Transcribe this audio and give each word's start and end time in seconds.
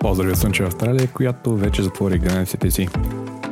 Поздрави 0.00 0.32
от 0.32 0.38
Слънчева 0.38 0.66
Австралия, 0.66 1.08
която 1.08 1.56
вече 1.56 1.82
затвори 1.82 2.18
границите 2.18 2.70
си. 2.70 2.88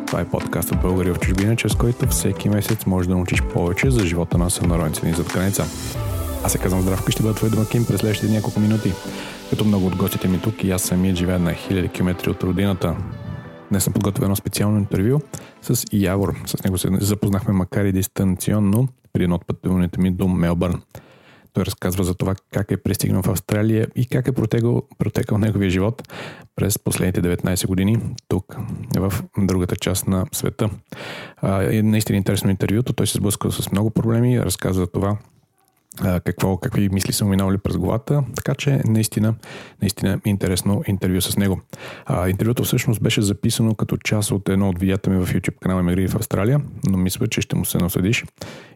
Това 0.07 0.21
е 0.21 0.29
подкаст 0.29 0.71
от 0.71 0.81
Българи 0.81 1.11
в 1.11 1.19
чужбина, 1.19 1.57
чрез 1.57 1.75
който 1.75 2.09
всеки 2.09 2.49
месец 2.49 2.87
можеш 2.87 3.09
да 3.09 3.15
научиш 3.15 3.43
повече 3.43 3.91
за 3.91 4.07
живота 4.07 4.39
на 4.39 4.51
сънародниците 4.51 5.07
ни 5.07 5.13
зад 5.13 5.33
граница. 5.33 5.65
Аз 6.45 6.53
се 6.53 6.59
казвам 6.59 6.83
Здравко 6.83 7.09
и 7.09 7.13
ще 7.13 7.23
бъда 7.23 7.35
твой 7.35 7.51
домакин 7.51 7.87
през 7.87 8.01
следващите 8.01 8.33
няколко 8.33 8.61
минути. 8.61 8.93
Като 9.51 9.65
много 9.65 9.87
от 9.87 9.97
гостите 9.97 10.29
ми 10.29 10.41
тук 10.41 10.65
и 10.65 10.71
аз 10.71 10.83
самият 10.83 11.17
живея 11.17 11.39
на 11.39 11.55
хиляди 11.55 11.89
километри 11.89 12.31
от 12.31 12.43
родината. 12.43 12.97
Днес 13.71 13.85
съм 13.85 13.93
подготвил 13.93 14.25
едно 14.25 14.37
специално 14.37 14.79
интервю 14.79 15.21
с 15.63 15.85
Явор. 15.93 16.35
С 16.47 16.65
него 16.65 16.79
се 16.79 16.89
запознахме 17.01 17.55
макар 17.55 17.85
и 17.85 17.93
дистанционно 17.93 18.89
при 19.13 19.23
едно 19.23 19.35
от 19.35 19.47
пътуването 19.47 20.01
ми 20.01 20.11
до 20.11 20.29
Мелбърн. 20.29 20.83
Той 21.59 21.65
разказва 21.65 22.05
за 22.05 22.15
това 22.15 22.35
как 22.53 22.71
е 22.71 22.77
пристигнал 22.77 23.23
в 23.23 23.29
Австралия 23.29 23.87
и 23.97 24.07
как 24.07 24.29
е 24.29 24.33
протекал, 24.33 24.83
протекал 24.99 25.39
неговия 25.39 25.71
живот 25.71 26.03
през 26.57 26.79
последните 26.79 27.23
19 27.23 27.67
години 27.67 27.99
тук, 28.29 28.57
в 28.97 29.13
другата 29.39 29.77
част 29.77 30.09
на 30.09 30.27
света. 30.33 30.71
А, 31.37 31.63
е 31.63 31.83
наистина 31.83 32.17
интересно 32.17 32.51
интервюто. 32.51 32.93
Той 32.93 33.07
се 33.07 33.19
сблъскал 33.19 33.51
с 33.51 33.73
много 33.73 33.91
проблеми, 33.91 34.41
разказва 34.41 34.85
за 34.85 34.87
това 34.87 35.17
какво, 36.25 36.57
какви 36.57 36.89
мисли 36.89 37.13
са 37.13 37.25
му 37.25 37.31
минали 37.31 37.59
през 37.59 37.77
главата, 37.77 38.25
така 38.37 38.55
че 38.55 38.81
наистина, 38.87 39.35
наистина 39.83 40.21
интересно 40.25 40.83
интервю 40.87 41.21
с 41.21 41.37
него. 41.37 41.61
А, 42.07 42.29
интервюто 42.29 42.65
всъщност 42.65 43.03
беше 43.03 43.23
записано 43.23 43.75
като 43.75 43.97
част 43.97 44.31
от 44.31 44.49
едно 44.49 44.69
от 44.69 44.79
видеята 44.79 45.11
ми 45.11 45.27
в 45.27 45.35
YouTube 45.35 45.59
канала 45.61 45.83
Мегри 45.83 46.09
в 46.09 46.17
Австралия, 46.17 46.61
но 46.85 46.99
мисля, 46.99 47.27
че 47.27 47.41
ще 47.41 47.57
му 47.57 47.65
се 47.65 47.79
насъдиш 47.79 48.25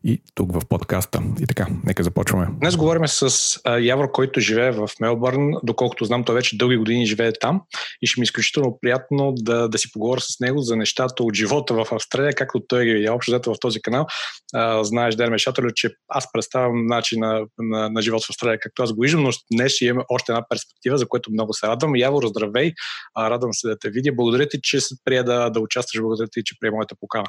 и 0.04 0.22
тук 0.34 0.52
в 0.52 0.60
подкаста. 0.68 1.22
И 1.40 1.46
така, 1.46 1.66
нека 1.84 2.02
започваме. 2.02 2.46
Днес 2.60 2.76
говорим 2.76 3.08
с 3.08 3.30
а, 3.64 3.78
Явор, 3.78 4.10
който 4.10 4.40
живее 4.40 4.70
в 4.70 4.88
Мелбърн. 5.00 5.52
Доколкото 5.62 6.04
знам, 6.04 6.24
той 6.24 6.34
вече 6.34 6.58
дълги 6.58 6.76
години 6.76 7.06
живее 7.06 7.32
там 7.40 7.60
и 8.02 8.06
ще 8.06 8.20
ми 8.20 8.22
е 8.22 8.24
изключително 8.24 8.78
приятно 8.80 9.32
да, 9.36 9.68
да 9.68 9.78
си 9.78 9.92
поговоря 9.92 10.20
с 10.20 10.40
него 10.40 10.58
за 10.58 10.76
нещата 10.76 11.22
от 11.22 11.34
живота 11.34 11.74
в 11.74 11.86
Австралия, 11.92 12.32
както 12.32 12.60
той 12.68 12.84
ги 12.84 12.92
видя 12.92 13.12
общо 13.14 13.40
в 13.46 13.54
този 13.60 13.82
канал. 13.82 14.06
А, 14.54 14.84
знаеш, 14.84 15.14
Дерме 15.14 15.38
Шателю, 15.38 15.70
че 15.74 15.90
аз 16.08 16.32
представям 16.32 16.86
начин 16.86 17.11
на, 17.18 17.40
на, 17.58 17.88
на 17.90 18.02
живот 18.02 18.24
в 18.24 18.30
Австралия, 18.30 18.58
както 18.62 18.82
аз 18.82 18.92
го 18.92 19.02
виждам, 19.02 19.22
но 19.22 19.30
днес 19.52 19.72
ще 19.72 19.84
имаме 19.84 20.04
още 20.08 20.32
една 20.32 20.44
перспектива, 20.48 20.98
за 20.98 21.08
което 21.08 21.32
много 21.32 21.54
се 21.54 21.66
радвам. 21.66 21.96
Явор, 21.96 22.26
здравей! 22.26 22.72
А, 23.14 23.30
радвам 23.30 23.54
се 23.54 23.68
да 23.68 23.78
те 23.78 23.90
видя. 23.90 24.12
Благодаря 24.12 24.48
ти, 24.48 24.58
че 24.62 24.80
се 24.80 24.94
прия 25.04 25.24
да, 25.24 25.50
да 25.50 25.60
участваш. 25.60 26.00
Благодаря 26.00 26.28
ти, 26.32 26.42
че 26.44 26.54
прие 26.60 26.70
моята 26.70 26.94
покана. 27.00 27.26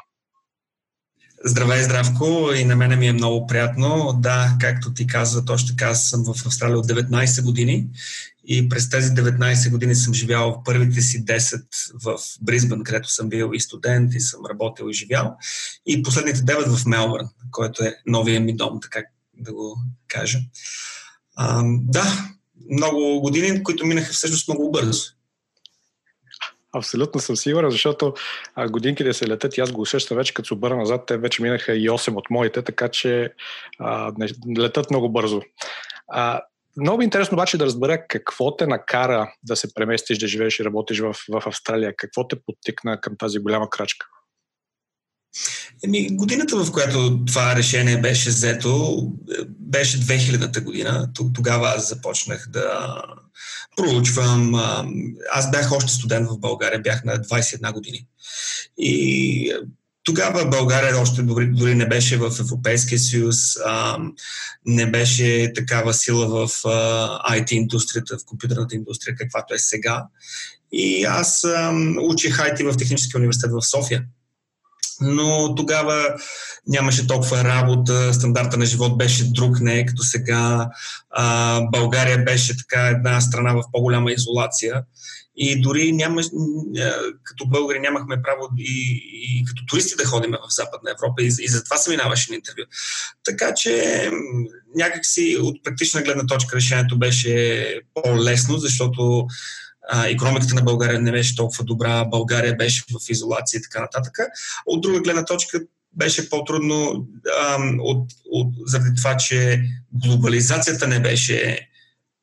Здравей, 1.46 1.84
здравко! 1.84 2.50
И 2.56 2.66
на 2.66 2.76
мене 2.76 2.96
ми 2.96 3.08
е 3.08 3.14
много 3.14 3.48
приятно. 3.48 4.20
Да, 4.20 4.58
както 4.62 4.94
ти 4.94 5.08
каза, 5.08 5.46
точно 5.46 5.68
така 5.68 5.96
съм 5.96 6.24
в 6.24 6.46
Австралия 6.46 6.78
от 6.78 6.88
19 6.88 7.44
години 7.44 7.88
и 8.46 8.70
през 8.70 8.90
тези 8.90 9.10
19 9.10 9.72
години 9.72 9.96
съм 9.96 10.14
живял 10.14 10.52
в 10.52 10.64
първите 10.64 11.02
си 11.02 11.26
10 11.26 11.64
в 12.04 12.18
Бризбън, 12.42 12.84
където 12.84 13.10
съм 13.10 13.30
бил 13.30 13.52
и 13.54 13.60
студент, 13.60 14.14
и 14.14 14.20
съм 14.20 14.40
работил 14.50 14.86
и 14.90 14.94
живял. 14.94 15.36
И 15.86 16.04
последните 16.04 16.40
9 16.40 16.76
в 16.76 16.86
Мелбърн, 16.86 17.30
който 17.52 17.84
е 17.84 17.96
новия 18.08 18.42
ми 18.42 18.56
дом, 18.56 18.80
така 18.82 19.00
да 19.38 19.54
го 19.54 19.78
кажа. 20.08 20.40
А, 21.36 21.64
да, 21.66 22.04
много 22.72 23.22
години, 23.22 23.64
които 23.64 23.86
минаха 23.86 24.14
всъщност 24.14 24.48
много 24.48 24.72
бързо. 24.72 25.12
Абсолютно 26.76 27.22
съм 27.22 27.38
сигурен, 27.38 27.72
защото 27.72 28.14
а, 28.56 28.70
годинките 28.70 29.14
се 29.14 29.28
летят 29.28 29.58
и 29.58 29.62
аз 29.62 29.72
го 29.72 29.82
усещам 29.82 30.18
вече, 30.18 30.34
като 30.34 30.48
се 30.48 30.54
обърна 30.54 30.78
назад, 30.78 31.04
те 31.08 31.18
вече 31.18 31.42
минаха 31.42 31.76
и 31.76 31.90
8 31.90 32.16
от 32.16 32.30
моите, 32.30 32.62
така 32.62 32.90
че 32.90 33.34
а, 33.80 34.14
не, 34.18 34.28
летат 34.60 34.90
много 34.90 35.10
бързо. 35.10 35.42
А, 36.08 36.42
много 36.78 37.02
интересно 37.02 37.36
обаче 37.36 37.58
да 37.58 37.66
разбера 37.66 38.08
какво 38.08 38.56
те 38.56 38.68
накара 38.68 39.34
да 39.44 39.56
се 39.56 39.74
преместиш, 39.74 40.18
да 40.18 40.28
живееш 40.28 40.60
и 40.60 40.66
работиш 40.66 41.00
в, 41.00 41.14
в 41.14 41.44
Австралия. 41.46 41.94
Какво 41.98 42.28
те 42.28 42.36
подтикна 42.46 43.02
към 43.02 43.18
тази 43.18 43.40
голяма 43.40 43.70
крачка? 43.70 44.06
Еми, 45.84 46.08
годината, 46.12 46.64
в 46.64 46.72
която 46.72 47.26
това 47.26 47.56
решение 47.56 48.02
беше 48.02 48.30
взето, 48.30 49.04
беше 49.60 50.00
2000-та 50.00 50.62
година. 50.62 51.10
Тогава 51.34 51.74
аз 51.78 51.90
започнах 51.90 52.48
да 52.50 52.96
проучвам. 53.78 54.56
Аз 55.32 55.52
бях 55.52 55.72
още 55.72 55.92
студент 55.92 56.30
в 56.30 56.40
България, 56.40 56.82
бях 56.82 57.04
на 57.04 57.14
21 57.14 57.74
години. 57.74 58.08
И 58.78 59.54
тогава 60.04 60.46
България 60.46 61.02
още 61.02 61.22
дори, 61.22 61.48
дори 61.48 61.76
не 61.76 61.88
беше 61.88 62.18
в 62.18 62.32
Европейския 62.40 63.00
съюз, 63.00 63.38
не 64.66 64.92
беше 64.92 65.52
такава 65.56 65.94
сила 65.94 66.28
в 66.28 66.50
IT 67.32 67.52
индустрията, 67.52 68.18
в 68.18 68.26
компютърната 68.26 68.76
индустрия, 68.76 69.16
каквато 69.16 69.54
е 69.54 69.60
сега. 69.60 70.06
И 70.72 71.04
аз 71.04 71.46
учих 72.10 72.38
IT 72.38 72.72
в 72.72 72.78
Техническия 72.78 73.18
университет 73.18 73.52
в 73.52 73.62
София 73.62 74.04
но 75.04 75.56
тогава 75.56 76.16
нямаше 76.68 77.08
толкова 77.08 77.44
работа, 77.44 78.14
стандарта 78.14 78.58
на 78.58 78.66
живот 78.66 78.98
беше 78.98 79.32
друг, 79.32 79.60
не 79.60 79.80
е 79.80 79.86
като 79.86 80.04
сега. 80.04 80.70
А, 81.10 81.62
България 81.62 82.24
беше 82.24 82.58
така 82.58 82.88
една 82.88 83.22
страна 83.22 83.54
в 83.54 83.64
по-голяма 83.72 84.12
изолация 84.12 84.84
и 85.38 85.62
дори 85.62 85.92
няма, 85.92 86.22
като 87.24 87.46
българи 87.46 87.80
нямахме 87.80 88.22
право 88.22 88.50
и, 88.58 89.02
и 89.12 89.46
като 89.46 89.66
туристи 89.66 89.96
да 89.98 90.06
ходим 90.06 90.32
в 90.32 90.54
Западна 90.54 90.92
Европа 90.92 91.24
и, 91.24 91.26
и 91.26 91.48
затова 91.48 91.78
се 91.78 91.90
минаваше 91.90 92.32
на 92.32 92.36
интервю. 92.36 92.64
Така 93.24 93.54
че 93.54 94.10
някакси 94.76 95.38
от 95.42 95.64
практична 95.64 96.02
гледна 96.02 96.26
точка 96.26 96.56
решението 96.56 97.00
беше 97.00 97.80
по-лесно, 97.94 98.58
защото 98.58 99.28
економиката 100.06 100.56
на 100.56 100.62
България 100.62 101.02
не 101.02 101.12
беше 101.12 101.36
толкова 101.36 101.64
добра, 101.64 102.06
България 102.06 102.56
беше 102.56 102.84
в 102.92 103.10
изолация 103.10 103.58
и 103.58 103.62
така 103.62 103.82
нататък. 103.82 104.18
От 104.66 104.82
друга 104.82 105.02
гледна 105.02 105.26
точка 105.26 105.60
беше 105.94 106.30
по-трудно 106.30 107.08
а, 107.42 107.58
от, 107.80 108.12
от, 108.32 108.54
заради 108.66 108.96
това, 108.98 109.18
че 109.18 109.64
глобализацията 109.92 110.88
не 110.88 111.00
беше 111.00 111.70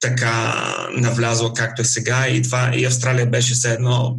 така 0.00 0.54
навлязла 0.92 1.54
както 1.54 1.82
е 1.82 1.84
сега 1.84 2.28
и, 2.28 2.42
това, 2.42 2.72
и 2.74 2.84
Австралия 2.84 3.26
беше 3.26 3.54
все 3.54 3.72
едно 3.72 4.18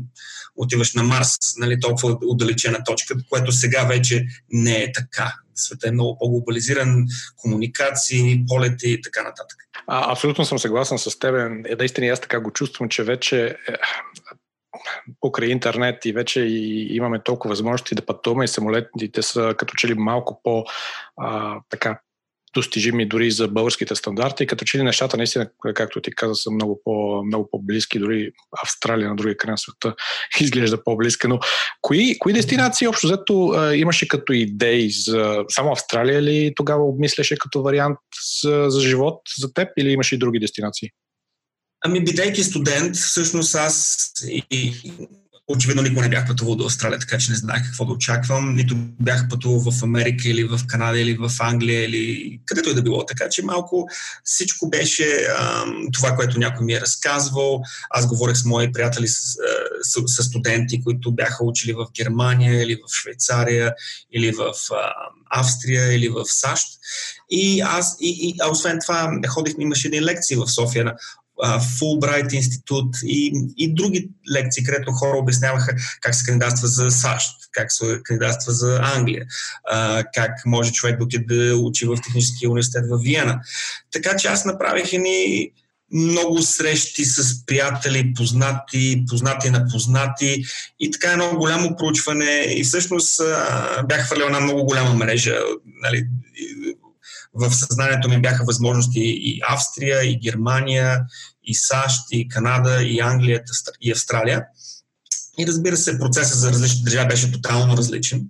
отиваш 0.56 0.94
на 0.94 1.04
Марс, 1.04 1.38
нали, 1.58 1.80
толкова 1.80 2.18
отдалечена 2.22 2.84
точка, 2.84 3.16
което 3.30 3.52
сега 3.52 3.84
вече 3.84 4.26
не 4.50 4.84
е 4.84 4.92
така. 4.92 5.34
Света 5.56 5.88
е 5.88 5.92
много 5.92 6.18
по-глобализиран, 6.20 7.06
комуникации, 7.36 8.46
полети 8.48 8.92
и 8.92 9.02
така 9.02 9.24
нататък. 9.24 9.58
А, 9.88 10.12
абсолютно 10.12 10.46
съм 10.46 10.60
съгласен 10.60 10.98
с 10.98 11.20
теб. 11.20 11.36
Е, 11.66 11.76
наистина 11.76 12.08
аз 12.08 12.22
така 12.22 12.40
го 12.40 12.52
чувствам, 12.52 12.90
че 12.90 13.04
вече 13.04 13.46
е, 13.46 13.56
покрай 15.20 15.50
интернет 15.50 16.06
и 16.06 16.14
вече 16.14 16.42
и 16.42 16.96
имаме 16.96 17.24
толкова 17.24 17.50
възможности 17.50 17.96
да 17.96 18.06
пътуваме 18.06 18.46
и 18.46 18.48
самолетите 18.48 19.22
са 19.22 19.56
като 19.58 19.74
че 19.78 19.88
ли 19.88 19.94
малко 19.94 20.42
по 20.44 20.66
а, 21.18 21.60
така 21.70 22.00
достижими 22.54 23.06
дори 23.06 23.32
за 23.32 23.48
българските 23.48 23.96
стандарти, 23.96 24.48
като 24.48 24.66
че 24.66 24.78
ли 24.78 24.84
нещата 24.84 25.18
наистина, 25.18 25.50
както 25.74 26.02
ти 26.02 26.12
каза, 26.12 26.36
са 26.36 26.52
много, 26.52 26.82
по, 26.84 27.24
много 27.24 27.50
по-близки, 27.52 28.00
дори 28.00 28.32
Австралия 28.64 29.10
на 29.10 29.16
другия 29.16 29.38
край 29.38 29.52
на 29.52 29.58
света 29.58 29.96
изглежда 30.42 30.84
по-близка. 30.84 31.28
Но 31.28 31.40
кои, 31.82 32.20
кои 32.20 32.34
дестинации 32.34 32.88
общо 32.88 33.08
взето 33.08 33.54
имаше 33.76 34.08
като 34.08 34.34
идеи 34.34 34.90
за 34.92 35.44
само 35.50 35.72
Австралия 35.72 36.22
ли 36.22 36.54
тогава 36.56 36.84
обмисляше 36.84 37.38
като 37.38 37.62
вариант 37.62 37.98
за, 38.42 38.66
за 38.68 38.82
живот 38.82 39.22
за 39.40 39.54
теб 39.54 39.70
или 39.78 39.92
имаше 39.92 40.16
и 40.16 40.20
други 40.20 40.40
дестинации? 40.40 40.90
Ами, 41.86 42.04
бидейки 42.04 42.44
студент, 42.44 42.96
всъщност 42.96 43.56
аз 43.56 43.98
и 44.52 44.74
Очевидно 45.52 45.82
никога 45.82 46.02
не 46.02 46.10
бях 46.10 46.28
пътувал 46.28 46.56
до 46.56 46.66
Австралия, 46.66 47.00
така 47.00 47.18
че 47.18 47.32
не 47.32 47.38
знаех 47.38 47.64
какво 47.64 47.86
да 47.86 47.94
очаквам. 47.94 48.56
Нито 48.56 48.76
бях 49.00 49.30
пътувал 49.30 49.72
в 49.72 49.84
Америка 49.84 50.30
или 50.30 50.44
в 50.44 50.60
Канада 50.68 51.00
или 51.00 51.18
в 51.18 51.32
Англия 51.40 51.86
или 51.86 52.40
където 52.46 52.70
и 52.70 52.74
да 52.74 52.82
било. 52.82 53.06
Така 53.06 53.30
че 53.30 53.46
малко 53.46 53.88
всичко 54.24 54.70
беше 54.70 55.28
ам, 55.40 55.88
това, 55.94 56.16
което 56.16 56.40
някой 56.40 56.66
ми 56.66 56.74
е 56.74 56.82
разказвал. 56.82 57.62
Аз 57.90 58.08
говорех 58.08 58.38
с 58.38 58.46
мои 58.46 58.72
приятели, 58.72 59.08
с, 59.08 59.22
с, 59.82 60.02
с 60.06 60.24
студенти, 60.24 60.84
които 60.84 61.12
бяха 61.12 61.46
учили 61.46 61.74
в 61.74 61.88
Германия 61.96 62.64
или 62.64 62.76
в 62.76 62.96
Швейцария 62.96 63.74
или 64.14 64.32
в 64.32 64.54
а, 64.72 64.94
Австрия 65.40 65.94
или 65.94 66.10
в 66.10 66.26
САЩ. 66.26 66.68
И 67.30 67.62
аз, 67.62 67.98
и, 68.02 68.30
и, 68.30 68.36
а 68.42 68.50
освен 68.50 68.80
това, 68.82 69.12
ходих, 69.28 69.54
имаше 69.60 69.88
едни 69.88 70.02
лекции 70.02 70.36
в 70.36 70.48
София 70.48 70.94
Фулбрайт 71.80 72.34
институт 72.34 72.96
и, 73.04 73.34
и 73.58 73.74
други 73.74 74.10
лекции, 74.32 74.64
където 74.64 74.92
хора 74.92 75.18
обясняваха 75.18 75.76
как 76.02 76.16
се 76.16 76.26
кандидатства 76.26 76.68
за 76.68 76.92
САЩ, 76.92 77.32
как 77.52 77.72
се 77.72 78.00
кандидатства 78.04 78.54
за 78.54 78.80
Англия, 78.84 79.26
как 80.14 80.32
може 80.46 80.72
човек 80.72 80.98
да 80.98 81.04
отиде 81.04 81.36
да 81.36 81.56
учи 81.56 81.86
в 81.86 81.98
Техническия 82.04 82.50
университет 82.50 82.84
в 82.90 83.00
Виена. 83.04 83.40
Така 83.92 84.16
че 84.16 84.28
аз 84.28 84.46
направих 84.46 84.94
едни 84.94 85.52
много 85.94 86.42
срещи 86.42 87.06
с 87.06 87.46
приятели, 87.46 88.14
познати, 88.14 89.04
познати 89.10 89.50
на 89.50 89.68
познати 89.68 90.44
и 90.80 90.92
така 90.92 91.12
едно 91.12 91.36
голямо 91.36 91.76
проучване 91.76 92.46
и 92.50 92.64
всъщност 92.64 93.22
бях 93.86 94.06
хвърлял 94.06 94.26
една 94.26 94.40
много 94.40 94.66
голяма 94.66 94.94
мрежа. 94.94 95.36
Нали, 95.82 96.08
в 97.34 97.54
съзнанието 97.54 98.10
ми 98.10 98.22
бяха 98.22 98.46
възможности 98.46 99.00
и 99.04 99.42
Австрия, 99.48 100.04
и 100.04 100.20
Германия, 100.20 101.00
и 101.44 101.56
САЩ, 101.56 102.02
и 102.12 102.28
Канада, 102.28 102.84
и 102.84 103.00
Англия, 103.00 103.44
и 103.82 103.92
Австралия. 103.92 104.46
И 105.40 105.48
разбира 105.48 105.78
се, 105.78 106.00
процесът 106.00 106.40
за 106.40 106.52
различни 106.52 106.84
държави 106.84 107.08
беше 107.08 107.32
тотално 107.32 107.78
различен. 107.78 108.28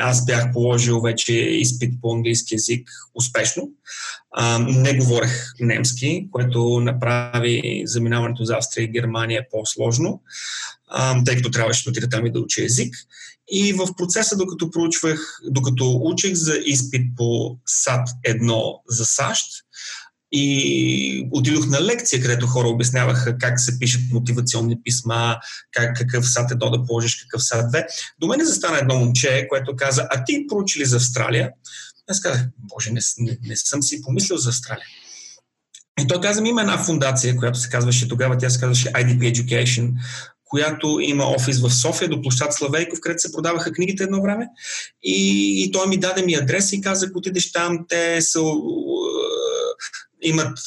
Аз 0.00 0.24
бях 0.24 0.52
положил 0.52 1.00
вече 1.00 1.32
изпит 1.34 1.94
по 2.02 2.14
английски 2.14 2.54
язик 2.54 2.88
успешно. 3.14 3.68
Не 4.60 4.94
говорех 4.96 5.52
немски, 5.60 6.28
което 6.32 6.80
направи 6.80 7.82
заминаването 7.86 8.44
за 8.44 8.56
Австрия 8.56 8.84
и 8.84 8.92
Германия 8.92 9.46
по-сложно, 9.50 10.22
тъй 11.26 11.36
като 11.36 11.50
трябваше 11.50 11.84
да 11.84 11.90
отида 11.90 12.08
там 12.08 12.26
и 12.26 12.32
да 12.32 12.40
уча 12.40 12.64
език. 12.64 12.94
И 13.52 13.72
в 13.72 13.88
процеса, 13.96 14.36
докато 14.36 14.70
проучвах, 14.70 15.40
докато 15.50 16.00
учих 16.04 16.34
за 16.34 16.54
изпит 16.64 17.16
по 17.16 17.58
САД 17.66 18.08
1 18.28 18.78
за 18.88 19.06
САЩ, 19.06 19.46
и 20.38 21.28
отидох 21.30 21.66
на 21.66 21.80
лекция, 21.80 22.22
където 22.22 22.46
хора 22.46 22.68
обясняваха 22.68 23.38
как 23.38 23.60
се 23.60 23.78
пишат 23.78 24.00
мотивационни 24.12 24.82
писма, 24.84 25.36
как, 25.72 25.96
какъв 25.96 26.28
сад 26.28 26.50
е 26.50 26.54
до 26.54 26.70
да 26.70 26.84
положиш, 26.84 27.16
какъв 27.16 27.44
сад 27.44 27.70
две. 27.70 27.86
До 28.20 28.26
мен 28.26 28.44
застана 28.44 28.78
едно 28.78 28.94
момче, 28.94 29.46
което 29.48 29.76
каза, 29.76 30.06
а 30.10 30.24
ти 30.24 30.46
проучи 30.48 30.80
ли 30.80 30.84
за 30.84 30.96
Австралия? 30.96 31.50
Аз 32.08 32.20
казах, 32.20 32.46
боже, 32.58 32.90
не, 32.92 33.00
не, 33.18 33.38
не 33.42 33.56
съм 33.56 33.82
си 33.82 34.02
помислил 34.02 34.36
за 34.36 34.48
Австралия. 34.48 34.86
И 36.00 36.06
той 36.06 36.20
каза, 36.20 36.42
има 36.46 36.60
една 36.60 36.78
фундация, 36.78 37.36
която 37.36 37.58
се 37.58 37.68
казваше 37.68 38.08
тогава, 38.08 38.38
тя 38.38 38.50
се 38.50 38.60
казваше 38.60 38.88
IDP 38.88 39.34
Education, 39.34 39.92
която 40.44 40.98
има 41.02 41.24
офис 41.24 41.60
в 41.60 41.70
София 41.70 42.08
до 42.08 42.22
площад 42.22 42.54
Славейков, 42.54 43.00
където 43.00 43.20
се 43.20 43.32
продаваха 43.32 43.72
книгите 43.72 44.02
едно 44.02 44.22
време. 44.22 44.46
И, 45.02 45.64
и 45.64 45.72
той 45.72 45.88
ми 45.88 45.98
даде 45.98 46.22
ми 46.22 46.34
адрес 46.34 46.72
и 46.72 46.80
каза, 46.80 47.06
ако 47.06 47.18
отидеш 47.18 47.52
там, 47.52 47.78
те 47.88 48.22
са 48.22 48.40
имат 50.22 50.58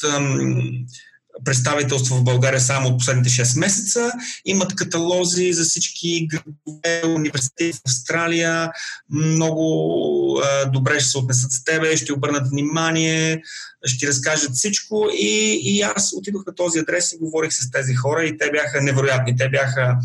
представителство 1.45 2.15
в 2.15 2.23
България 2.23 2.61
само 2.61 2.87
от 2.87 2.97
последните 2.97 3.29
6 3.29 3.59
месеца, 3.59 4.11
имат 4.45 4.75
каталози 4.75 5.53
за 5.53 5.63
всички 5.63 6.27
градове, 6.27 7.15
университети 7.15 7.73
в 7.73 7.81
Австралия, 7.85 8.71
много 9.09 10.41
а, 10.43 10.65
добре 10.65 10.99
ще 10.99 11.09
се 11.09 11.17
отнесат 11.17 11.51
с 11.51 11.63
тебе, 11.63 11.97
ще 11.97 12.13
обърнат 12.13 12.49
внимание, 12.49 13.41
ще 13.85 13.99
ти 13.99 14.07
разкажат 14.07 14.55
всичко 14.55 15.07
и, 15.13 15.59
и 15.63 15.81
аз 15.81 16.13
отидох 16.13 16.45
на 16.47 16.55
този 16.55 16.79
адрес 16.79 17.11
и 17.11 17.17
говорих 17.17 17.53
с 17.53 17.71
тези 17.71 17.93
хора 17.93 18.25
и 18.25 18.37
те 18.37 18.51
бяха 18.51 18.81
невероятни. 18.81 19.37
Те 19.37 19.49
бяха 19.49 19.97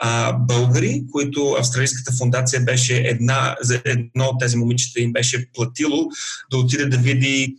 а, 0.00 0.32
българи, 0.32 1.04
които 1.12 1.56
Австралийската 1.58 2.12
фундация 2.12 2.60
беше 2.60 2.96
една, 2.96 3.56
за 3.60 3.82
едно 3.84 4.24
от 4.24 4.40
тези 4.40 4.56
момичета 4.56 5.00
им 5.00 5.12
беше 5.12 5.52
платило 5.52 6.06
да 6.50 6.58
отиде 6.58 6.86
да 6.86 6.96
види 6.96 7.56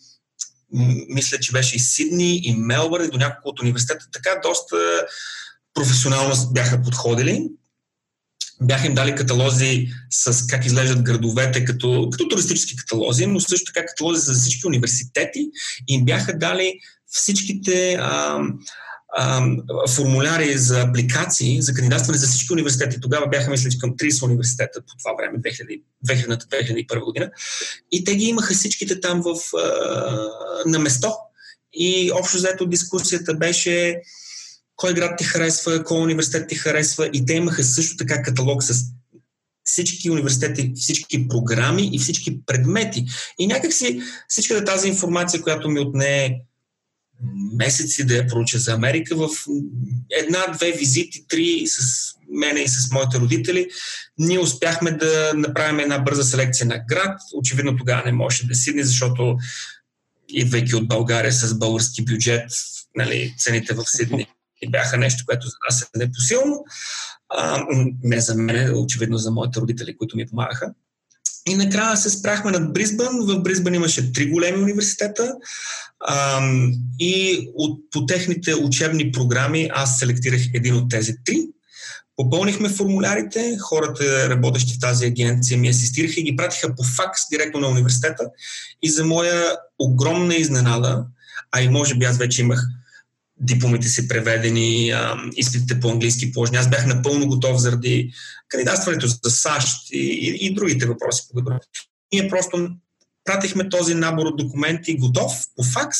мисля, 1.10 1.40
че 1.40 1.52
беше 1.52 1.76
и 1.76 1.80
Сидни, 1.80 2.38
и 2.44 2.56
Мелбърн, 2.56 3.06
и 3.06 3.10
до 3.10 3.18
няколко 3.18 3.50
от 3.50 3.60
университета. 3.60 4.06
Така 4.12 4.30
доста 4.44 4.76
професионално 5.74 6.52
бяха 6.52 6.82
подходили. 6.82 7.50
Бяха 8.62 8.88
им 8.88 8.94
дали 8.94 9.16
каталози 9.16 9.88
с 10.10 10.48
как 10.48 10.66
изглеждат 10.66 11.04
градовете, 11.04 11.66
като, 11.66 12.10
като 12.12 12.28
туристически 12.28 12.76
каталози, 12.76 13.26
но 13.26 13.40
също 13.40 13.74
така 13.74 13.86
каталози 13.86 14.22
за 14.22 14.34
всички 14.34 14.68
университети. 14.68 15.50
Им 15.88 16.06
бяха 16.06 16.38
дали 16.38 16.80
всичките 17.08 17.94
а, 17.94 18.40
формуляри 19.90 20.58
за 20.58 20.82
апликации, 20.82 21.62
за 21.62 21.74
кандидатстване 21.74 22.18
за 22.18 22.28
всички 22.28 22.54
университети. 22.54 23.02
Тогава 23.02 23.28
бяха, 23.28 23.52
мисля, 23.52 23.70
към 23.80 23.98
30 23.98 24.26
университета 24.26 24.82
по 24.82 24.98
това 24.98 25.14
време, 25.18 25.40
2000-2001 26.06 27.04
година. 27.04 27.32
И 27.92 28.04
те 28.04 28.16
ги 28.16 28.26
имаха 28.26 28.54
всичките 28.54 29.00
там 29.00 29.22
в, 29.22 29.36
на 30.66 30.80
место. 30.80 31.12
И 31.74 32.12
общо 32.12 32.38
взето 32.38 32.66
дискусията 32.66 33.34
беше 33.34 34.02
кой 34.76 34.94
град 34.94 35.18
ти 35.18 35.24
харесва, 35.24 35.84
кой 35.84 36.02
университет 36.02 36.50
ти 36.50 36.56
харесва. 36.56 37.10
И 37.14 37.26
те 37.26 37.34
имаха 37.34 37.64
също 37.64 37.98
така 37.98 38.22
каталог 38.22 38.64
с 38.64 38.84
всички 39.64 40.10
университети, 40.10 40.72
всички 40.76 41.28
програми 41.28 41.90
и 41.94 42.00
всички 42.00 42.46
предмети. 42.46 43.06
И 43.40 43.48
някакси 43.48 44.02
всичката 44.28 44.66
тази 44.66 44.88
информация, 44.88 45.42
която 45.42 45.70
ми 45.70 45.80
отне 45.80 46.42
месеци 47.56 48.06
да 48.06 48.16
я 48.16 48.28
проуча 48.28 48.60
за 48.60 48.74
Америка 48.74 49.16
в 49.16 49.30
една-две 50.20 50.72
визити, 50.72 51.28
три 51.28 51.64
с 51.68 52.10
мене 52.32 52.60
и 52.60 52.68
с 52.68 52.92
моите 52.92 53.18
родители, 53.18 53.70
ние 54.18 54.40
успяхме 54.40 54.92
да 54.92 55.32
направим 55.36 55.80
една 55.80 56.00
бърза 56.00 56.24
селекция 56.24 56.68
на 56.68 56.84
град. 56.90 57.22
Очевидно 57.36 57.78
тогава 57.78 58.02
не 58.06 58.12
можеше 58.12 58.48
да 58.48 58.56
сидни, 58.56 58.84
защото 58.84 59.38
идвайки 60.30 60.76
от 60.76 60.88
България 60.88 61.32
с 61.32 61.58
български 61.58 62.06
бюджет, 62.06 62.52
нали, 62.96 63.36
цените 63.38 63.74
в 63.74 63.84
Сидни 63.86 64.28
бяха 64.70 64.98
нещо, 64.98 65.24
което 65.28 65.48
за 65.48 65.56
нас 65.70 65.82
е 65.82 65.98
непосилно. 65.98 66.66
А, 67.30 67.66
не 68.04 68.22
за 68.22 68.36
мен, 68.36 68.78
очевидно 68.78 69.18
за 69.18 69.32
моите 69.32 69.60
родители, 69.60 69.98
които 69.98 70.18
ми 70.18 70.28
помагаха. 70.28 70.74
И 71.48 71.56
накрая 71.56 71.98
се 71.98 72.10
спряхме 72.10 72.52
над 72.52 72.74
Бризбън. 72.74 73.26
В 73.26 73.40
Бризбън 73.40 73.74
имаше 73.74 74.14
три 74.14 74.30
големи 74.30 74.64
университета. 74.64 75.34
Ам, 76.10 76.74
и 77.00 77.46
от, 77.56 77.80
по 77.92 78.06
техните 78.06 78.56
учебни 78.56 79.12
програми 79.12 79.70
аз 79.74 80.00
селектирах 80.00 80.42
един 80.54 80.76
от 80.76 80.90
тези 80.90 81.16
три. 81.26 81.48
Попълнихме 82.16 82.70
формулярите, 82.70 83.58
хората, 83.60 84.30
работещи 84.30 84.74
в 84.74 84.80
тази 84.80 85.06
агенция, 85.06 85.58
ми 85.58 85.70
асистираха 85.70 86.20
и 86.20 86.24
ги 86.24 86.36
пратиха 86.36 86.76
по 86.76 86.84
факс 86.84 87.22
директно 87.32 87.60
на 87.60 87.68
университета. 87.68 88.24
И 88.84 88.90
за 88.90 89.06
моя 89.06 89.44
огромна 89.80 90.36
изненада, 90.36 91.06
а 91.52 91.62
и 91.62 91.70
може 91.70 91.96
би 91.96 92.06
аз 92.06 92.18
вече 92.18 92.42
имах 92.42 92.68
дипломите 93.42 93.88
си 93.88 94.08
преведени, 94.08 94.94
изпитите 95.36 95.80
по 95.80 95.90
английски 95.90 96.32
положени. 96.32 96.58
Аз 96.58 96.70
бях 96.70 96.86
напълно 96.86 97.28
готов 97.28 97.62
заради 97.62 98.12
кандидатстването 98.50 99.08
за 99.08 99.32
САЩ 99.32 99.92
и, 99.92 99.98
и, 99.98 100.46
и 100.46 100.54
другите 100.54 100.86
въпроси 100.86 101.24
по 101.34 101.42
Ние 102.14 102.30
просто 102.30 102.70
пратихме 103.24 103.70
този 103.70 103.96
набор 103.96 104.26
от 104.26 104.38
документи 104.38 104.98
готов 104.98 105.34
по 105.56 105.64
факс 105.64 105.98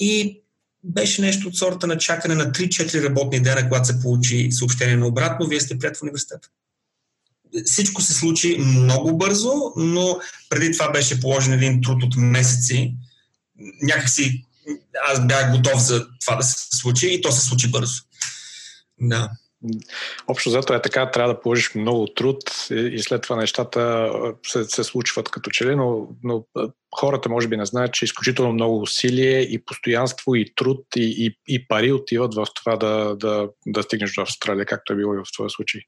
и 0.00 0.40
беше 0.84 1.22
нещо 1.22 1.48
от 1.48 1.56
сорта 1.56 1.86
на 1.86 1.98
чакане 1.98 2.34
на 2.34 2.52
3-4 2.52 3.04
работни 3.04 3.40
дена, 3.40 3.68
когато 3.68 3.86
се 3.86 4.00
получи 4.00 4.52
съобщение 4.52 4.96
на 4.96 5.06
обратно, 5.06 5.46
вие 5.46 5.60
сте 5.60 5.78
прият 5.78 5.96
в 5.96 6.02
университета. 6.02 6.48
Всичко 7.64 8.02
се 8.02 8.14
случи 8.14 8.58
много 8.58 9.18
бързо, 9.18 9.52
но 9.76 10.18
преди 10.48 10.72
това 10.72 10.90
беше 10.90 11.20
положен 11.20 11.52
един 11.52 11.82
труд 11.82 12.02
от 12.02 12.16
месеци. 12.16 12.94
Някакси 13.82 14.44
аз 15.08 15.26
бях 15.26 15.56
готов 15.56 15.82
за 15.82 16.06
това 16.20 16.36
да 16.36 16.42
се 16.42 16.54
случи 16.78 17.14
и 17.14 17.20
то 17.20 17.32
се 17.32 17.46
случи 17.46 17.70
бързо. 17.70 18.02
Да. 19.00 19.30
Общо 20.28 20.50
зато 20.50 20.74
е 20.74 20.82
така, 20.82 21.10
трябва 21.10 21.34
да 21.34 21.40
положиш 21.40 21.74
много 21.74 22.06
труд 22.06 22.38
и 22.70 22.98
след 22.98 23.22
това 23.22 23.36
нещата 23.36 24.10
се, 24.46 24.64
се 24.64 24.84
случват 24.84 25.30
като 25.30 25.50
че 25.50 25.66
ли, 25.66 25.76
но, 25.76 26.08
но 26.22 26.44
хората 26.96 27.28
може 27.28 27.48
би 27.48 27.56
не 27.56 27.66
знаят, 27.66 27.92
че 27.92 28.04
изключително 28.04 28.52
много 28.52 28.80
усилие 28.80 29.40
и 29.40 29.64
постоянство 29.64 30.34
и 30.34 30.54
труд 30.54 30.86
и, 30.96 31.26
и, 31.26 31.54
и 31.54 31.68
пари 31.68 31.92
отиват 31.92 32.34
в 32.34 32.46
това 32.54 32.76
да, 32.76 33.16
да, 33.16 33.48
да 33.66 33.82
стигнеш 33.82 34.14
до 34.14 34.22
Австралия, 34.22 34.66
както 34.66 34.92
е 34.92 34.96
било 34.96 35.14
и 35.14 35.18
в 35.18 35.32
твоя 35.34 35.50
случай. 35.50 35.80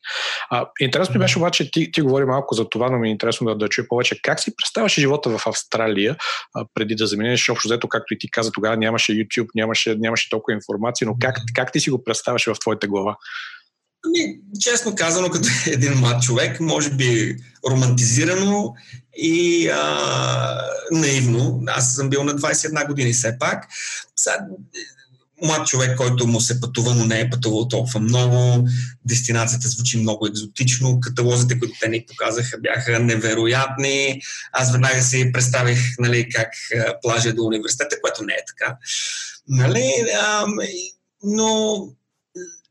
А, 0.50 0.68
интересно 0.80 1.12
ми 1.12 1.18
беше 1.18 1.38
обаче, 1.38 1.70
ти, 1.70 1.92
ти 1.92 2.00
говори 2.00 2.24
малко 2.24 2.54
за 2.54 2.68
това, 2.68 2.90
но 2.90 2.98
ми 2.98 3.08
е 3.08 3.12
интересно 3.12 3.46
да, 3.46 3.54
да 3.54 3.68
чуя 3.68 3.88
повече. 3.88 4.22
Как 4.22 4.40
си 4.40 4.56
представяш 4.56 4.94
живота 4.94 5.38
в 5.38 5.46
Австралия 5.46 6.16
а, 6.54 6.66
преди 6.74 6.94
да 6.94 7.06
заминеш 7.06 7.48
общо 7.48 7.68
взето, 7.68 7.88
както 7.88 8.14
и 8.14 8.18
ти 8.18 8.30
каза, 8.30 8.52
тогава 8.52 8.76
нямаше 8.76 9.12
YouTube, 9.12 9.48
нямаше, 9.54 9.94
нямаше 9.94 10.30
толкова 10.30 10.54
информация, 10.54 11.06
но 11.06 11.16
как, 11.20 11.36
как 11.54 11.72
ти 11.72 11.80
си 11.80 11.90
го 11.90 12.04
представяш 12.04 12.46
в 12.46 12.58
твоята 12.60 12.88
глава? 12.88 13.16
Ами, 14.06 14.38
честно 14.60 14.94
казано, 14.94 15.30
като 15.30 15.48
един 15.66 15.92
млад 15.92 16.22
човек, 16.22 16.60
може 16.60 16.90
би 16.90 17.36
романтизирано 17.70 18.74
и 19.16 19.68
а, 19.68 20.60
наивно. 20.90 21.62
Аз 21.66 21.94
съм 21.94 22.10
бил 22.10 22.24
на 22.24 22.34
21 22.34 22.86
години 22.86 23.12
все 23.12 23.38
пак. 23.38 23.64
Млад 25.42 25.66
човек, 25.66 25.96
който 25.96 26.26
му 26.26 26.40
се 26.40 26.60
пътува, 26.60 26.94
но 26.94 27.04
не 27.04 27.20
е 27.20 27.30
пътувал 27.30 27.68
толкова 27.68 28.00
много. 28.00 28.68
Дестинацията 29.04 29.68
звучи 29.68 29.98
много 29.98 30.26
екзотично. 30.26 31.00
Каталозите, 31.00 31.58
които 31.58 31.74
те 31.80 31.88
ни 31.88 32.06
показаха, 32.08 32.58
бяха 32.58 33.00
невероятни. 33.00 34.20
Аз 34.52 34.72
веднага 34.72 35.02
си 35.02 35.32
представих 35.32 35.78
нали, 35.98 36.28
как 36.28 36.52
плажа 37.02 37.34
до 37.34 37.44
университета, 37.44 38.00
което 38.02 38.24
не 38.24 38.32
е 38.32 38.44
така. 38.46 38.76
Нали, 39.48 39.92
а, 40.20 40.46
но 41.22 41.78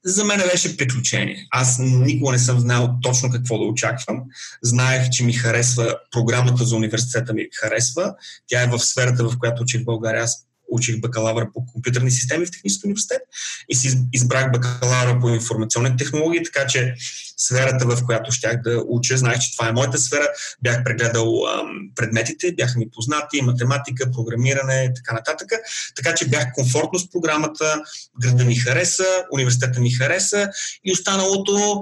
за 0.06 0.26
мен 0.26 0.42
беше 0.52 0.78
приключение. 0.78 1.48
Аз 1.52 1.80
никога 1.80 2.32
не 2.32 2.40
съм 2.40 2.60
знал 2.60 2.96
точно 3.02 3.30
какво 3.30 3.58
да 3.58 3.66
очаквам. 3.66 4.24
Знаех, 4.64 5.10
че 5.10 5.24
ми 5.24 5.34
харесва 5.34 5.96
програмата 6.12 6.66
за 6.66 6.76
университета 6.76 7.34
ми 7.34 7.48
харесва. 7.54 8.16
Тя 8.48 8.64
е 8.64 8.68
в 8.68 8.80
сферата, 8.80 9.30
в 9.30 9.38
която 9.40 9.64
учих 9.64 9.82
в 9.82 9.86
България. 9.86 10.24
Аз 10.24 10.46
учих 10.72 11.00
бакалавър 11.00 11.52
по 11.54 11.66
компютърни 11.66 12.12
системи 12.12 12.46
в 12.46 12.52
Техническия 12.52 12.88
университет 12.88 13.22
и 13.70 13.76
си 13.76 14.00
избрах 14.14 14.52
бакалавър 14.52 15.20
по 15.20 15.30
информационни 15.30 15.98
технологии, 15.98 16.44
така 16.44 16.68
че 16.68 16.96
сферата, 17.38 17.86
в 17.86 18.06
която 18.06 18.32
щях 18.32 18.62
да 18.62 18.84
уча, 18.88 19.18
знаех, 19.18 19.40
че 19.40 19.58
това 19.58 19.70
е 19.70 19.72
моята 19.72 19.98
сфера, 19.98 20.28
бях 20.62 20.84
прегледал 20.84 21.48
ам, 21.48 21.68
предметите, 21.96 22.52
бяха 22.52 22.80
ми 22.80 22.90
познати, 22.90 23.42
математика, 23.42 24.12
програмиране 24.12 24.90
и 24.92 24.94
така 24.96 25.14
нататък. 25.14 25.52
Така 25.96 26.16
че 26.16 26.28
бях 26.28 26.54
комфортно 26.54 27.00
с 27.00 27.10
програмата, 27.10 27.84
града 28.22 28.46
ми 28.46 28.56
хареса, 28.56 29.06
университета 29.32 29.80
ми 29.80 29.92
хареса 29.92 30.50
и 30.84 30.92
останалото 30.92 31.82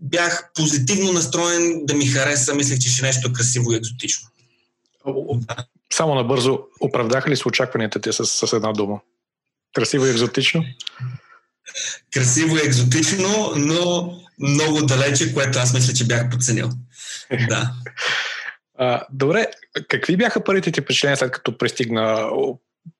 бях 0.00 0.50
позитивно 0.54 1.12
настроен 1.12 1.86
да 1.86 1.94
ми 1.94 2.06
хареса, 2.06 2.54
мислех, 2.54 2.78
че 2.78 2.88
ще 2.88 3.06
е 3.06 3.08
нещо 3.08 3.32
красиво 3.32 3.72
и 3.72 3.76
екзотично. 3.76 4.28
Само 5.92 6.14
набързо, 6.14 6.58
оправдаха 6.80 7.30
ли 7.30 7.36
се 7.36 7.48
очакванията 7.48 8.00
ти 8.00 8.12
с, 8.12 8.26
с 8.26 8.52
една 8.52 8.72
дума? 8.72 9.00
Красиво 9.74 10.06
и 10.06 10.10
екзотично? 10.10 10.64
Красиво 12.12 12.56
и 12.56 12.66
екзотично, 12.66 13.52
но 13.56 14.12
много 14.38 14.82
далече, 14.82 15.34
което 15.34 15.58
аз 15.58 15.74
мисля, 15.74 15.92
че 15.94 16.06
бях 16.06 16.30
подценил. 16.30 16.70
Да. 17.48 17.72
А, 18.78 19.06
добре, 19.12 19.46
какви 19.88 20.16
бяха 20.16 20.44
първите 20.44 20.72
ти 20.72 20.80
впечатления 20.80 21.16
след 21.16 21.30
като 21.30 21.58
пристигна? 21.58 22.30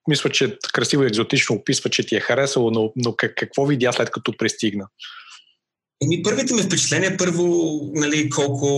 Мисля, 0.09 0.31
че 0.31 0.59
красиво 0.73 1.03
и 1.03 1.07
екзотично 1.07 1.57
описва, 1.57 1.91
че 1.91 2.07
ти 2.07 2.17
е 2.17 2.21
харесало, 2.21 2.71
но, 2.71 2.93
но 2.97 3.15
какво 3.17 3.67
видя 3.67 3.93
след 3.93 4.11
като 4.11 4.37
пристигна? 4.37 4.87
Еми, 6.03 6.23
първите 6.23 6.55
ми 6.55 6.63
впечатления, 6.63 7.17
първо, 7.17 7.81
нали, 7.95 8.31
колко 8.31 8.69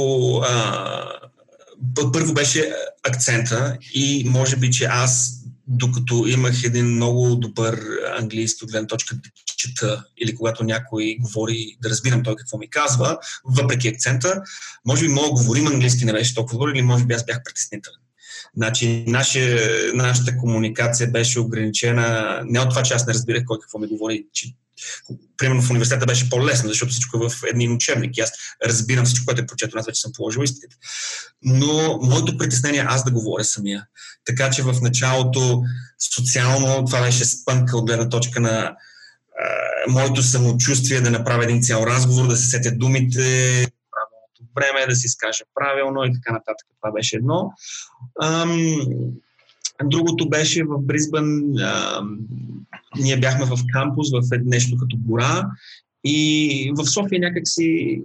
а, 0.49 1.26
първо 2.13 2.35
беше 2.35 2.75
акцента 3.09 3.79
и 3.95 4.25
може 4.29 4.57
би, 4.57 4.71
че 4.71 4.85
аз, 4.85 5.33
докато 5.67 6.25
имах 6.27 6.65
един 6.65 6.87
много 6.87 7.37
добър 7.37 7.81
английски 8.19 8.65
от 8.65 8.71
гледна 8.71 8.87
точка 8.87 9.15
да 9.15 9.21
чета 9.57 10.05
или 10.19 10.35
когато 10.35 10.65
някой 10.65 11.17
говори 11.21 11.77
да 11.83 11.91
разбирам 11.91 12.23
той 12.23 12.37
какво 12.37 12.59
ми 12.59 12.71
казва, 12.71 13.19
въпреки 13.45 13.89
акцента, 13.89 14.43
може 14.87 15.07
би 15.07 15.13
мога 15.13 15.31
говорим 15.31 15.67
английски 15.67 16.05
не 16.05 16.13
беше 16.13 16.35
толкова 16.35 16.55
добър 16.55 16.73
или 16.73 16.83
може 16.83 17.05
би 17.05 17.15
аз 17.15 17.25
бях 17.25 17.43
притеснителен. 17.45 18.01
Значи, 18.57 19.05
наше, 19.07 19.61
нашата 19.95 20.37
комуникация 20.37 21.11
беше 21.11 21.41
ограничена 21.41 22.41
не 22.45 22.61
от 22.61 22.71
това, 22.71 22.83
че 22.83 22.95
аз 22.95 23.07
не 23.07 23.15
разбирах 23.15 23.43
кой 23.47 23.59
какво 23.61 23.79
ми 23.79 23.87
говори, 23.87 24.27
че 24.33 24.55
примерно 25.37 25.63
в 25.63 25.71
университета 25.71 26.07
беше 26.07 26.31
по-лесно, 26.31 26.69
защото 26.69 26.93
всичко 26.93 27.17
е 27.17 27.29
в 27.29 27.33
един 27.53 27.73
учебник 27.73 28.17
и 28.17 28.21
аз 28.21 28.33
разбирам 28.67 29.05
всичко, 29.05 29.27
което 29.27 29.43
е 29.43 29.47
прочето, 29.47 29.79
аз 29.79 29.87
вече 29.87 30.01
съм 30.01 30.13
положил 30.17 30.43
изпит. 30.43 30.71
Но 31.43 31.99
моето 32.03 32.39
притеснение 32.39 32.81
е 32.81 32.87
аз 32.89 33.05
да 33.05 33.11
говоря 33.11 33.45
самия. 33.45 33.87
Така 34.25 34.51
че 34.51 34.63
в 34.63 34.75
началото 34.83 35.63
социално 36.15 36.85
това 36.85 37.01
беше 37.03 37.25
спънка 37.25 37.77
от 37.77 37.87
гледна 37.87 38.09
точка 38.09 38.41
на 38.41 38.51
а, 38.59 38.75
моето 39.89 40.23
самочувствие 40.23 41.01
да 41.01 41.11
направя 41.11 41.45
един 41.45 41.63
цял 41.63 41.85
разговор, 41.87 42.29
да 42.29 42.37
се 42.37 42.47
сетят 42.47 42.79
думите, 42.79 43.67
време, 44.57 44.87
да 44.89 44.97
си 44.97 45.07
изкаже 45.07 45.45
правилно 45.55 46.05
и 46.05 46.13
така 46.13 46.33
нататък. 46.33 46.67
Това 46.81 46.93
беше 46.93 47.17
едно. 47.17 47.53
Ам, 48.23 48.81
Другото 49.85 50.29
беше 50.29 50.65
в 50.65 50.79
Бризбън, 50.83 51.59
а, 51.59 52.03
ние 52.99 53.17
бяхме 53.17 53.45
в 53.45 53.59
кампус, 53.73 54.09
в 54.13 54.21
нещо 54.45 54.77
като 54.77 54.97
гора 55.07 55.47
и 56.05 56.73
в 56.77 56.87
София 56.87 57.21
някакси 57.21 58.01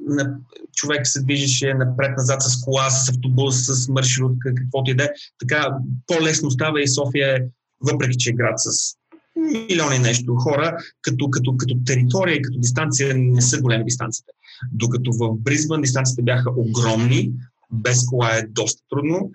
човек 0.76 1.02
се 1.04 1.24
движеше 1.24 1.74
напред-назад 1.74 2.42
с 2.42 2.62
кола, 2.62 2.90
с 2.90 3.10
автобус, 3.10 3.56
с 3.66 3.88
маршрутка, 3.90 4.56
каквото 4.56 4.92
и 4.92 4.96
да 4.96 5.04
е. 5.04 5.10
Така 5.40 5.68
по-лесно 6.08 6.52
става 6.52 6.82
и 6.82 6.88
София 6.88 7.36
е, 7.36 7.42
въпреки 7.82 8.18
че 8.18 8.30
е 8.30 8.34
град 8.34 8.54
с 8.58 8.96
милиони 9.36 10.00
нещо 10.00 10.36
хора, 10.36 10.78
като, 11.02 11.30
като, 11.30 11.58
като 11.58 11.76
територия 11.86 12.36
и 12.36 12.42
като 12.42 12.60
дистанция 12.60 13.16
не 13.18 13.42
са 13.42 13.62
големи 13.62 13.84
дистанциите. 13.84 14.32
Докато 14.72 15.12
в 15.12 15.36
Бризбън 15.38 15.82
дистанциите 15.82 16.22
бяха 16.22 16.52
огромни, 16.58 17.32
без 17.72 18.06
кола 18.06 18.30
е 18.38 18.48
доста 18.48 18.84
трудно 18.90 19.32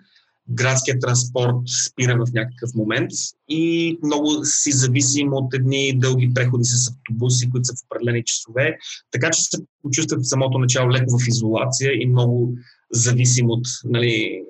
градският 0.50 1.00
транспорт 1.00 1.56
спира 1.87 2.16
в 2.26 2.33
някакъв 2.33 2.75
момент 2.75 3.11
и 3.49 3.99
много 4.04 4.45
си 4.45 4.73
зависим 4.73 5.33
от 5.33 5.54
едни 5.54 5.99
дълги 5.99 6.35
преходи 6.35 6.64
с 6.64 6.90
автобуси, 6.90 7.50
които 7.50 7.64
са 7.64 7.73
в 7.75 7.85
определени 7.87 8.25
часове. 8.25 8.76
Така 9.11 9.30
че 9.30 9.42
се 9.42 9.59
почувствах 9.83 10.21
в 10.21 10.28
самото 10.28 10.59
начало 10.59 10.90
леко 10.90 11.18
в 11.18 11.28
изолация 11.28 12.02
и 12.02 12.06
много 12.06 12.54
зависим 12.92 13.50
от 13.50 13.66
нали, 13.85 14.42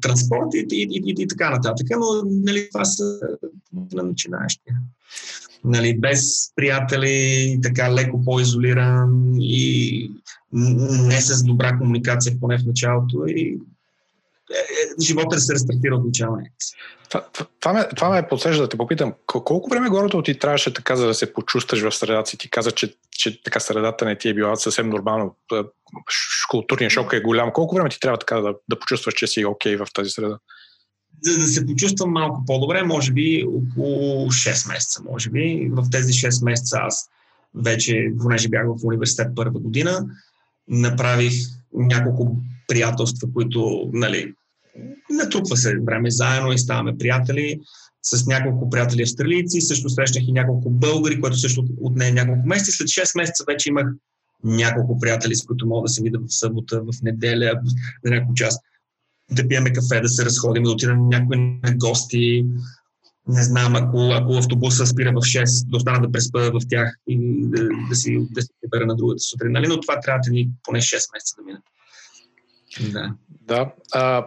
транспорт 0.00 0.54
и, 0.54 0.66
и, 0.72 0.82
и, 0.82 1.02
и, 1.06 1.22
и 1.22 1.26
така 1.26 1.50
нататък. 1.50 1.86
Но 1.90 2.22
нали, 2.24 2.68
това 2.72 2.84
са 2.84 3.20
на 3.92 4.02
начинаещия. 4.02 4.76
Нали, 5.64 5.98
без 5.98 6.52
приятели, 6.56 7.58
така 7.62 7.94
леко 7.94 8.24
по-изолиран 8.24 9.34
и 9.40 10.10
не 10.52 11.20
с 11.20 11.44
добра 11.44 11.78
комуникация, 11.78 12.36
поне 12.40 12.58
в 12.58 12.66
началото. 12.66 13.26
И 13.26 13.58
живота 15.02 15.36
да 15.36 15.40
се 15.40 15.54
рестартира 15.54 15.96
от 15.96 16.04
начало. 16.04 16.38
Това, 17.08 17.26
това, 17.60 17.72
ме, 17.72 17.88
това 17.96 18.10
ме 18.10 18.28
подсежда 18.28 18.62
да 18.62 18.68
те 18.68 18.76
попитам. 18.76 19.12
Колко 19.26 19.70
време 19.70 19.88
горето 19.88 20.22
ти 20.22 20.38
трябваше 20.38 20.74
така, 20.74 20.96
за 20.96 21.06
да 21.06 21.14
се 21.14 21.32
почувстваш 21.32 21.82
в 21.82 21.94
средата 21.94 22.30
си? 22.30 22.38
Ти 22.38 22.50
каза, 22.50 22.70
че, 22.70 22.94
че 23.10 23.42
така 23.42 23.60
средата 23.60 24.04
не 24.04 24.18
ти 24.18 24.28
е 24.28 24.34
била 24.34 24.56
съвсем 24.56 24.88
нормално. 24.88 25.36
Културният 26.50 26.92
шок 26.92 27.12
е 27.12 27.20
голям. 27.20 27.52
Колко 27.52 27.74
време 27.74 27.88
ти 27.88 28.00
трябва 28.00 28.18
така 28.18 28.40
да, 28.40 28.54
да 28.68 28.78
почувстваш, 28.78 29.14
че 29.14 29.26
си 29.26 29.44
окей 29.44 29.76
okay 29.76 29.84
в 29.84 29.92
тази 29.92 30.10
среда? 30.10 30.38
За 31.22 31.38
да 31.38 31.46
се 31.46 31.66
почувствам 31.66 32.10
малко 32.10 32.42
по-добре, 32.46 32.82
може 32.82 33.12
би 33.12 33.44
около 33.46 34.26
6 34.26 34.72
месеца. 34.72 35.02
Може 35.10 35.30
би 35.30 35.68
в 35.72 35.86
тези 35.90 36.12
6 36.12 36.44
месеца 36.44 36.78
аз 36.82 37.08
вече, 37.54 38.12
понеже 38.22 38.48
бях 38.48 38.66
в 38.66 38.84
университет 38.84 39.28
първа 39.36 39.60
година, 39.60 40.06
направих 40.68 41.32
няколко 41.74 42.36
приятелства, 42.68 43.28
които 43.34 43.90
нали, 43.92 44.34
натрупва 45.10 45.56
се 45.56 45.78
време 45.86 46.10
заедно 46.10 46.52
и 46.52 46.58
ставаме 46.58 46.98
приятели. 46.98 47.60
С 48.02 48.26
няколко 48.26 48.70
приятели 48.70 49.02
австралийци, 49.02 49.60
също 49.60 49.88
срещнах 49.88 50.24
и 50.28 50.32
няколко 50.32 50.70
българи, 50.70 51.20
което 51.20 51.36
също 51.36 51.64
отне 51.80 52.12
няколко 52.12 52.46
месеца. 52.46 52.72
След 52.72 52.88
6 52.88 53.18
месеца 53.18 53.44
вече 53.48 53.68
имах 53.68 53.86
няколко 54.44 54.98
приятели, 54.98 55.34
с 55.34 55.44
които 55.44 55.66
мога 55.66 55.86
да 55.86 55.88
се 55.88 56.02
видя 56.02 56.18
в 56.18 56.34
събота, 56.34 56.80
в 56.80 57.02
неделя, 57.02 57.60
на 58.04 58.10
няколко 58.10 58.34
час 58.34 58.58
да 59.30 59.48
пиеме 59.48 59.72
кафе, 59.72 60.00
да 60.00 60.08
се 60.08 60.24
разходим, 60.24 60.62
да 60.62 60.70
отидем 60.70 61.08
някои 61.08 61.36
на 61.36 61.76
гости. 61.76 62.44
Не 63.28 63.42
знам, 63.42 63.76
ако, 63.76 64.10
ако 64.12 64.32
автобуса 64.32 64.86
спира 64.86 65.12
в 65.12 65.14
6, 65.14 65.70
да 65.70 65.76
остана 65.76 66.00
да 66.00 66.12
преспа 66.12 66.50
в 66.50 66.60
тях 66.68 66.94
и 67.08 67.18
да, 67.42 67.68
да 67.88 67.96
си 67.96 68.26
да 68.30 68.42
си 68.42 68.48
прибера 68.60 68.86
на 68.86 68.96
другата 68.96 69.18
сутрин. 69.18 69.52
Нали? 69.52 69.66
Но 69.68 69.80
това 69.80 70.00
трябва 70.00 70.20
да 70.24 70.30
ни 70.30 70.50
поне 70.62 70.78
6 70.78 70.92
месеца 70.92 71.34
да 71.38 71.44
мине. 71.44 71.58
Да. 72.92 73.14
да. 73.46 73.72
А, 73.92 74.26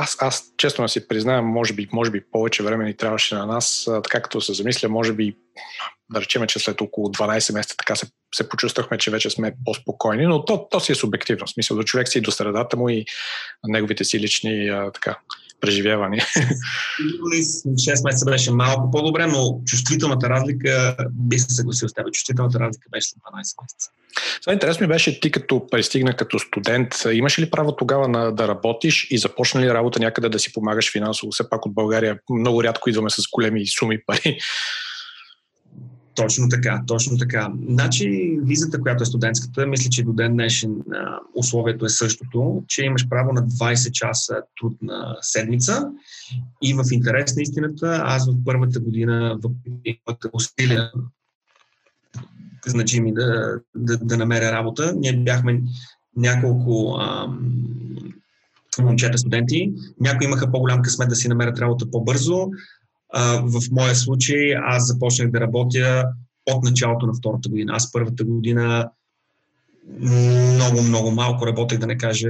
аз, 0.00 0.16
аз 0.20 0.52
честно 0.56 0.84
да 0.84 0.88
си 0.88 1.08
признаем, 1.08 1.44
може 1.44 1.74
би, 1.74 1.88
може 1.92 2.10
би 2.10 2.30
повече 2.32 2.62
време 2.62 2.84
ни 2.84 2.96
трябваше 2.96 3.34
на 3.34 3.46
нас, 3.46 3.88
така 4.04 4.22
като 4.22 4.40
се 4.40 4.52
замисля, 4.52 4.88
може 4.88 5.12
би 5.12 5.36
да 6.10 6.20
речем, 6.20 6.46
че 6.46 6.58
след 6.58 6.80
около 6.80 7.08
12 7.08 7.54
месеца 7.54 7.76
така 7.76 7.96
се, 7.96 8.06
се 8.34 8.48
почувствахме, 8.48 8.98
че 8.98 9.10
вече 9.10 9.30
сме 9.30 9.54
по-спокойни, 9.64 10.26
но 10.26 10.44
то, 10.44 10.68
то 10.70 10.80
си 10.80 10.92
е 10.92 10.94
субективно. 10.94 11.46
В 11.46 11.50
смисъл, 11.50 11.76
до 11.76 11.82
човек 11.82 12.08
си 12.08 12.18
и 12.18 12.20
до 12.20 12.30
средата 12.30 12.76
му 12.76 12.88
и 12.88 13.04
неговите 13.64 14.04
си 14.04 14.20
лични 14.20 14.70
така, 14.94 15.18
преживявания. 15.60 16.24
6 17.00 18.04
месеца 18.04 18.24
беше 18.24 18.50
малко 18.50 18.90
по-добре, 18.90 19.26
но 19.26 19.60
чувствителната 19.66 20.28
разлика, 20.28 20.96
би 21.10 21.38
се 21.38 21.54
съгласил 21.54 21.88
с 21.88 21.94
теб, 21.94 22.12
чувствителната 22.12 22.60
разлика 22.60 22.88
беше 22.92 23.08
след 23.08 23.22
12 23.22 23.36
месеца. 23.36 23.90
Сега 24.44 24.54
интересно 24.54 24.84
ми 24.84 24.88
беше 24.88 25.20
ти 25.20 25.30
като 25.30 25.66
пристигна 25.70 26.16
като 26.16 26.38
студент, 26.38 26.88
имаш 27.12 27.38
ли 27.38 27.50
право 27.50 27.76
тогава 27.76 28.08
на, 28.08 28.32
да 28.32 28.48
работиш 28.48 29.06
и 29.10 29.18
започна 29.18 29.60
ли 29.60 29.68
работа 29.68 30.00
някъде 30.00 30.28
да 30.28 30.38
си 30.38 30.52
помагаш 30.52 30.92
финансово? 30.92 31.32
Все 31.32 31.50
пак 31.50 31.66
от 31.66 31.74
България 31.74 32.18
много 32.30 32.64
рядко 32.64 32.90
идваме 32.90 33.10
с 33.10 33.22
големи 33.32 33.66
суми 33.66 33.98
пари. 34.06 34.38
Точно 36.18 36.48
така, 36.48 36.82
точно 36.86 37.18
така. 37.18 37.52
Значи, 37.68 38.38
визата, 38.42 38.80
която 38.80 39.02
е 39.02 39.06
студентската, 39.06 39.66
мисля, 39.66 39.90
че 39.90 40.04
до 40.04 40.12
ден 40.12 40.32
днешен 40.32 40.70
а, 40.92 41.18
условието 41.34 41.84
е 41.84 41.88
същото, 41.88 42.64
че 42.68 42.84
имаш 42.84 43.08
право 43.08 43.32
на 43.32 43.42
20 43.42 43.90
часа 43.90 44.34
труд 44.60 44.76
на 44.82 45.16
седмица 45.20 45.88
и 46.62 46.74
в 46.74 46.84
интерес 46.92 47.36
на 47.36 47.42
истината, 47.42 48.02
аз 48.04 48.30
в 48.30 48.34
първата 48.44 48.80
година, 48.80 49.38
въпреки 49.42 50.00
усилия 50.32 50.92
значими 52.66 53.14
да, 53.14 53.60
да, 53.76 53.96
да 53.96 54.16
намеря 54.16 54.52
работа, 54.52 54.94
ние 54.96 55.16
бяхме 55.16 55.62
няколко 56.16 56.98
ам, 57.00 57.58
момчета 58.78 59.18
студенти. 59.18 59.72
Някои 60.00 60.26
имаха 60.26 60.50
по-голям 60.50 60.82
късмет 60.82 61.08
да 61.08 61.16
си 61.16 61.28
намерят 61.28 61.58
работа 61.58 61.90
по-бързо, 61.90 62.50
в 63.42 63.60
моя 63.70 63.94
случай 63.94 64.54
аз 64.54 64.86
започнах 64.86 65.30
да 65.30 65.40
работя 65.40 66.04
от 66.46 66.64
началото 66.64 67.06
на 67.06 67.12
втората 67.14 67.48
година. 67.48 67.72
Аз 67.76 67.92
първата 67.92 68.24
година 68.24 68.90
много, 70.00 70.82
много 70.82 71.10
малко 71.10 71.46
работех, 71.46 71.78
да 71.78 71.86
не 71.86 71.98
кажа 71.98 72.28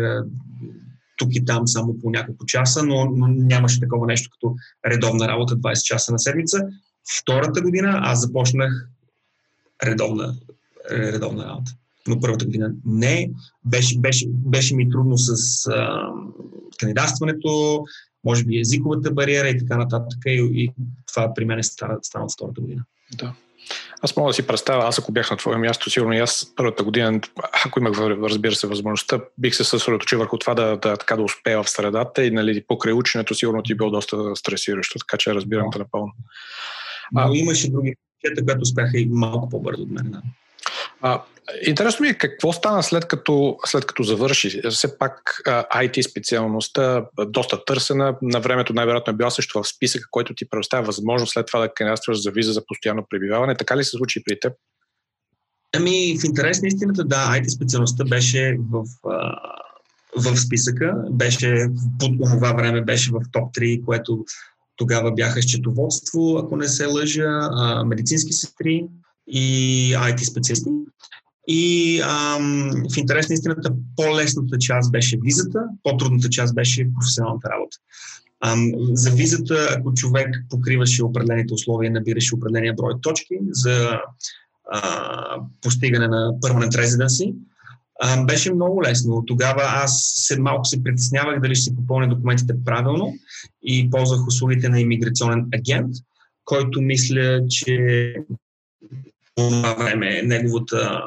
тук 1.17 1.29
и 1.33 1.45
там 1.45 1.69
само 1.69 1.99
по 2.01 2.11
няколко 2.11 2.47
часа, 2.47 2.83
но, 2.83 3.05
но 3.05 3.27
нямаше 3.27 3.81
такова 3.81 4.07
нещо 4.07 4.31
като 4.31 4.55
редовна 4.87 5.29
работа 5.29 5.57
20 5.57 5.83
часа 5.83 6.13
на 6.13 6.19
седмица. 6.19 6.59
Втората 7.21 7.63
година 7.63 8.01
аз 8.03 8.21
започнах 8.21 8.89
редовна, 9.85 10.35
редовна 10.91 11.45
работа. 11.47 11.73
Но 12.09 12.21
първата 12.21 12.45
година 12.45 12.73
не. 12.85 13.31
Беше, 13.65 13.99
беше, 13.99 14.27
беше 14.29 14.75
ми 14.75 14.91
трудно 14.91 15.19
с 15.19 15.67
а, 15.67 16.13
кандидатстването, 16.79 17.85
може 18.25 18.45
би 18.45 18.61
езиковата 18.61 19.11
бариера 19.11 19.49
и 19.49 19.59
така 19.59 19.77
нататък. 19.77 20.19
И, 20.27 20.51
и 20.55 20.71
това 21.07 21.35
при 21.35 21.45
мен 21.45 21.59
е 21.59 21.63
стана, 21.63 21.99
стана 22.03 22.27
втората 22.29 22.61
година. 22.61 22.85
Да. 23.19 23.35
Аз 24.01 24.17
мога 24.17 24.29
да 24.29 24.35
си 24.35 24.47
представя, 24.47 24.85
аз 24.85 24.99
ако 24.99 25.13
бях 25.13 25.31
на 25.31 25.37
твое 25.37 25.57
място, 25.57 25.91
сигурно 25.91 26.13
и 26.13 26.19
аз 26.19 26.53
първата 26.57 26.85
година, 26.85 27.21
ако 27.67 27.81
имах, 27.81 27.99
разбира 28.01 28.55
се, 28.55 28.67
възможността, 28.67 29.21
бих 29.39 29.55
се 29.55 29.65
съсредоточил 29.65 30.19
върху 30.19 30.39
това 30.39 30.55
да, 30.55 30.77
да, 30.77 30.97
така 30.97 31.17
да 31.17 31.23
успея 31.23 31.63
в 31.63 31.71
средата 31.71 32.25
и 32.25 32.31
нали, 32.31 32.65
покрай 32.69 32.93
ученето 32.93 33.35
сигурно 33.35 33.63
ти 33.63 33.75
било 33.75 33.91
доста 33.91 34.37
стресиращо, 34.37 34.99
така 34.99 35.17
че 35.17 35.35
разбирам 35.35 35.71
те 35.73 35.79
напълно. 35.79 36.13
Но 37.13 37.21
а, 37.21 37.31
имаше 37.35 37.71
други 37.71 37.95
момчета, 38.25 38.47
които 38.47 38.63
успяха 38.63 38.99
и 38.99 39.09
малко 39.11 39.49
по-бързо 39.49 39.83
от 39.83 39.91
мен. 39.91 40.11
Да. 40.11 40.23
А, 41.01 41.23
интересно 41.67 42.03
ми 42.03 42.09
е 42.09 42.19
какво 42.19 42.53
стана 42.53 42.83
след 42.83 43.09
като, 43.09 43.57
след 43.67 43.87
като 43.87 44.03
завърши. 44.03 44.63
Все 44.71 44.99
пак 44.99 45.43
IT 45.47 46.11
специалността 46.11 47.07
доста 47.27 47.65
търсена. 47.65 48.17
На 48.23 48.41
времето 48.41 48.75
най-вероятно 48.75 49.11
е 49.11 49.17
била 49.17 49.31
също 49.31 49.63
в 49.63 49.69
списъка, 49.69 50.05
който 50.11 50.35
ти 50.35 50.49
предоставя 50.49 50.87
възможност 50.87 51.33
след 51.33 51.47
това 51.47 51.61
да 51.61 51.75
кандидатстваш 51.75 52.23
за 52.23 52.31
виза 52.31 52.53
за 52.53 52.67
постоянно 52.67 53.07
пребиваване. 53.11 53.57
Така 53.57 53.77
ли 53.77 53.85
се 53.85 53.91
случи 53.91 54.23
при 54.25 54.41
теб? 54.41 54.53
Ами, 55.77 56.19
в 56.21 56.25
интерес 56.25 56.63
на 56.63 56.69
истината, 56.69 57.05
да, 57.05 57.17
IT 57.17 57.49
специалността 57.49 58.05
беше 58.05 58.59
в, 58.71 58.85
в 60.17 60.37
списъка, 60.37 60.95
беше 61.11 61.67
по 61.99 62.09
това 62.19 62.53
време 62.53 62.81
беше 62.81 63.11
в 63.11 63.21
топ 63.33 63.55
3, 63.55 63.85
което 63.85 64.25
тогава 64.77 65.13
бяха 65.13 65.43
счетоводство, 65.43 66.39
ако 66.39 66.57
не 66.57 66.69
се 66.69 66.87
лъжа, 66.87 67.51
медицински 67.87 68.33
сестри, 68.33 68.87
и 69.29 69.95
IT 69.97 70.31
специалисти. 70.31 70.71
И 71.49 72.01
ам, 72.01 72.71
в 72.95 72.97
интерес 72.97 73.29
на 73.29 73.35
истината, 73.35 73.73
по-лесната 73.97 74.59
част 74.59 74.93
беше 74.93 75.19
визата, 75.23 75.65
по-трудната 75.83 76.29
част 76.29 76.55
беше 76.55 76.89
професионалната 76.95 77.49
работа. 77.49 77.77
Ам, 78.41 78.73
за 78.93 79.11
визата, 79.11 79.77
ако 79.79 79.95
човек 79.95 80.29
покриваше 80.51 81.05
определените 81.05 81.55
условия, 81.55 81.91
набираше 81.91 82.35
определения 82.35 82.75
брой 82.75 82.93
точки 83.03 83.39
за 83.51 84.01
а, 84.73 85.37
постигане 85.61 86.09
на 86.09 86.33
permanent 86.33 86.71
residency, 86.71 87.35
а, 88.01 88.25
беше 88.25 88.55
много 88.55 88.83
лесно. 88.83 89.25
Тогава 89.27 89.63
аз 89.65 90.13
се, 90.15 90.41
малко 90.41 90.65
се 90.65 90.83
притеснявах 90.83 91.41
дали 91.41 91.55
ще 91.55 91.63
си 91.63 91.77
попълня 91.77 92.09
документите 92.09 92.55
правилно 92.65 93.15
и 93.63 93.91
ползвах 93.91 94.27
услугите 94.27 94.69
на 94.69 94.81
иммиграционен 94.81 95.47
агент, 95.55 95.95
който 96.45 96.81
мисля, 96.81 97.41
че 97.49 98.15
това 99.39 99.75
време 99.75 100.23
неговата 100.23 101.03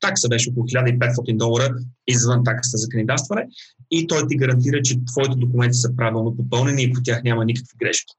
такса 0.00 0.28
беше 0.28 0.50
около 0.50 0.66
1500 0.66 1.36
долара 1.36 1.74
извън 2.06 2.44
таксата 2.44 2.78
за 2.78 2.88
кандидатстване 2.88 3.46
и 3.90 4.06
той 4.06 4.28
ти 4.28 4.36
гарантира, 4.36 4.82
че 4.82 5.04
твоите 5.04 5.34
документи 5.36 5.78
са 5.78 5.96
правилно 5.96 6.36
попълнени 6.36 6.82
и 6.82 6.92
по 6.92 7.02
тях 7.02 7.22
няма 7.22 7.44
никакви 7.44 7.76
грешки. 7.80 8.14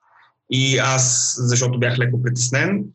И 0.52 0.78
аз, 0.78 1.36
защото 1.40 1.80
бях 1.80 2.00
леко 2.00 2.22
притеснен, 2.22 2.86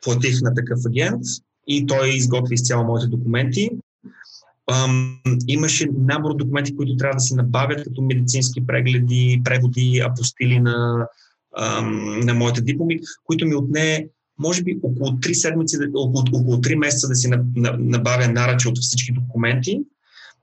платих 0.00 0.40
на 0.42 0.54
такъв 0.54 0.80
агент 0.86 1.22
и 1.66 1.86
той 1.86 2.08
изготви 2.08 2.54
изцяло 2.54 2.84
моите 2.84 3.06
документи. 3.06 3.70
Ам, 4.72 5.20
имаше 5.48 5.88
набор 5.98 6.36
документи, 6.36 6.76
които 6.76 6.96
трябва 6.96 7.14
да 7.14 7.20
се 7.20 7.34
набавят, 7.34 7.84
като 7.84 8.02
медицински 8.02 8.66
прегледи, 8.66 9.40
преводи, 9.44 10.02
апостили 10.04 10.60
на, 10.60 11.08
ам, 11.58 12.20
на 12.20 12.34
моите 12.34 12.60
дипломи, 12.60 13.00
които 13.24 13.46
ми 13.46 13.54
отне 13.54 14.08
може 14.38 14.62
би 14.62 14.78
около 14.82 15.10
3 15.10 15.32
седмици, 15.32 15.76
около, 15.94 16.24
около 16.32 16.56
3 16.56 16.74
месеца 16.74 17.08
да 17.08 17.14
си 17.14 17.30
набавя 17.78 18.28
наръча 18.28 18.68
от 18.68 18.78
всички 18.78 19.12
документи, 19.12 19.80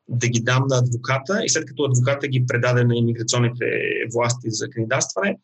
да 0.10 0.28
ги 0.28 0.40
дам 0.40 0.64
на 0.68 0.78
адвоката 0.78 1.46
и 1.46 1.50
след 1.50 1.66
като 1.66 1.84
адвоката 1.84 2.28
ги 2.28 2.46
предаде 2.48 2.84
на 2.84 2.96
иммиграционните 2.96 3.66
власти 4.14 4.52
за 4.52 4.70
кандидатстване, 4.70 5.38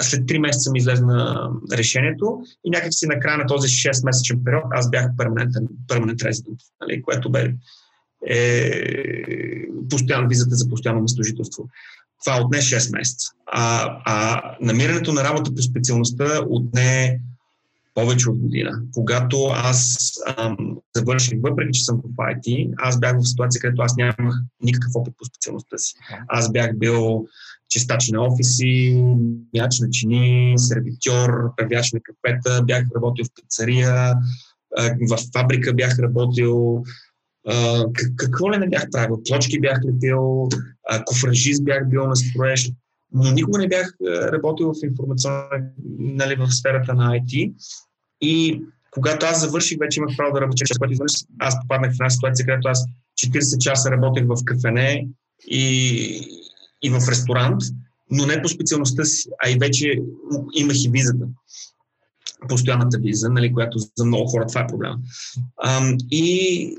след 0.00 0.20
3 0.20 0.38
месеца 0.38 0.70
ми 0.72 0.78
излезна 0.78 1.50
решението 1.72 2.40
и 2.64 2.70
някакси 2.70 3.06
на 3.06 3.20
края 3.20 3.38
на 3.38 3.46
този 3.46 3.68
6-месечен 3.68 4.44
период 4.44 4.64
аз 4.70 4.90
бях 4.90 5.06
перманентен, 5.18 5.68
перманент 5.88 6.22
резидент, 6.22 6.58
нали, 6.80 7.02
което 7.02 7.30
бе 7.30 7.54
е, 8.26 8.82
постоянно 9.90 10.28
визата 10.28 10.54
за 10.54 10.68
постоянно 10.68 11.02
местожителство. 11.02 11.68
Това 12.24 12.40
отне 12.44 12.58
6 12.58 12.98
месеца. 12.98 13.28
А, 13.46 13.96
а 14.04 14.42
намирането 14.60 15.12
на 15.12 15.24
работа 15.24 15.54
по 15.54 15.62
специалността 15.62 16.40
отне 16.48 17.20
повече 17.98 18.30
от 18.30 18.38
година. 18.38 18.82
Когато 18.94 19.36
аз 19.54 19.98
ам, 20.36 20.56
завърших, 20.96 21.38
въпреки 21.42 21.72
че 21.72 21.84
съм 21.84 22.00
в 22.04 22.16
IT, 22.16 22.74
аз 22.78 23.00
бях 23.00 23.18
в 23.18 23.28
ситуация, 23.28 23.60
където 23.60 23.82
аз 23.82 23.96
нямах 23.96 24.34
никакъв 24.62 24.92
опит 24.94 25.14
по 25.18 25.24
специалността 25.24 25.78
си. 25.78 25.94
Аз 26.28 26.52
бях 26.52 26.78
бил 26.78 27.26
чистач 27.68 28.08
на 28.08 28.26
офиси, 28.26 29.04
мяч 29.54 29.80
на 29.80 29.90
чини, 29.90 30.54
сервитьор, 30.56 31.30
певяч 31.56 31.92
на 31.92 32.00
кафета, 32.00 32.62
бях 32.64 32.84
работил 32.94 33.24
в 33.24 33.42
пицария, 33.42 34.14
в 35.10 35.18
фабрика 35.36 35.74
бях 35.74 35.98
работил, 35.98 36.82
какво 38.16 38.52
ли 38.52 38.58
не 38.58 38.68
бях 38.68 38.86
правил? 38.90 39.22
Плочки 39.28 39.60
бях 39.60 39.78
лепил, 39.86 40.48
кофражист 41.06 41.64
бях 41.64 41.88
бил 41.88 42.06
на 42.06 42.16
строеж, 42.16 42.70
но 43.12 43.30
никога 43.30 43.58
не 43.58 43.68
бях 43.68 43.92
работил 44.32 44.72
в 44.72 44.84
информационна, 44.84 45.48
нали, 45.98 46.36
в 46.36 46.50
сферата 46.50 46.94
на 46.94 47.10
IT. 47.10 47.54
И 48.20 48.62
когато 48.90 49.26
аз 49.26 49.40
завърших, 49.40 49.78
вече 49.78 50.00
имах 50.00 50.16
право 50.16 50.34
да 50.34 50.40
работя, 50.40 50.64
което 50.78 50.92
изведнъж 50.92 51.12
аз 51.38 51.60
попаднах 51.60 51.90
в 51.90 51.94
една 51.94 52.10
ситуация, 52.10 52.46
където 52.46 52.68
аз 52.68 52.84
40 53.26 53.58
часа 53.58 53.90
работех 53.90 54.24
в 54.26 54.44
кафене 54.44 55.08
и, 55.46 55.64
и 56.82 56.90
в 56.90 57.08
ресторант, 57.08 57.62
но 58.10 58.26
не 58.26 58.42
по 58.42 58.48
специалността 58.48 59.04
си, 59.04 59.28
а 59.44 59.50
и 59.50 59.58
вече 59.58 60.02
имах 60.54 60.84
и 60.84 60.90
визата. 60.90 61.26
Постоянната 62.48 62.98
виза, 62.98 63.28
нали, 63.30 63.52
която 63.52 63.78
за 63.96 64.04
много 64.04 64.26
хора 64.26 64.46
това 64.46 64.60
е 64.60 64.66
проблема. 64.66 64.98
Ам, 65.64 65.96
и 66.10 66.76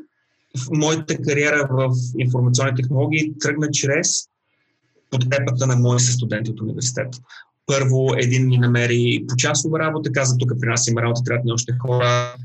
в 0.57 0.67
моята 0.71 1.17
кариера 1.17 1.67
в 1.71 1.95
информационни 2.17 2.75
технологии 2.75 3.33
тръгна 3.39 3.71
чрез 3.71 4.23
подкрепата 5.09 5.67
на 5.67 5.75
мои 5.75 5.99
студенти 5.99 6.51
от 6.51 6.61
университета 6.61 7.19
първо 7.69 8.13
един 8.17 8.47
ни 8.47 8.57
намери 8.57 9.25
по 9.27 9.35
часова 9.35 9.79
работа, 9.79 10.11
каза, 10.11 10.37
тук 10.37 10.51
при 10.59 10.69
нас 10.69 10.87
има 10.87 11.01
работа, 11.01 11.21
трябва 11.25 11.43
да 11.45 11.53
още 11.53 11.73
хора, 11.81 12.35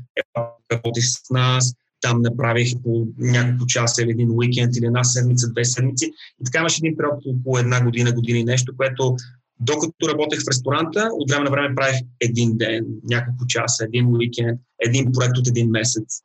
работи 0.71 1.01
с 1.01 1.29
нас, 1.29 1.73
там 2.01 2.21
направих 2.21 2.73
по 2.83 3.07
няколко 3.17 3.65
часа 3.65 4.01
или 4.03 4.11
един 4.11 4.31
уикенд 4.31 4.75
или 4.75 4.85
една 4.85 5.03
седмица, 5.03 5.51
две 5.51 5.65
седмици. 5.65 6.05
И 6.41 6.45
така 6.45 6.59
имаше 6.59 6.79
един 6.83 6.97
период 6.97 7.39
около 7.39 7.57
една 7.57 7.83
година, 7.83 8.11
година 8.11 8.39
и 8.39 8.43
нещо, 8.43 8.73
което 8.77 9.15
докато 9.59 10.09
работех 10.09 10.39
в 10.39 10.47
ресторанта, 10.47 11.09
от 11.11 11.31
време 11.31 11.43
на 11.43 11.51
време 11.51 11.75
правих 11.75 11.95
един 12.21 12.57
ден, 12.57 12.85
няколко 13.03 13.47
часа, 13.47 13.85
един 13.85 14.15
уикенд, 14.15 14.59
един 14.87 15.11
проект 15.11 15.37
от 15.37 15.47
един 15.47 15.69
месец. 15.69 16.21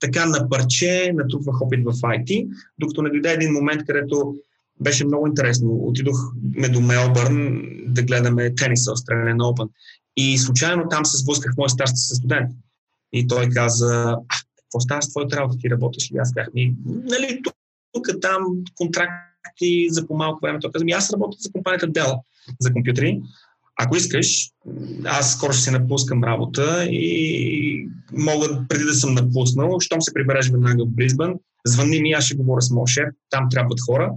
Така 0.00 0.26
на 0.26 0.48
парче 0.48 1.12
натрупвах 1.14 1.62
опит 1.62 1.80
в 1.84 1.92
IT, 1.92 2.48
докато 2.78 3.02
не 3.02 3.10
дойде 3.10 3.32
един 3.32 3.52
момент, 3.52 3.82
където 3.86 4.34
беше 4.82 5.06
много 5.06 5.26
интересно. 5.26 5.68
Отидохме 5.72 6.68
до 6.68 6.80
Мелбърн 6.80 7.62
да 7.86 8.02
гледаме 8.02 8.54
тениса, 8.54 8.90
Australian 8.90 9.36
Open. 9.36 9.68
И 10.16 10.38
случайно 10.38 10.88
там 10.90 11.06
се 11.06 11.16
сблъсках 11.16 11.56
моя 11.56 11.68
старши 11.68 11.92
със 11.96 12.18
студент. 12.18 12.50
И 13.12 13.26
той 13.26 13.48
каза, 13.48 14.16
какво 14.56 14.80
става 14.80 15.02
с 15.02 15.10
твоята 15.10 15.36
работа, 15.36 15.58
ти 15.58 15.70
работиш 15.70 16.12
ли? 16.12 16.16
Аз 16.18 16.32
казах, 16.34 16.54
ми, 16.54 16.74
нали, 16.86 17.40
тук, 17.44 17.54
тук, 17.92 18.20
там, 18.20 18.44
контракти 18.74 19.88
за 19.90 20.06
по-малко 20.06 20.38
време. 20.42 20.58
Той 20.60 20.70
каза, 20.72 20.84
аз 20.94 21.12
работя 21.12 21.36
за 21.40 21.52
компанията 21.52 21.88
Dell, 21.88 22.20
за 22.60 22.72
компютри. 22.72 23.20
Ако 23.76 23.96
искаш, 23.96 24.50
аз 25.04 25.32
скоро 25.32 25.52
ще 25.52 25.62
се 25.62 25.70
напускам 25.70 26.24
работа 26.24 26.86
и 26.90 27.88
мога 28.12 28.64
преди 28.68 28.84
да 28.84 28.94
съм 28.94 29.14
напуснал, 29.14 29.80
щом 29.80 30.02
се 30.02 30.14
прибереш 30.14 30.48
веднага 30.50 30.84
в 30.84 30.88
Бризбън, 30.88 31.34
звънни 31.66 32.00
ми, 32.00 32.12
аз 32.12 32.24
ще 32.24 32.36
говоря 32.36 32.62
с 32.62 32.70
моят 32.70 32.88
шеф, 32.88 33.08
там 33.30 33.46
трябват 33.50 33.80
хора 33.80 34.12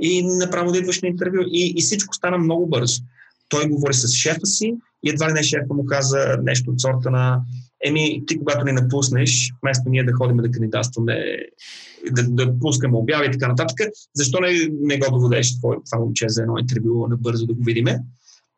и 0.00 0.22
направо 0.22 0.72
да 0.72 0.78
идваш 0.78 1.02
на 1.02 1.08
интервю. 1.08 1.42
И, 1.46 1.74
и 1.76 1.82
всичко 1.82 2.14
стана 2.14 2.38
много 2.38 2.66
бързо. 2.66 3.02
Той 3.48 3.68
говори 3.68 3.94
с 3.94 4.08
шефа 4.08 4.46
си 4.46 4.74
и 5.02 5.10
едва 5.10 5.28
ли 5.28 5.32
не 5.32 5.42
шефа 5.42 5.74
му 5.74 5.84
каза 5.84 6.38
нещо 6.42 6.70
от 6.70 6.80
сорта 6.80 7.10
на 7.10 7.42
Еми, 7.84 8.22
ти 8.26 8.38
когато 8.38 8.64
ни 8.64 8.72
напуснеш, 8.72 9.52
вместо 9.62 9.90
ние 9.90 10.04
да 10.04 10.12
ходим 10.12 10.36
да 10.36 10.50
кандидатстваме, 10.50 11.36
да, 12.10 12.22
да 12.22 12.58
пускаме 12.58 12.96
обяви 12.96 13.26
и 13.26 13.30
така 13.30 13.48
нататък, 13.48 13.78
защо 14.14 14.40
не, 14.40 14.68
не 14.80 14.98
го 14.98 15.18
доведеш 15.18 15.60
това, 15.60 15.98
момче 15.98 16.28
за 16.28 16.42
едно 16.42 16.58
интервю 16.58 17.06
набързо 17.08 17.46
да 17.46 17.54
го 17.54 17.64
видиме? 17.64 17.98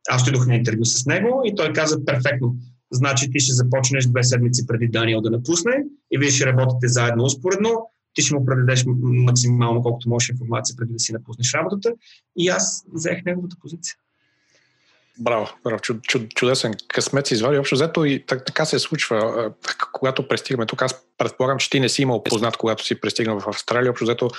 Аз 0.09 0.23
отидох 0.23 0.47
на 0.47 0.55
интервю 0.55 0.85
с 0.85 1.07
него 1.07 1.43
и 1.45 1.55
той 1.55 1.73
каза 1.73 2.05
перфектно. 2.05 2.57
Значи 2.93 3.31
ти 3.31 3.41
ще 3.41 3.53
започнеш 3.53 4.07
две 4.07 4.23
седмици 4.23 4.67
преди 4.67 4.89
Даниел 4.89 5.21
да 5.21 5.31
напусне 5.31 5.73
и 6.11 6.19
вие 6.19 6.31
ще 6.31 6.47
работите 6.47 6.89
заедно 6.89 7.25
успоредно 7.25 7.71
ти 8.15 8.23
ще 8.23 8.35
му 8.35 8.47
предадеш 8.47 8.85
максимално 9.01 9.83
колкото 9.83 10.09
можеш 10.09 10.29
информация 10.29 10.77
преди 10.77 10.93
да 10.93 10.99
си 10.99 11.13
напуснеш 11.13 11.55
работата. 11.55 11.93
И 12.37 12.49
аз 12.49 12.85
взех 12.93 13.25
неговата 13.25 13.57
позиция. 13.61 13.97
Браво, 15.19 15.49
браво, 15.65 15.81
чуд, 15.81 16.03
чуд, 16.03 16.31
чудесен 16.35 16.75
късмет 16.89 17.27
си 17.27 17.35
извади. 17.35 17.59
Общо 17.59 17.75
взето 17.75 18.05
и 18.05 18.27
так, 18.27 18.45
така 18.47 18.65
се 18.65 18.79
случва, 18.79 19.51
когато 19.93 20.29
пристигаме 20.29 20.67
тук. 20.67 20.83
Аз 20.83 21.07
предполагам, 21.19 21.59
че 21.59 21.71
ти 21.71 21.81
не 21.81 21.89
си 21.89 22.03
имал 22.03 22.23
познат, 22.23 22.57
когато 22.57 22.85
си 22.85 23.01
пристигнал 23.01 23.41
в 23.41 23.49
Австралия. 23.49 23.91
Общо 23.91 24.05
взето 24.05 24.31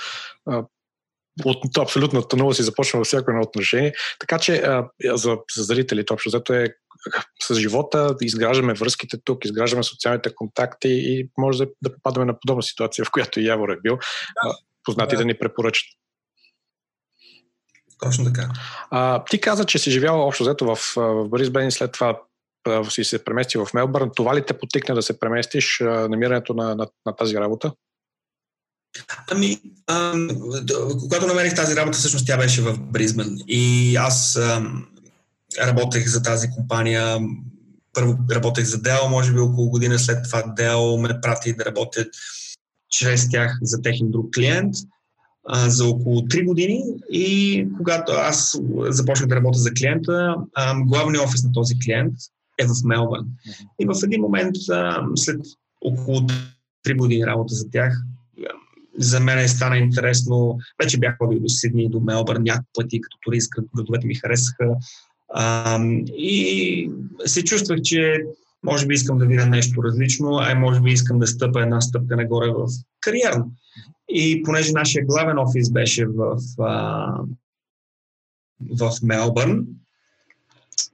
от 1.44 1.78
абсолютно 1.78 2.24
нула 2.36 2.54
си 2.54 2.62
започва 2.62 2.98
във 2.98 3.06
всяко 3.06 3.30
едно 3.30 3.42
отношение. 3.42 3.92
Така 4.20 4.38
че 4.38 4.62
за, 5.14 5.38
за 5.56 5.62
зрителите 5.62 6.12
общо 6.12 6.28
взето 6.28 6.52
е 6.52 6.68
с 7.42 7.54
живота, 7.54 8.16
изграждаме 8.20 8.74
връзките 8.74 9.18
тук, 9.24 9.44
изграждаме 9.44 9.82
социалните 9.82 10.34
контакти 10.34 10.88
и 10.88 11.28
може 11.38 11.58
да, 11.58 11.66
да 11.82 11.94
попадаме 11.94 12.26
на 12.26 12.40
подобна 12.40 12.62
ситуация, 12.62 13.04
в 13.04 13.10
която 13.10 13.40
и 13.40 13.46
Явор 13.46 13.68
е 13.68 13.80
бил. 13.82 13.98
Да. 14.44 14.54
Познати 14.84 15.16
да. 15.16 15.18
да 15.18 15.24
ни 15.24 15.34
препоръчат. 15.34 15.86
Точно 18.02 18.24
така. 18.24 18.48
А, 18.90 19.24
ти 19.24 19.40
каза, 19.40 19.64
че 19.64 19.78
си 19.78 19.90
живял 19.90 20.28
общо 20.28 20.42
взето 20.42 20.64
в, 20.66 20.78
в 20.96 21.28
Бризбен 21.28 21.68
и 21.68 21.72
след 21.72 21.92
това 21.92 22.20
си 22.88 23.04
се 23.04 23.24
преместил 23.24 23.66
в 23.66 23.74
Мелбърн. 23.74 24.10
Това 24.16 24.36
ли 24.36 24.46
те 24.46 24.58
потикна 24.58 24.94
да 24.94 25.02
се 25.02 25.18
преместиш 25.20 25.80
намирането 25.80 26.54
на, 26.54 26.74
на, 26.74 26.86
на 27.06 27.16
тази 27.16 27.36
работа? 27.36 27.72
Ами, 29.30 29.60
а, 29.86 30.12
когато 31.00 31.26
намерих 31.26 31.54
тази 31.54 31.76
работа, 31.76 31.98
всъщност 31.98 32.26
тя 32.26 32.36
беше 32.36 32.62
в 32.62 32.78
Бризбен. 32.78 33.38
И 33.48 33.96
аз 33.96 34.36
а, 34.36 34.62
работех 35.62 36.08
за 36.08 36.22
тази 36.22 36.50
компания. 36.50 37.18
Първо 37.92 38.18
работех 38.30 38.64
за 38.64 38.78
Dell, 38.78 39.08
може 39.08 39.32
би 39.32 39.38
около 39.38 39.70
година 39.70 39.98
след 39.98 40.24
това 40.24 40.42
Dell 40.42 41.00
ме 41.00 41.20
прати 41.22 41.56
да 41.56 41.64
работя 41.64 42.06
чрез 42.90 43.30
тях 43.30 43.58
за 43.62 43.82
техен 43.82 44.10
друг 44.10 44.34
клиент 44.34 44.74
а, 45.48 45.70
за 45.70 45.86
около 45.86 46.20
3 46.20 46.44
години 46.44 46.84
и 47.10 47.66
когато 47.76 48.12
аз 48.12 48.60
започнах 48.88 49.28
да 49.28 49.36
работя 49.36 49.58
за 49.58 49.72
клиента, 49.72 50.34
а, 50.54 50.80
главният 50.80 51.26
офис 51.26 51.44
на 51.44 51.52
този 51.52 51.74
клиент 51.84 52.14
е 52.58 52.66
в 52.66 52.70
Мелбърн. 52.84 53.26
И 53.80 53.86
в 53.86 53.94
един 54.04 54.20
момент, 54.20 54.56
а, 54.70 55.02
след 55.16 55.40
около 55.80 56.20
3 56.86 56.96
години 56.96 57.26
работа 57.26 57.54
за 57.54 57.70
тях, 57.70 58.02
за 58.98 59.20
мен 59.20 59.38
е 59.38 59.48
стана 59.48 59.78
интересно. 59.78 60.58
Вече 60.82 60.98
бях 60.98 61.16
ходил 61.18 61.40
до 61.40 61.48
Сидни 61.48 61.90
до 61.90 62.00
Мелбърн 62.00 62.42
няколко 62.42 62.70
пъти, 62.74 63.00
като 63.00 63.18
турист, 63.20 63.52
градовете 63.76 64.06
ми 64.06 64.14
харесаха. 64.14 64.70
А, 65.34 65.78
и 66.16 66.90
се 67.26 67.44
чувствах, 67.44 67.80
че 67.82 68.24
може 68.62 68.86
би 68.86 68.94
искам 68.94 69.18
да 69.18 69.26
видя 69.26 69.46
нещо 69.46 69.84
различно, 69.84 70.38
а 70.42 70.54
може 70.54 70.80
би 70.80 70.90
искам 70.90 71.18
да 71.18 71.26
стъпа 71.26 71.62
една 71.62 71.80
стъпка 71.80 72.16
нагоре 72.16 72.50
в 72.50 72.66
кариерно. 73.00 73.52
И 74.08 74.42
понеже 74.42 74.72
нашия 74.72 75.04
главен 75.04 75.38
офис 75.38 75.70
беше 75.70 76.06
в, 76.06 76.36
а, 76.58 77.06
в 78.70 78.90
Мелбърн, 79.02 79.66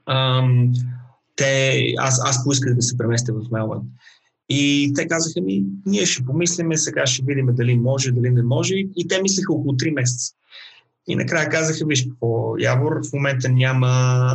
ам, 0.07 0.73
те, 1.37 1.95
аз, 1.99 2.21
аз 2.25 2.45
поисках 2.45 2.75
да 2.75 2.83
се 2.83 2.99
преместя 2.99 3.33
в 3.33 3.51
Мелбърн. 3.51 3.83
И 4.51 4.93
те 4.97 5.09
казаха 5.09 5.41
ми, 5.41 5.65
ние 5.87 6.07
ще 6.07 6.25
помислиме, 6.25 6.77
сега 6.77 7.07
ще 7.07 7.25
видим 7.27 7.47
дали 7.51 7.77
може, 7.77 8.13
дали 8.13 8.31
не 8.31 8.43
може. 8.43 8.75
И 8.75 9.09
те 9.09 9.23
мислеха 9.23 9.53
около 9.53 9.75
3 9.75 9.95
месеца. 9.95 10.35
И 11.09 11.17
накрая 11.17 11.49
казаха, 11.49 11.87
виж 11.87 12.07
какво, 12.09 12.55
Явор, 12.59 12.93
в 12.93 13.13
момента 13.13 13.49
няма, 13.49 14.35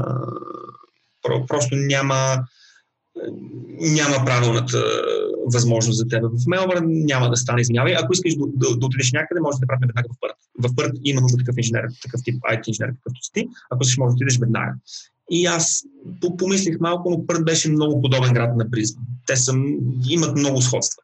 просто 1.47 1.75
няма, 1.75 2.37
няма 3.79 4.25
правилната 4.25 4.83
възможност 5.45 5.97
за 5.97 6.07
теб 6.07 6.23
в 6.23 6.47
Мелбърн, 6.47 6.85
няма 6.87 7.29
да 7.29 7.37
стане, 7.37 7.61
извинявай. 7.61 7.95
Ако 7.95 8.13
искаш 8.13 8.35
да, 8.35 8.45
да, 8.47 8.77
да 8.77 8.85
отидеш 8.85 9.11
някъде, 9.11 9.41
може 9.41 9.55
да 9.55 9.59
те 9.59 9.67
пратим 9.67 9.87
веднага 9.87 10.07
в 10.13 10.17
Пърт. 10.21 10.35
В 10.59 10.75
Пърт 10.75 10.91
има 11.03 11.21
нужда 11.21 11.37
такъв 11.37 11.55
инженер, 11.57 11.85
такъв 12.03 12.21
тип 12.23 12.35
IT 12.35 12.67
инженер, 12.67 12.93
какъвто 12.93 13.23
си 13.23 13.31
ти. 13.33 13.47
Ако 13.69 13.83
си 13.83 13.99
може 13.99 14.09
да 14.09 14.15
отидеш 14.15 14.37
веднага. 14.39 14.73
И 15.31 15.45
аз 15.45 15.83
помислих 16.37 16.79
малко, 16.79 17.09
но 17.09 17.27
Пърт 17.27 17.45
беше 17.45 17.69
много 17.69 18.01
подобен 18.01 18.33
град 18.33 18.57
на 18.57 18.65
Бризбен. 18.65 19.03
Те 19.27 19.35
са, 19.35 19.53
имат 20.09 20.37
много 20.37 20.61
сходства. 20.61 21.01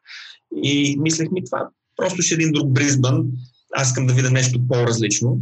И 0.62 0.96
мислех 1.00 1.30
ми 1.30 1.44
това, 1.44 1.68
просто 1.96 2.22
ще 2.22 2.34
един 2.34 2.52
друг 2.52 2.68
Бризбън, 2.68 3.26
аз 3.74 3.88
искам 3.88 4.06
да 4.06 4.14
видя 4.14 4.30
нещо 4.30 4.60
по-различно. 4.68 5.40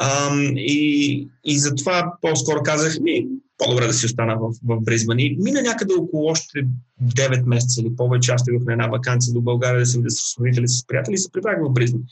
Ам, 0.00 0.52
и, 0.56 1.28
и 1.44 1.58
затова 1.58 2.12
по-скоро 2.20 2.62
казах 2.62 3.00
ми, 3.00 3.26
по-добре 3.58 3.86
да 3.86 3.92
си 3.92 4.06
остана 4.06 4.36
в, 4.36 4.52
в 4.64 4.80
Бризбън. 4.80 5.18
И 5.18 5.36
мина 5.40 5.62
някъде 5.62 5.94
около 5.94 6.26
още 6.26 6.66
9 7.02 7.44
месеца 7.44 7.80
или 7.80 7.96
повече. 7.96 8.32
Аз 8.32 8.42
на 8.46 8.72
една 8.72 8.86
вакансия 8.86 9.34
до 9.34 9.40
България 9.40 9.78
да 9.78 9.86
се 9.86 9.98
видя 9.98 10.10
с 10.10 10.38
родители, 10.40 10.68
с 10.68 10.86
приятели 10.86 11.14
и 11.14 11.18
се 11.18 11.32
прибрах 11.32 11.58
в 11.62 11.72
Бризбън. 11.72 12.02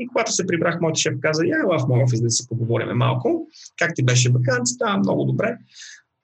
И 0.00 0.06
когато 0.06 0.32
се 0.32 0.46
прибрах, 0.46 0.80
моят 0.80 0.96
шеф 0.96 1.14
каза, 1.20 1.46
я 1.46 1.58
в 1.66 1.88
моят 1.88 2.08
офис 2.08 2.20
да 2.20 2.30
си 2.30 2.48
поговорим 2.48 2.88
малко. 2.96 3.48
Как 3.78 3.94
ти 3.94 4.02
беше 4.02 4.30
вакансията? 4.30 4.84
Да, 4.84 4.98
много 4.98 5.24
добре. 5.24 5.58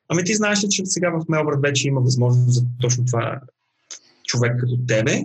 Ами 0.09 0.25
ти 0.25 0.35
знаеш 0.35 0.65
ли, 0.65 0.69
че 0.69 0.87
сега 0.87 1.11
в 1.11 1.25
Мелбърн 1.29 1.61
вече 1.61 1.89
има 1.89 2.01
възможност 2.01 2.53
за 2.53 2.63
точно 2.81 3.05
това 3.05 3.41
човек 4.25 4.61
като 4.61 4.79
тебе. 4.89 5.25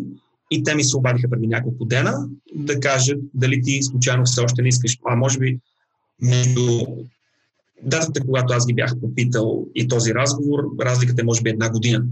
И 0.52 0.64
те 0.64 0.76
ми 0.76 0.84
се 0.84 0.98
обадиха 0.98 1.30
преди 1.30 1.48
няколко 1.48 1.86
дена 1.86 2.30
да 2.56 2.80
кажат 2.80 3.20
дали 3.34 3.62
ти 3.62 3.84
случайно 3.84 4.26
все 4.26 4.42
още 4.42 4.62
не 4.62 4.68
искаш, 4.68 4.98
а 5.06 5.16
може 5.16 5.40
би 5.40 5.60
между 6.22 6.86
датата, 7.84 8.26
когато 8.26 8.54
аз 8.54 8.68
ги 8.68 8.74
бях 8.74 9.00
попитал 9.02 9.66
и 9.76 9.88
този 9.88 10.14
разговор, 10.14 10.60
разликата 10.82 11.22
е 11.22 11.26
може 11.26 11.42
би 11.42 11.50
една 11.50 11.70
година. 11.70 12.04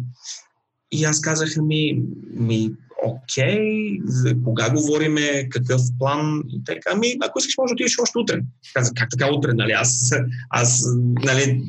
И 0.91 1.03
аз 1.03 1.21
казах 1.21 1.57
ми, 1.57 2.01
ми 2.33 2.71
окей, 3.03 3.99
за 4.05 4.35
кога 4.43 4.69
говориме, 4.69 5.49
какъв 5.49 5.81
план 5.99 6.43
и 6.49 6.63
така. 6.63 6.89
Ами, 6.93 7.17
ако 7.21 7.39
искаш, 7.39 7.57
може 7.57 7.71
да 7.71 7.73
отидеш 7.73 7.99
още 7.99 8.17
утре. 8.17 8.41
Казах, 8.73 8.93
как 8.95 9.09
така 9.09 9.33
утре, 9.33 9.53
нали? 9.53 9.71
Аз, 9.71 10.11
аз 10.49 10.85
нали, 11.23 11.61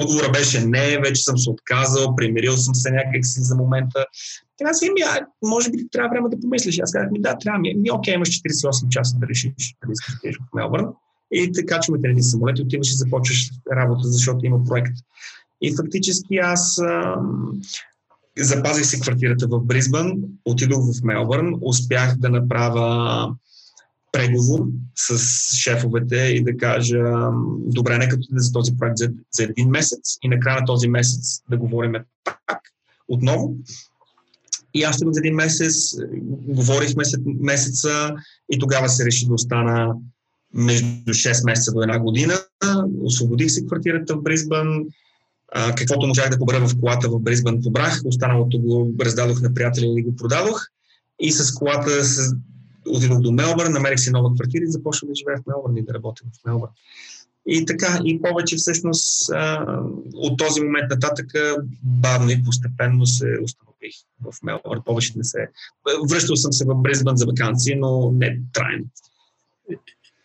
отговора 0.00 0.30
беше 0.32 0.66
не, 0.66 0.98
вече 0.98 1.22
съм 1.22 1.38
се 1.38 1.50
отказал, 1.50 2.16
примирил 2.16 2.56
съм 2.56 2.74
се 2.74 2.90
някакси 2.90 3.40
за 3.40 3.56
момента. 3.56 4.06
Така 4.58 4.74
си, 4.74 4.90
ми, 4.90 5.00
а, 5.02 5.26
може 5.42 5.70
би 5.70 5.88
трябва 5.92 6.10
време 6.10 6.28
да 6.28 6.40
помислиш. 6.40 6.78
Аз 6.78 6.92
казах 6.92 7.10
ми, 7.10 7.20
да, 7.20 7.38
трябва 7.38 7.58
ми. 7.58 7.74
Ми, 7.74 7.90
окей, 7.90 8.14
имаш 8.14 8.28
48 8.28 8.88
часа 8.88 9.16
да 9.18 9.26
решиш 9.26 9.52
дали 9.82 9.92
искаш 9.92 10.14
да 10.24 10.32
в 10.32 10.54
Мелбърн. 10.54 10.86
И 11.32 11.52
така 11.52 11.80
чумате 11.80 12.08
един 12.08 12.22
самолет 12.22 12.58
и 12.58 12.62
отиваш 12.62 12.90
и 12.90 12.94
започваш 12.94 13.50
работа, 13.72 14.02
защото 14.08 14.46
има 14.46 14.64
проект. 14.64 14.96
И 15.60 15.76
фактически 15.76 16.36
аз 16.36 16.80
запазих 18.38 18.86
си 18.86 19.00
квартирата 19.00 19.46
в 19.48 19.60
Бризбън, 19.64 20.12
отидох 20.44 20.80
в 20.84 21.04
Мелбърн, 21.04 21.54
успях 21.60 22.16
да 22.18 22.30
направя 22.30 23.34
преговор 24.12 24.66
с 24.96 25.18
шефовете 25.56 26.16
и 26.16 26.44
да 26.44 26.56
кажа, 26.56 27.02
добре, 27.58 27.98
нека 27.98 28.16
да 28.16 28.40
за 28.40 28.52
този 28.52 28.76
проект 28.78 28.96
за, 28.96 29.10
за 29.32 29.44
един 29.44 29.68
месец 29.68 30.18
и 30.22 30.28
накрая 30.28 30.60
на 30.60 30.66
този 30.66 30.88
месец 30.88 31.42
да 31.50 31.56
говорим 31.56 31.94
пак 32.24 32.60
отново. 33.08 33.56
И 34.74 34.82
аз 34.82 34.98
за 34.98 35.20
един 35.20 35.34
месец, 35.34 35.96
говорихме 36.48 37.04
след 37.04 37.20
месеца 37.40 38.14
и 38.52 38.58
тогава 38.58 38.88
се 38.88 39.04
реши 39.04 39.26
да 39.26 39.34
остана 39.34 39.94
между 40.54 41.12
6 41.12 41.46
месеца 41.46 41.72
до 41.72 41.82
една 41.82 41.98
година. 41.98 42.34
Освободих 43.02 43.50
си 43.50 43.66
квартирата 43.66 44.16
в 44.16 44.22
Бризбън, 44.22 44.84
каквото 45.76 46.06
можах 46.06 46.30
да 46.30 46.38
побера 46.38 46.68
в 46.68 46.80
колата 46.80 47.08
в 47.08 47.20
Бризбън 47.20 47.62
побрах, 47.62 48.00
останалото 48.04 48.58
го 48.58 48.94
раздадох 49.00 49.40
на 49.40 49.54
приятели 49.54 49.94
и 49.96 50.02
го 50.02 50.16
продадох. 50.16 50.66
И 51.20 51.32
с 51.32 51.54
колата 51.54 51.90
отидох 52.88 53.20
до 53.20 53.32
Мелбърн, 53.32 53.72
намерих 53.72 54.00
си 54.00 54.10
нова 54.10 54.34
квартира 54.34 54.64
и 54.64 54.70
започнах 54.70 55.08
да 55.08 55.14
живея 55.14 55.38
в 55.38 55.46
Мелбърн 55.46 55.76
и 55.76 55.84
да 55.84 55.94
работя 55.94 56.22
в 56.24 56.46
Мелбърн. 56.46 56.72
И 57.46 57.66
така, 57.66 58.00
и 58.04 58.22
повече 58.22 58.56
всъщност 58.56 59.30
от 60.14 60.38
този 60.38 60.60
момент 60.60 60.90
нататък 60.90 61.26
бавно 61.82 62.30
и 62.30 62.42
постепенно 62.44 63.06
се 63.06 63.26
установих 63.44 63.94
в 64.24 64.34
Мелбърн. 64.42 64.82
Повече 64.84 65.12
не 65.16 65.24
се... 65.24 65.48
Връщал 66.10 66.36
съм 66.36 66.52
се 66.52 66.64
в 66.64 66.74
Бризбън 66.74 67.16
за 67.16 67.26
вакансии, 67.26 67.74
но 67.74 68.10
не 68.10 68.40
трайно 68.52 68.84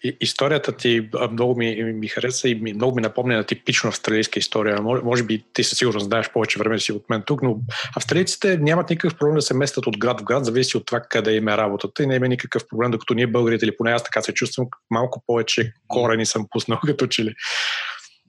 историята 0.03 0.77
ти 0.77 1.09
много 1.31 1.55
ми, 1.55 1.83
ми 1.83 2.07
хареса 2.07 2.49
и 2.49 2.73
много 2.75 2.95
ми 2.95 3.01
напомня 3.01 3.37
на 3.37 3.43
типично 3.43 3.87
австралийска 3.87 4.39
история. 4.39 4.81
Може, 4.81 5.03
може 5.03 5.23
би 5.23 5.45
ти 5.53 5.63
със 5.63 5.77
сигурност 5.77 6.05
знаеш 6.05 6.31
повече 6.31 6.59
време 6.59 6.79
си 6.79 6.91
от 6.91 7.09
мен 7.09 7.23
тук, 7.25 7.43
но 7.43 7.59
австралийците 7.95 8.57
нямат 8.57 8.89
никакъв 8.89 9.17
проблем 9.17 9.35
да 9.35 9.41
се 9.41 9.53
местят 9.53 9.87
от 9.87 9.97
град 9.97 10.21
в 10.21 10.23
град, 10.23 10.45
зависи 10.45 10.77
от 10.77 10.85
това 10.85 10.99
къде 10.99 11.35
им 11.35 11.47
е 11.47 11.57
работата 11.57 12.03
и 12.03 12.07
не 12.07 12.15
има 12.15 12.27
никакъв 12.27 12.67
проблем, 12.67 12.91
докато 12.91 13.13
ние 13.13 13.27
българите 13.27 13.65
или 13.65 13.77
поне 13.77 13.91
аз 13.91 14.03
така 14.03 14.21
се 14.21 14.33
чувствам, 14.33 14.67
малко 14.91 15.23
повече 15.27 15.73
корени 15.87 16.25
съм 16.25 16.47
пуснал 16.51 16.79
като 16.85 17.07
че 17.07 17.23
ли. 17.23 17.33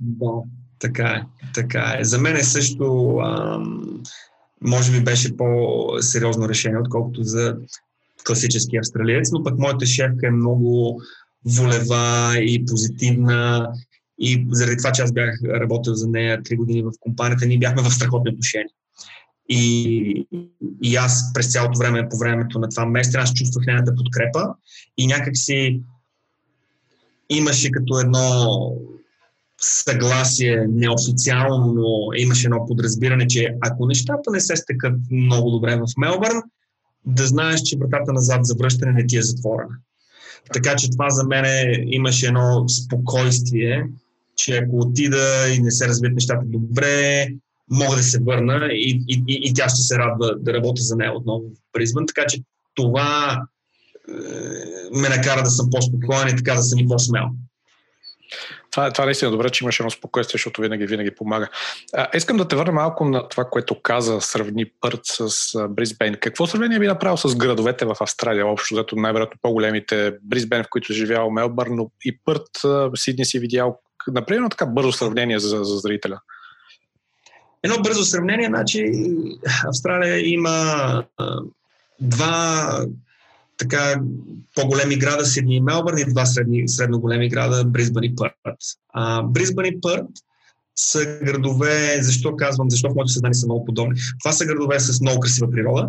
Да, 0.01 0.31
така 0.79 1.09
е. 1.09 1.23
Така 1.55 1.97
е. 1.99 2.05
За 2.05 2.19
мен 2.19 2.37
е 2.37 2.45
също 2.45 3.17
ам, 3.19 4.03
може 4.61 4.93
би 4.93 5.05
беше 5.05 5.37
по-сериозно 5.37 6.49
решение, 6.49 6.79
отколкото 6.79 7.23
за 7.23 7.57
класически 8.27 8.77
австралиец, 8.77 9.33
но 9.33 9.43
пък 9.43 9.59
моята 9.59 9.87
шефка 9.87 10.27
е 10.27 10.31
много 10.31 11.01
волева 11.45 12.35
и 12.39 12.65
позитивна. 12.67 13.73
И 14.19 14.47
заради 14.51 14.77
това, 14.77 14.93
че 14.93 15.03
аз 15.03 15.13
бях 15.13 15.43
работил 15.45 15.95
за 15.95 16.09
нея 16.09 16.43
три 16.43 16.57
години 16.57 16.83
в 16.83 16.91
компанията, 17.01 17.47
ние 17.47 17.59
бяхме 17.59 17.83
в 17.83 17.95
страхотни 17.95 18.31
отношения. 18.31 18.69
И, 19.49 20.27
и 20.83 20.97
аз 20.97 21.33
през 21.35 21.53
цялото 21.53 21.79
време, 21.79 22.09
по 22.09 22.19
времето 22.19 22.59
на 22.59 22.69
това 22.69 22.87
место, 22.87 23.19
аз 23.19 23.33
чувствах 23.33 23.67
нейната 23.67 23.95
подкрепа 23.95 24.55
и 24.97 25.07
някак 25.07 25.37
си 25.37 25.83
имаше 27.31 27.71
като 27.71 27.99
едно 27.99 28.73
съгласие 29.61 30.67
неофициално, 30.69 31.73
но 31.73 32.13
имаше 32.17 32.47
едно 32.47 32.67
подразбиране, 32.67 33.27
че 33.27 33.55
ако 33.61 33.87
нещата 33.87 34.31
не 34.31 34.41
се 34.41 34.57
стекат 34.57 34.95
много 35.11 35.51
добре 35.51 35.77
в 35.77 35.87
Мелбърн, 35.99 36.43
да 37.07 37.27
знаеш, 37.27 37.61
че 37.63 37.77
вратата 37.77 38.13
назад 38.13 38.45
за 38.45 38.55
връщане 38.55 38.93
не 38.93 39.07
ти 39.07 39.17
е 39.17 39.23
затворена. 39.23 39.77
Така 40.53 40.77
че 40.77 40.91
това 40.91 41.11
за 41.11 41.25
мен 41.25 41.45
имаше 41.87 42.27
едно 42.27 42.69
спокойствие, 42.69 43.85
че 44.37 44.57
ако 44.57 44.79
отида 44.79 45.49
и 45.57 45.61
не 45.61 45.71
се 45.71 45.89
развият 45.89 46.15
нещата 46.15 46.43
добре, 46.45 47.29
мога 47.71 47.97
да 47.97 48.03
се 48.03 48.19
върна 48.19 48.69
и, 48.73 49.05
и, 49.09 49.25
и, 49.29 49.41
и 49.45 49.55
тя 49.55 49.69
ще 49.69 49.83
се 49.83 49.99
радва 49.99 50.35
да 50.39 50.55
работя 50.55 50.83
за 50.83 50.97
нея 50.97 51.13
отново 51.13 51.41
в 51.41 51.73
Бризбън. 51.73 52.07
Така 52.07 52.27
че 52.29 52.43
това 52.75 53.41
е, 54.09 54.13
ме 54.99 55.09
накара 55.09 55.43
да 55.43 55.51
съм 55.51 55.71
по-спокоен 55.71 56.29
и 56.29 56.37
така 56.37 56.55
да 56.55 56.63
съм 56.63 56.79
и 56.79 56.89
по-смел. 56.89 57.25
Това, 58.71 58.91
това 58.91 59.05
наистина 59.05 59.29
е 59.29 59.31
добре, 59.33 59.51
че 59.51 59.65
имаш 59.65 59.81
едно 59.81 59.91
спокойствие, 59.91 60.39
защото 60.39 60.63
винаги, 60.63 60.87
винаги 60.87 61.11
помага. 61.11 61.49
А, 61.95 62.09
искам 62.15 62.37
да 62.37 62.49
те 62.49 62.57
върна 62.57 62.73
малко 62.73 63.05
на 63.05 63.29
това, 63.29 63.45
което 63.45 63.83
каза, 63.83 64.21
сравни 64.21 64.65
Пърт 64.81 65.01
с 65.05 65.29
Бризбейн. 65.69 66.15
Какво 66.21 66.47
сравнение 66.47 66.79
би 66.79 66.87
направил 66.87 67.17
с 67.17 67.37
градовете 67.37 67.85
в 67.85 67.97
Австралия? 68.01 68.47
Общо, 68.47 68.75
зато 68.75 68.97
най-вероятно 68.97 69.39
по-големите 69.43 70.15
Бризбейн, 70.23 70.65
в 70.65 70.71
които 70.71 70.93
живял 70.93 71.31
Мелбърн, 71.31 71.77
но 71.77 71.91
и 72.05 72.19
Пърт, 72.25 72.51
Сидни 72.95 73.25
си 73.25 73.39
видял. 73.39 73.79
Например, 74.13 74.49
така 74.51 74.67
бързо 74.67 74.93
сравнение 74.93 75.39
за, 75.39 75.65
за 75.65 75.77
зрителя. 75.77 76.21
Едно 77.63 77.83
бързо 77.83 78.05
сравнение, 78.05 78.47
значи 78.47 78.93
Австралия 79.69 80.29
има 80.29 81.05
два 82.01 82.81
така 83.61 84.01
по-големи 84.55 84.97
града 84.97 85.27
Сидни 85.27 85.57
и 85.57 85.61
Мелбърн 85.61 85.99
и 85.99 86.05
два 86.05 86.27
средни, 86.27 86.69
средно 86.69 87.01
големи 87.01 87.29
града 87.29 87.65
Бризбън 87.65 88.05
и 88.05 88.15
Пърт. 88.17 88.35
А, 88.93 89.23
Бризбън 89.23 89.67
и 89.67 89.81
Пърт 89.81 90.07
са 90.77 91.19
градове, 91.25 92.03
защо 92.03 92.37
казвам, 92.37 92.71
защо 92.71 92.91
в 92.91 92.95
моето 92.95 93.13
съзнание 93.13 93.35
са 93.35 93.47
много 93.47 93.65
подобни. 93.65 94.01
Това 94.21 94.33
са 94.33 94.45
градове 94.45 94.81
с 94.81 95.01
много 95.01 95.21
красива 95.21 95.51
природа, 95.51 95.89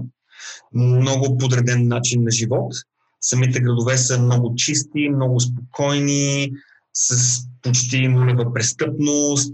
много 0.74 1.38
подреден 1.38 1.88
начин 1.88 2.24
на 2.24 2.32
живот. 2.32 2.74
Самите 3.22 3.60
градове 3.60 3.98
са 3.98 4.20
много 4.20 4.56
чисти, 4.56 5.10
много 5.10 5.40
спокойни, 5.40 6.52
с 6.94 7.38
почти 7.62 8.08
нулева 8.08 8.54
престъпност, 8.54 9.54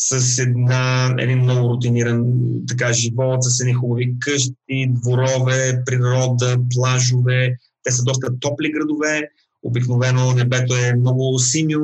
с 0.00 0.38
една, 0.38 1.14
един 1.18 1.38
много 1.38 1.68
рутиниран 1.68 2.24
така, 2.68 2.92
живот, 2.92 3.38
с 3.42 3.60
едни 3.60 3.72
хубави 3.72 4.14
къщи, 4.20 4.86
дворове, 4.88 5.82
природа, 5.86 6.58
плажове. 6.74 7.56
Те 7.82 7.90
са 7.90 8.02
доста 8.02 8.38
топли 8.40 8.72
градове. 8.72 9.28
Обикновено 9.62 10.32
небето 10.32 10.74
е 10.74 10.94
много 10.94 11.38
синьо, 11.38 11.80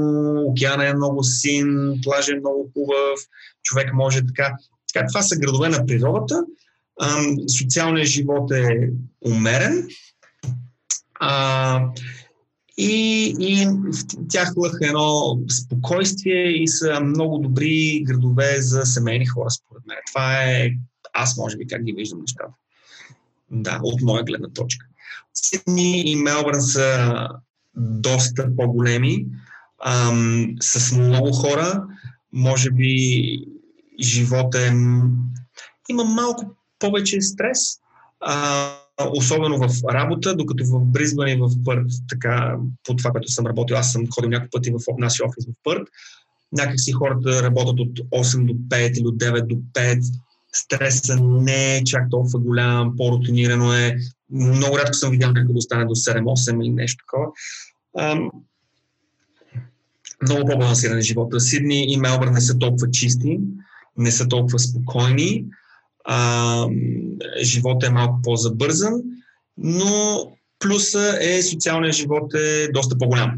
океана 0.46 0.86
е 0.86 0.94
много 0.94 1.24
син, 1.24 1.66
плажа 2.02 2.32
е 2.32 2.40
много 2.40 2.70
хубав, 2.72 3.20
човек 3.62 3.90
може 3.94 4.26
така. 4.26 4.56
Така, 4.92 5.06
това 5.06 5.22
са 5.22 5.36
градове 5.36 5.68
на 5.68 5.86
природата. 5.86 6.44
социалният 7.58 8.08
живот 8.08 8.50
е 8.52 8.90
умерен. 9.26 9.88
А, 11.20 11.80
и, 12.76 13.34
и 13.40 13.66
в 13.66 14.26
тях 14.30 14.52
лъха 14.56 14.86
едно 14.86 15.38
спокойствие 15.50 16.62
и 16.62 16.68
са 16.68 17.00
много 17.00 17.38
добри 17.38 18.02
градове 18.04 18.60
за 18.60 18.84
семейни 18.84 19.26
хора, 19.26 19.50
според 19.50 19.86
мен. 19.86 19.96
Това 20.06 20.42
е, 20.42 20.70
аз 21.12 21.36
може 21.36 21.56
би 21.56 21.66
как 21.66 21.82
ги 21.82 21.92
виждам 21.92 22.20
нещата. 22.20 22.52
Да, 23.50 23.80
от 23.82 24.02
моя 24.02 24.24
гледна 24.24 24.48
точка. 24.48 24.86
Сидни 25.34 26.10
и 26.10 26.16
Мелбърн 26.16 26.60
са 26.60 27.28
доста 27.76 28.56
по-големи, 28.56 29.26
ам, 29.84 30.54
с 30.60 30.96
много 30.96 31.32
хора. 31.32 31.86
Може 32.32 32.70
би 32.70 33.38
живота 34.00 34.66
е... 34.66 34.72
Има 35.88 36.04
малко 36.04 36.56
повече 36.78 37.20
стрес. 37.20 37.58
А, 38.20 38.70
особено 38.98 39.58
в 39.58 39.68
работа, 39.92 40.36
докато 40.36 40.64
в 40.64 40.84
Бризбън 40.84 41.28
и 41.28 41.36
в 41.36 41.50
Пърт, 41.64 41.86
така 42.08 42.56
по 42.84 42.96
това, 42.96 43.10
което 43.10 43.32
съм 43.32 43.46
работил, 43.46 43.76
аз 43.76 43.92
съм 43.92 44.06
ходил 44.10 44.30
няколко 44.30 44.50
пъти 44.50 44.70
в 44.70 44.78
нашия 44.98 45.26
офис 45.26 45.46
в 45.46 45.52
Пърт, 45.64 45.88
някакси 46.52 46.92
хората 46.92 47.42
работят 47.42 47.80
от 47.80 47.98
8 47.98 48.44
до 48.44 48.52
5 48.52 48.98
или 48.98 49.06
от 49.06 49.16
9 49.16 49.46
до 49.46 49.54
5, 49.54 50.02
стресът 50.52 51.20
не 51.22 51.76
е 51.76 51.84
чак 51.84 52.10
толкова 52.10 52.38
голям, 52.38 52.96
по-рутинирано 52.96 53.72
е. 53.72 53.96
Много 54.30 54.78
рядко 54.78 54.94
съм 54.94 55.10
видял 55.10 55.32
някой 55.32 55.52
да 55.52 55.58
остане 55.58 55.84
до 55.84 55.94
7-8 55.94 56.62
или 56.64 56.70
нещо 56.70 57.04
такова. 57.04 57.26
Много 60.22 60.48
по-балансиран 60.50 60.98
е 60.98 61.02
живота. 61.02 61.40
Сидни 61.40 61.92
и 61.92 61.96
Мелбърн 61.96 62.32
не 62.32 62.40
са 62.40 62.58
толкова 62.58 62.90
чисти, 62.90 63.40
не 63.96 64.10
са 64.10 64.28
толкова 64.28 64.58
спокойни 64.58 65.44
а, 66.04 66.66
живота 67.42 67.86
е 67.86 67.90
малко 67.90 68.20
по-забързан, 68.22 69.02
но 69.58 70.18
плюса 70.58 71.18
е 71.20 71.42
социалният 71.42 71.96
живот 71.96 72.34
е 72.34 72.68
доста 72.72 72.98
по-голям. 72.98 73.32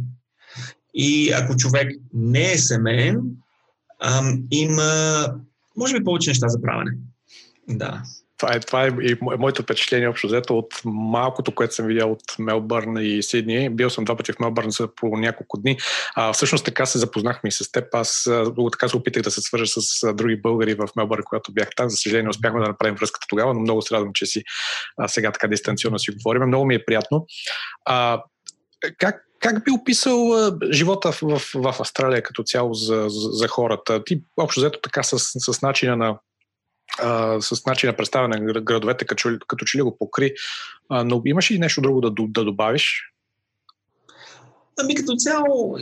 И 0.95 1.33
ако 1.33 1.57
човек 1.57 1.93
не 2.15 2.53
е 2.53 2.59
семейен, 2.59 3.21
а, 3.99 4.33
има, 4.51 5.27
може 5.77 5.99
би, 5.99 6.05
повече 6.05 6.31
неща 6.31 6.49
за 6.49 6.63
правене. 6.63 6.91
Да. 7.69 8.03
Това 8.39 8.55
е, 8.55 8.61
това 8.61 8.85
е 8.85 8.89
и 8.89 9.17
моето 9.21 9.63
впечатление 9.63 10.09
общо 10.09 10.27
взето 10.27 10.59
от 10.59 10.75
малкото, 10.85 11.55
което 11.55 11.75
съм 11.75 11.87
видял 11.87 12.13
от 12.13 12.23
Мелбърн 12.39 12.97
и 13.01 13.23
Сидни. 13.23 13.71
Бил 13.71 13.91
съм 13.91 14.05
два 14.05 14.17
пъти 14.17 14.33
в 14.33 14.41
Мелбърн 14.41 14.71
за 14.71 14.89
по 14.95 15.17
няколко 15.17 15.59
дни. 15.59 15.79
А, 16.15 16.33
всъщност 16.33 16.65
така 16.65 16.87
се 16.87 16.99
запознахме 16.99 17.49
и 17.49 17.53
с 17.53 17.73
теб. 17.73 17.95
Аз 17.95 18.29
така 18.73 18.89
се 18.89 18.97
опитах 18.97 19.23
да 19.23 19.31
се 19.31 19.41
свържа 19.41 19.67
с 19.67 20.15
други 20.15 20.37
българи 20.37 20.75
в 20.75 20.89
Мелбърн, 20.97 21.23
когато 21.23 21.53
бях 21.53 21.69
там. 21.77 21.91
За 21.91 21.97
съжаление, 21.97 22.31
успяхме 22.31 22.61
да 22.61 22.69
направим 22.69 22.95
връзката 22.95 23.27
тогава, 23.29 23.55
но 23.55 23.61
много 23.61 23.83
се 23.83 23.95
радвам, 23.95 24.13
че 24.15 24.27
си 24.27 24.43
а, 24.97 25.09
сега 25.09 25.33
така 25.33 25.49
дистанционно 25.49 25.99
си 25.99 26.11
говорим. 26.11 26.43
Много 26.43 26.65
ми 26.65 26.75
е 26.75 26.85
приятно. 26.85 27.27
А, 27.85 28.23
как, 28.99 29.23
как 29.41 29.65
би 29.65 29.71
описал 29.71 30.33
а, 30.33 30.59
живота 30.73 31.13
в, 31.13 31.21
в, 31.23 31.43
в 31.55 31.81
Австралия 31.81 32.23
като 32.23 32.43
цяло 32.43 32.75
за, 32.75 33.05
за, 33.09 33.31
за 33.31 33.49
хората? 33.49 34.05
Ти 34.05 34.23
общо 34.37 34.61
взето 34.61 34.81
така 34.83 35.03
с, 35.03 35.19
с 35.19 35.63
начина 35.63 35.97
на 35.97 36.19
а, 37.03 37.41
с 37.41 37.67
начин 37.67 37.89
на 37.89 37.97
представяне 37.97 38.37
на 38.37 38.61
градовете, 38.61 39.05
като, 39.05 39.39
като 39.47 39.65
че 39.65 39.79
ли 39.79 39.83
го 39.83 39.99
покри. 39.99 40.33
А, 40.89 41.05
но 41.05 41.23
имаш 41.25 41.51
ли 41.51 41.59
нещо 41.59 41.81
друго 41.81 42.01
да, 42.01 42.11
да 42.29 42.45
добавиш? 42.45 43.13
Ами 44.81 44.95
като 44.95 45.17
цяло, 45.17 45.79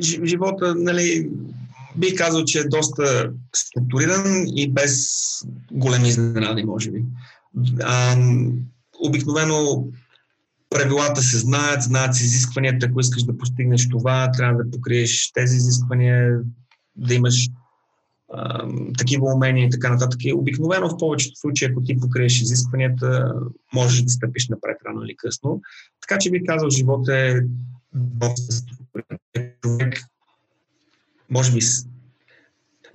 живота, 0.00 0.74
нали, 0.74 1.30
бих 1.96 2.16
казал, 2.16 2.44
че 2.44 2.58
е 2.58 2.68
доста 2.68 3.30
структуриран 3.56 4.44
и 4.56 4.70
без 4.70 5.06
големи 5.72 6.08
изненади, 6.08 6.64
може 6.64 6.90
би. 6.90 7.04
А, 7.82 8.16
обикновено 9.00 9.84
правилата 10.70 11.22
се 11.22 11.38
знаят, 11.38 11.82
знаят 11.82 12.14
се 12.14 12.24
изискванията, 12.24 12.86
ако 12.86 13.00
искаш 13.00 13.22
да 13.22 13.38
постигнеш 13.38 13.88
това, 13.88 14.30
трябва 14.30 14.64
да 14.64 14.70
покриеш 14.70 15.32
тези 15.32 15.56
изисквания, 15.56 16.40
да 16.96 17.14
имаш 17.14 17.48
такива 18.98 19.34
умения 19.34 19.66
и 19.66 19.70
така 19.70 19.90
нататък. 19.90 20.20
И 20.24 20.32
обикновено 20.32 20.88
в 20.88 20.98
повечето 20.98 21.40
случаи, 21.40 21.68
ако 21.70 21.82
ти 21.82 21.96
покриеш 21.96 22.40
изискванията, 22.40 23.34
можеш 23.74 24.02
да 24.02 24.10
стъпиш 24.10 24.48
напред 24.48 24.76
рано 24.86 25.04
или 25.04 25.16
късно. 25.16 25.60
Така 26.00 26.18
че 26.18 26.30
би 26.30 26.44
казал, 26.44 26.70
живот 26.70 27.08
е 27.08 27.40
доста 27.94 28.54
човек. 29.62 29.98
Може 31.30 31.52
би 31.52 31.60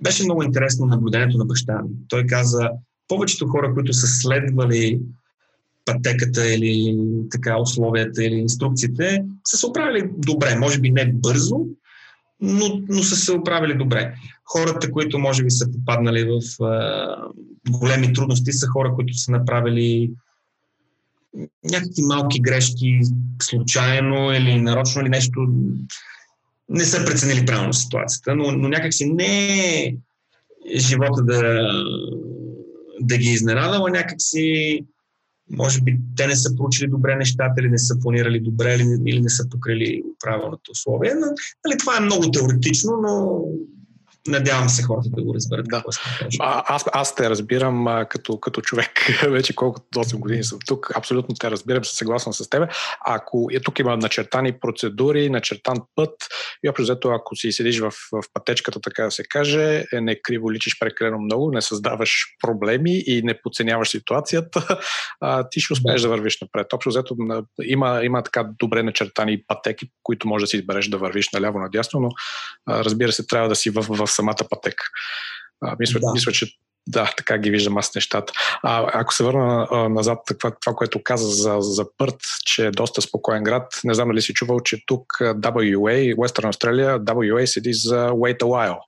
беше 0.02 0.24
много 0.24 0.42
интересно 0.42 0.86
наблюдението 0.86 1.38
на 1.38 1.44
баща 1.44 1.82
ми. 1.82 1.90
Той 2.08 2.26
каза, 2.26 2.70
повечето 3.08 3.48
хора, 3.48 3.74
които 3.74 3.92
са 3.92 4.06
следвали 4.06 5.00
пътеката 5.84 6.54
или 6.54 6.96
така 7.30 7.60
условията 7.60 8.24
или 8.24 8.34
инструкциите, 8.34 9.24
са 9.44 9.56
се 9.56 9.66
оправили 9.66 10.10
добре. 10.18 10.56
Може 10.58 10.80
би 10.80 10.90
не 10.90 11.12
бързо, 11.12 11.66
но, 12.40 12.80
но 12.88 13.02
са 13.02 13.16
се 13.16 13.32
оправили 13.32 13.74
добре. 13.74 14.14
Хората, 14.44 14.90
които 14.90 15.18
може 15.18 15.44
би 15.44 15.50
са 15.50 15.72
попаднали 15.72 16.24
в 16.24 16.64
а, 16.64 17.16
големи 17.70 18.12
трудности, 18.12 18.52
са 18.52 18.66
хора, 18.66 18.92
които 18.94 19.14
са 19.14 19.32
направили 19.32 20.10
някакви 21.64 22.02
малки 22.02 22.40
грешки 22.40 23.00
случайно 23.42 24.32
или 24.32 24.60
нарочно 24.60 25.02
или 25.02 25.08
нещо 25.08 25.48
не 26.68 26.84
са 26.84 27.04
преценили 27.04 27.46
правилно 27.46 27.72
ситуацията, 27.72 28.34
но, 28.34 28.52
но 28.52 28.68
някакси 28.68 29.04
не 29.04 29.58
е 29.84 29.96
живота 30.76 31.22
да, 31.22 31.68
да 33.00 33.18
ги 33.18 33.28
изненадава, 33.28 33.90
някакси 33.90 34.80
може 35.50 35.80
би 35.80 36.00
те 36.16 36.26
не 36.26 36.36
са 36.36 36.56
проучили 36.56 36.90
добре 36.90 37.16
нещата 37.16 37.54
или 37.60 37.68
не 37.68 37.78
са 37.78 37.98
планирали 38.02 38.40
добре 38.40 38.74
или, 38.74 38.98
или 39.06 39.20
не 39.20 39.30
са 39.30 39.48
покрили 39.48 40.02
правилното 40.24 40.70
условие. 40.70 41.14
Но, 41.14 41.26
нали, 41.66 41.78
това 41.78 41.96
е 41.96 42.00
много 42.00 42.30
теоретично, 42.30 42.92
но 43.02 43.42
Надявам 44.28 44.68
се 44.68 44.82
хората 44.82 45.08
да 45.10 45.22
го 45.22 45.34
разберат. 45.34 45.66
Да. 45.68 45.82
А, 46.40 46.74
аз, 46.74 46.84
аз 46.92 47.14
те 47.14 47.30
разбирам 47.30 47.86
а, 47.86 48.04
като, 48.04 48.40
като 48.40 48.60
човек, 48.60 48.90
вече 49.28 49.54
колкото 49.54 49.98
8 49.98 50.18
години 50.18 50.44
съм 50.44 50.58
тук, 50.66 50.90
абсолютно 50.96 51.34
те 51.34 51.50
разбирам, 51.50 51.84
се 51.84 51.96
съгласен 51.96 52.32
с 52.32 52.48
теб. 52.48 52.70
Ако 53.06 53.48
е, 53.52 53.60
тук 53.60 53.78
има 53.78 53.96
начертани 53.96 54.60
процедури, 54.60 55.30
начертан 55.30 55.76
път 55.94 56.14
и 56.64 56.68
общо 56.68 56.82
взето, 56.82 57.08
ако 57.08 57.36
си 57.36 57.52
седиш 57.52 57.80
в, 57.80 57.90
в 57.90 58.22
пътечката, 58.34 58.80
така 58.80 59.04
да 59.04 59.10
се 59.10 59.24
каже, 59.24 59.84
е, 59.92 60.00
не 60.00 60.20
криво 60.22 60.52
личиш 60.52 60.78
прекалено 60.78 61.18
много, 61.18 61.50
не 61.50 61.62
създаваш 61.62 62.24
проблеми 62.40 63.02
и 63.06 63.22
не 63.22 63.40
подценяваш 63.42 63.88
ситуацията, 63.88 64.80
а, 65.20 65.48
ти 65.50 65.60
ще 65.60 65.72
успееш 65.72 66.00
да, 66.00 66.08
да 66.08 66.14
вървиш 66.14 66.40
напред. 66.40 66.72
Общо 66.72 66.88
взето 66.88 67.16
има, 67.62 68.00
има 68.04 68.22
така 68.22 68.48
добре 68.58 68.82
начертани 68.82 69.42
пътеки, 69.46 69.86
които 70.02 70.28
може 70.28 70.42
да 70.42 70.46
си 70.46 70.56
избереш 70.56 70.88
да 70.88 70.98
вървиш 70.98 71.28
наляво-надясно, 71.30 72.00
но 72.00 72.08
а, 72.66 72.84
разбира 72.84 73.12
се, 73.12 73.26
трябва 73.26 73.48
да 73.48 73.56
си 73.56 73.70
в, 73.70 73.82
в 73.82 74.13
самата 74.14 74.48
пътека. 74.50 74.84
А, 75.60 75.76
мисля, 75.78 76.00
да. 76.00 76.12
мисля, 76.12 76.32
че 76.32 76.46
да, 76.86 77.12
така 77.16 77.38
ги 77.38 77.50
виждам 77.50 77.78
аз 77.78 77.94
нещата. 77.94 78.32
А, 78.62 78.90
ако 79.00 79.14
се 79.14 79.24
върна 79.24 79.68
а, 79.70 79.88
назад, 79.88 80.18
това, 80.38 80.52
това, 80.60 80.76
което 80.76 81.02
каза 81.02 81.28
за, 81.28 81.56
за 81.60 81.84
Пърт, 81.98 82.16
че 82.46 82.66
е 82.66 82.70
доста 82.70 83.02
спокоен 83.02 83.42
град, 83.42 83.80
не 83.84 83.94
знам 83.94 84.08
дали 84.08 84.22
си 84.22 84.34
чувал, 84.34 84.60
че 84.60 84.86
тук 84.86 85.06
WA, 85.20 86.16
Western 86.16 86.52
Australia, 86.52 86.98
WA 86.98 87.44
седи 87.44 87.72
за 87.72 88.10
Wait 88.10 88.38
a 88.38 88.44
while. 88.44 88.78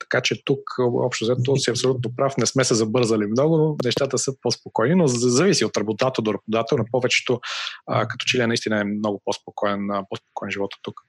Така 0.00 0.20
че 0.20 0.44
тук, 0.44 0.60
общо 0.78 1.24
взето, 1.24 1.56
си 1.56 1.70
абсолютно 1.70 2.10
прав, 2.16 2.36
не 2.36 2.46
сме 2.46 2.64
се 2.64 2.74
забързали 2.74 3.26
много, 3.26 3.76
нещата 3.84 4.18
са 4.18 4.32
по-спокойни, 4.42 4.94
но 4.94 5.06
зависи 5.06 5.64
от 5.64 5.76
работодател 5.76 6.22
до 6.22 6.32
работодател. 6.34 6.78
На 6.78 6.84
повечето, 6.92 7.40
а, 7.86 8.08
като 8.08 8.24
че 8.24 8.38
ли 8.38 8.46
наистина 8.46 8.80
е 8.80 8.84
много 8.84 9.22
по-спокоен, 9.24 9.88
по-спокоен 10.10 10.50
живота 10.50 10.76
тук. 10.82 11.00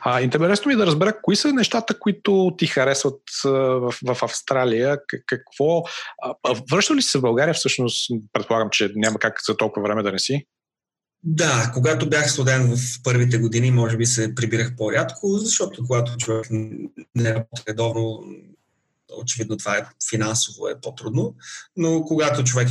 А, 0.00 0.20
интересно 0.20 0.68
ми 0.68 0.74
е 0.74 0.76
да 0.76 0.86
разбера 0.86 1.20
кои 1.22 1.36
са 1.36 1.52
нещата, 1.52 1.98
които 1.98 2.54
ти 2.58 2.66
харесват 2.66 3.20
а, 3.44 3.48
в, 3.50 3.94
в 4.06 4.22
Австралия. 4.22 4.98
Какво. 5.26 5.82
А, 6.22 6.54
връща 6.70 6.96
ли 6.96 7.02
си 7.02 7.08
се 7.08 7.18
в 7.18 7.22
България 7.22 7.54
всъщност? 7.54 8.10
Предполагам, 8.32 8.68
че 8.72 8.92
няма 8.94 9.18
как 9.18 9.40
за 9.46 9.56
толкова 9.56 9.82
време 9.82 10.02
да 10.02 10.12
не 10.12 10.18
си. 10.18 10.46
Да, 11.22 11.70
когато 11.74 12.08
бях 12.08 12.32
студент 12.32 12.78
в 12.78 13.02
първите 13.02 13.38
години, 13.38 13.70
може 13.70 13.96
би 13.96 14.06
се 14.06 14.34
прибирах 14.34 14.76
по-рядко, 14.76 15.28
защото 15.28 15.84
когато 15.86 16.16
човек 16.16 16.46
не 17.14 17.34
работи 17.34 17.62
редовно, 17.68 18.22
очевидно 19.16 19.56
това 19.56 19.76
е 19.76 19.86
финансово 20.10 20.68
е 20.68 20.80
по-трудно, 20.80 21.34
но 21.76 22.04
когато 22.04 22.44
човек 22.44 22.68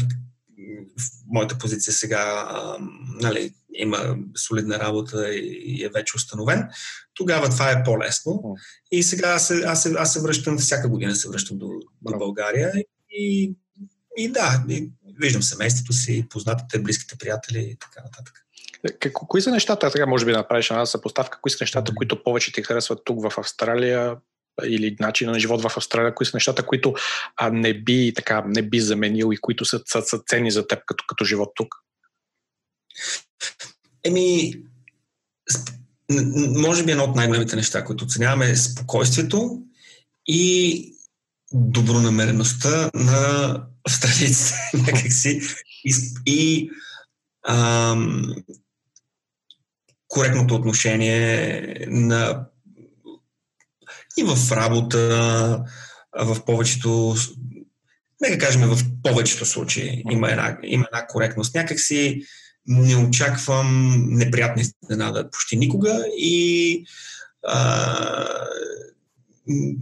моята 1.27 1.57
позиция 1.57 1.93
сега 1.93 2.47
а, 2.49 2.77
нали, 3.21 3.53
има 3.73 4.17
солидна 4.37 4.79
работа 4.79 5.29
и 5.35 5.83
е 5.83 5.89
вече 5.89 6.15
установен, 6.15 6.69
тогава 7.13 7.49
това 7.49 7.71
е 7.71 7.83
по-лесно. 7.83 8.55
И 8.91 9.03
сега 9.03 9.27
аз 9.29 9.47
се, 9.47 9.63
аз 9.65 9.83
се, 9.83 9.93
аз 9.97 10.13
се 10.13 10.21
връщам, 10.21 10.57
всяка 10.57 10.89
година 10.89 11.15
се 11.15 11.29
връщам 11.29 11.57
до, 11.57 11.69
до 12.01 12.17
България 12.17 12.73
и, 13.09 13.53
и 14.17 14.31
да, 14.31 14.63
и 14.69 14.91
виждам 15.21 15.43
семейството 15.43 15.93
си, 15.93 16.27
познатите, 16.29 16.79
близките 16.79 17.17
приятели 17.17 17.59
и 17.59 17.75
така 17.75 18.03
нататък. 18.03 18.43
Е, 19.01 19.13
кои 19.13 19.41
са 19.41 19.51
нещата, 19.51 19.91
сега 19.91 20.05
може 20.05 20.25
би 20.25 20.31
направиш 20.31 20.69
една 20.69 20.85
съпоставка, 20.85 21.39
кои 21.41 21.51
са 21.51 21.57
нещата, 21.61 21.95
които 21.95 22.23
повече 22.23 22.53
ти 22.53 22.63
харесват 22.63 23.01
тук 23.05 23.31
в 23.31 23.37
Австралия 23.37 24.15
или 24.65 24.95
начина 24.99 25.31
на 25.31 25.39
живот 25.39 25.61
в 25.61 25.77
Австралия, 25.77 26.15
кои 26.15 26.25
са 26.25 26.31
нещата, 26.33 26.65
които 26.65 26.93
а, 27.35 27.49
не 27.49 27.73
би 27.73 28.13
така, 28.15 28.43
не 28.47 28.61
би 28.61 28.79
заменил 28.79 29.29
и 29.33 29.37
които 29.37 29.65
са, 29.65 29.81
са, 29.85 30.01
са 30.01 30.19
ценни 30.27 30.51
за 30.51 30.67
теб 30.67 30.79
като, 30.85 31.03
като 31.07 31.25
живот 31.25 31.49
тук? 31.55 31.75
Еми, 34.03 34.53
може 36.57 36.83
би 36.83 36.91
едно 36.91 37.03
от 37.03 37.15
най-големите 37.15 37.55
неща, 37.55 37.83
които 37.83 38.05
оценяваме 38.05 38.49
е 38.49 38.55
спокойствието 38.55 39.61
и 40.27 40.93
добронамереността 41.51 42.89
на 42.93 43.63
австралийците 43.87 44.55
някакси 44.73 45.41
и, 45.85 45.93
и 46.25 46.69
ам, 47.47 48.35
коректното 50.07 50.55
отношение 50.55 51.85
на 51.87 52.45
и 54.17 54.23
в 54.23 54.51
работа, 54.51 55.63
в 56.19 56.45
повечето 56.45 57.15
нека 58.21 58.37
кажем 58.37 58.61
в 58.61 58.77
повечето 59.03 59.45
случаи 59.45 60.03
има 60.11 60.31
една, 60.31 60.57
има 60.63 60.85
една 60.93 61.07
коректност. 61.07 61.55
Някакси 61.55 62.21
не 62.67 62.95
очаквам 62.95 63.95
неприятни 64.09 64.63
изненада 64.83 65.29
почти 65.31 65.57
никога 65.57 66.05
и 66.17 66.83
а, 67.47 68.47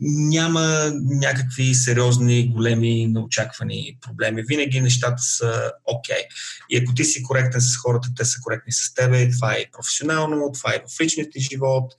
няма 0.07 0.91
някакви 1.03 1.75
сериозни, 1.75 2.49
големи, 2.53 3.07
неочаквани 3.07 3.97
проблеми. 4.01 4.43
Винаги 4.47 4.81
нещата 4.81 5.21
са 5.21 5.71
окей. 5.85 6.15
Okay. 6.15 6.25
И 6.69 6.77
ако 6.77 6.93
ти 6.93 7.05
си 7.05 7.23
коректен 7.23 7.61
с 7.61 7.77
хората, 7.77 8.09
те 8.17 8.25
са 8.25 8.39
коректни 8.43 8.73
с 8.73 8.93
тебе, 8.93 9.31
това 9.31 9.53
е 9.53 9.71
професионално, 9.71 10.51
това 10.53 10.73
е 10.73 10.83
в 10.97 11.01
личния 11.01 11.29
ти 11.29 11.39
живот. 11.39 11.93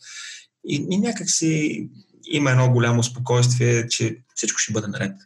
И, 0.69 0.87
и 0.91 0.99
някак 0.99 1.31
си 1.31 1.89
има 2.27 2.51
едно 2.51 2.71
голямо 2.71 3.03
спокойствие, 3.03 3.89
че 3.89 4.19
всичко 4.35 4.59
ще 4.59 4.73
бъде 4.73 4.87
наред. 4.87 5.17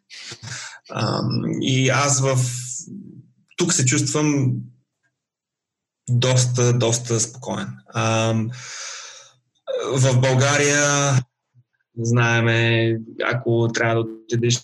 А, 0.90 1.20
и 1.60 1.88
аз 1.88 2.20
в... 2.20 2.36
Тук 3.56 3.72
се 3.72 3.84
чувствам 3.84 4.52
доста, 6.10 6.78
доста 6.78 7.20
спокоен. 7.20 7.68
А, 7.94 8.34
в 9.92 10.20
България 10.20 11.12
знаеме, 11.98 12.90
ако 13.24 13.68
трябва 13.74 13.94
да 13.94 14.00
отидеш 14.00 14.60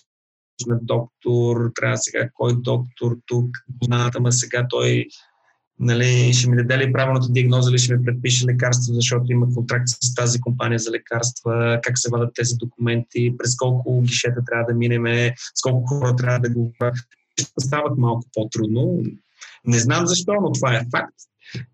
на 0.67 0.79
доктор, 0.81 1.71
трябва 1.75 1.97
сега 1.97 2.29
кой 2.33 2.61
доктор 2.61 3.17
тук, 3.25 3.49
позната, 3.79 4.19
ма 4.19 4.31
сега 4.31 4.65
той 4.69 5.05
нали, 5.79 6.33
ще 6.33 6.49
ми 6.49 6.55
даде 6.55 6.77
ли 6.77 6.93
правилната 6.93 7.27
диагноза, 7.29 7.71
или 7.71 7.77
ще 7.77 7.97
ми 7.97 8.05
предпише 8.05 8.45
лекарства, 8.45 8.93
защото 8.93 9.31
има 9.31 9.47
контракт 9.53 9.87
с 9.87 10.15
тази 10.15 10.41
компания 10.41 10.79
за 10.79 10.91
лекарства, 10.91 11.79
как 11.83 11.99
се 11.99 12.09
вадат 12.11 12.33
тези 12.35 12.55
документи, 12.55 13.33
през 13.37 13.55
колко 13.55 14.01
гишета 14.01 14.45
трябва 14.45 14.65
да 14.65 14.73
минеме, 14.73 15.33
с 15.55 15.61
колко 15.61 15.87
хора 15.87 16.15
трябва 16.15 16.39
да 16.39 16.49
го 16.49 16.73
стават 17.59 17.97
малко 17.97 18.23
по-трудно. 18.33 19.03
Не 19.65 19.79
знам 19.79 20.07
защо, 20.07 20.33
но 20.41 20.51
това 20.51 20.75
е 20.75 20.85
факт. 20.91 21.15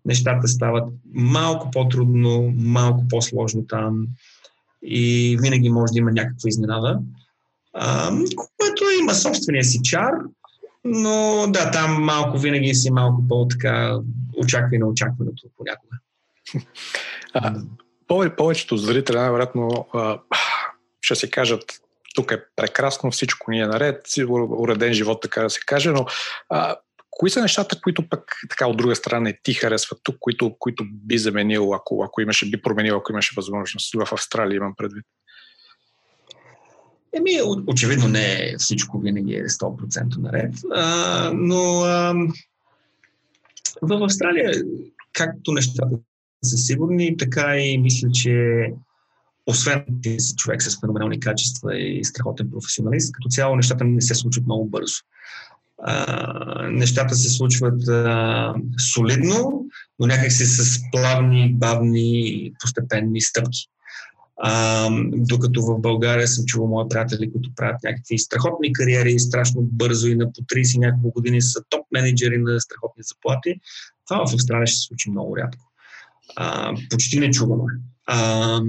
Нещата 0.04 0.48
стават 0.48 0.84
малко 1.14 1.70
по-трудно, 1.70 2.52
малко 2.56 3.04
по-сложно 3.08 3.66
там 3.66 4.06
и 4.82 5.36
винаги 5.40 5.68
може 5.68 5.92
да 5.92 5.98
има 5.98 6.12
някаква 6.12 6.48
изненада, 6.48 6.98
а, 7.74 8.10
което 8.36 8.84
има 9.00 9.14
собствения 9.14 9.64
си 9.64 9.80
чар, 9.82 10.12
но 10.84 11.46
да, 11.48 11.70
там 11.70 12.02
малко 12.02 12.38
винаги 12.38 12.74
си 12.74 12.90
малко 12.90 13.24
по-така 13.28 13.98
очаква 14.36 14.76
и 14.76 14.78
на 14.78 14.86
очакването 14.86 15.48
понякога. 15.56 15.96
А, 17.36 18.30
повечето 18.36 18.76
зрители, 18.76 19.16
най-вероятно, 19.16 19.86
ще 21.00 21.14
си 21.14 21.30
кажат, 21.30 21.64
тук 22.14 22.32
е 22.32 22.44
прекрасно, 22.56 23.10
всичко 23.10 23.50
ни 23.50 23.60
е 23.60 23.66
наред, 23.66 24.06
уреден 24.28 24.92
живот, 24.92 25.22
така 25.22 25.42
да 25.42 25.50
се 25.50 25.60
каже, 25.66 25.90
но 25.90 26.06
а, 26.48 26.76
Кои 27.16 27.30
са 27.30 27.40
нещата, 27.40 27.80
които 27.80 28.08
пък 28.08 28.24
така 28.48 28.66
от 28.66 28.76
друга 28.76 28.96
страна 28.96 29.20
не 29.20 29.38
ти 29.42 29.54
харесват 29.54 30.00
тук, 30.02 30.16
които, 30.20 30.56
които 30.58 30.84
би 30.90 31.18
заменил, 31.18 31.74
ако, 31.74 32.04
ако 32.04 32.20
имаше, 32.20 32.50
би 32.50 32.62
променил, 32.62 32.96
ако 32.96 33.12
имаше 33.12 33.34
възможност 33.36 33.94
в 33.94 34.08
Австралия, 34.12 34.56
имам 34.56 34.74
предвид? 34.76 35.04
Еми, 37.16 37.30
очевидно 37.66 38.08
не 38.08 38.54
всичко 38.58 38.98
винаги 38.98 39.34
е 39.34 39.44
100% 39.44 40.16
наред, 40.16 40.54
а, 40.74 41.32
но 41.34 41.80
а, 41.80 42.14
в 43.82 44.04
Австралия, 44.04 44.52
както 45.12 45.52
нещата 45.52 45.96
са 46.44 46.56
сигурни, 46.56 47.16
така 47.16 47.58
и 47.58 47.78
мисля, 47.78 48.08
че 48.12 48.66
освен 49.46 49.84
ти 50.02 50.20
си 50.20 50.34
човек 50.36 50.62
с 50.62 50.80
феноменални 50.80 51.20
качества 51.20 51.78
и 51.78 52.04
страхотен 52.04 52.50
професионалист, 52.50 53.12
като 53.12 53.28
цяло 53.28 53.56
нещата 53.56 53.84
не 53.84 54.00
се 54.00 54.14
случват 54.14 54.46
много 54.46 54.64
бързо 54.64 55.02
а, 55.82 56.68
нещата 56.70 57.14
се 57.14 57.28
случват 57.28 57.88
а, 57.88 58.54
солидно, 58.94 59.66
но 59.98 60.06
някакси 60.06 60.46
с 60.46 60.80
плавни, 60.92 61.54
бавни, 61.54 62.52
постепенни 62.60 63.20
стъпки. 63.20 63.68
А, 64.36 64.88
докато 65.12 65.62
в 65.62 65.80
България 65.80 66.28
съм 66.28 66.44
чувал 66.44 66.68
мои 66.68 66.88
приятели, 66.88 67.32
които 67.32 67.50
правят 67.56 67.82
някакви 67.84 68.18
страхотни 68.18 68.72
кариери, 68.72 69.18
страшно 69.18 69.62
бързо 69.62 70.08
и 70.08 70.14
на 70.14 70.32
по 70.32 70.40
30 70.40 70.78
няколко 70.78 71.12
години 71.12 71.42
са 71.42 71.62
топ 71.68 71.86
менеджери 71.92 72.38
на 72.38 72.60
страхотни 72.60 73.02
заплати, 73.02 73.60
това 74.08 74.26
в 74.26 74.34
Австралия 74.34 74.66
ще 74.66 74.76
се 74.76 74.86
случи 74.86 75.10
много 75.10 75.36
рядко. 75.36 75.70
А, 76.36 76.74
почти 76.90 77.20
не 77.20 77.30
чуваме. 77.30 77.72
А, 78.06 78.60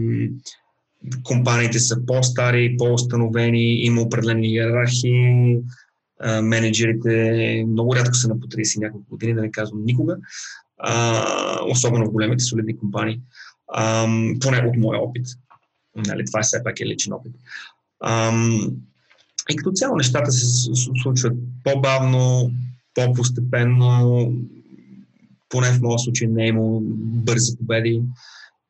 компаниите 1.23 1.79
са 1.79 2.05
по-стари, 2.05 2.75
по-установени, 2.77 3.85
има 3.85 4.01
определени 4.01 4.47
иерархии, 4.47 5.57
менеджерите 6.41 7.63
много 7.67 7.95
рядко 7.95 8.15
са 8.15 8.27
на 8.27 8.39
по 8.39 8.47
30 8.47 8.81
няколко 8.81 9.09
години, 9.09 9.33
да 9.33 9.41
не 9.41 9.51
казвам 9.51 9.85
никога, 9.85 10.17
а, 10.77 11.59
особено 11.69 12.05
в 12.05 12.11
големите 12.11 12.43
солидни 12.43 12.77
компании, 12.77 13.21
а, 13.73 14.07
поне 14.41 14.57
от 14.57 14.77
моя 14.77 15.01
опит. 15.01 15.27
Нали, 15.95 16.25
това 16.25 16.39
е 16.39 16.43
все 16.43 16.63
пак 16.63 16.79
е 16.79 16.85
личен 16.85 17.13
опит. 17.13 17.33
Ам, 18.03 18.71
и 19.49 19.55
като 19.55 19.71
цяло 19.71 19.95
нещата 19.95 20.31
се 20.31 20.45
случват 20.73 21.33
по-бавно, 21.63 22.51
по-постепенно, 22.93 24.33
поне 25.49 25.71
в 25.71 25.81
моят 25.81 26.01
случай 26.01 26.27
не 26.27 26.43
е 26.43 26.47
имало 26.47 26.81
бързи 26.83 27.57
победи. 27.57 28.01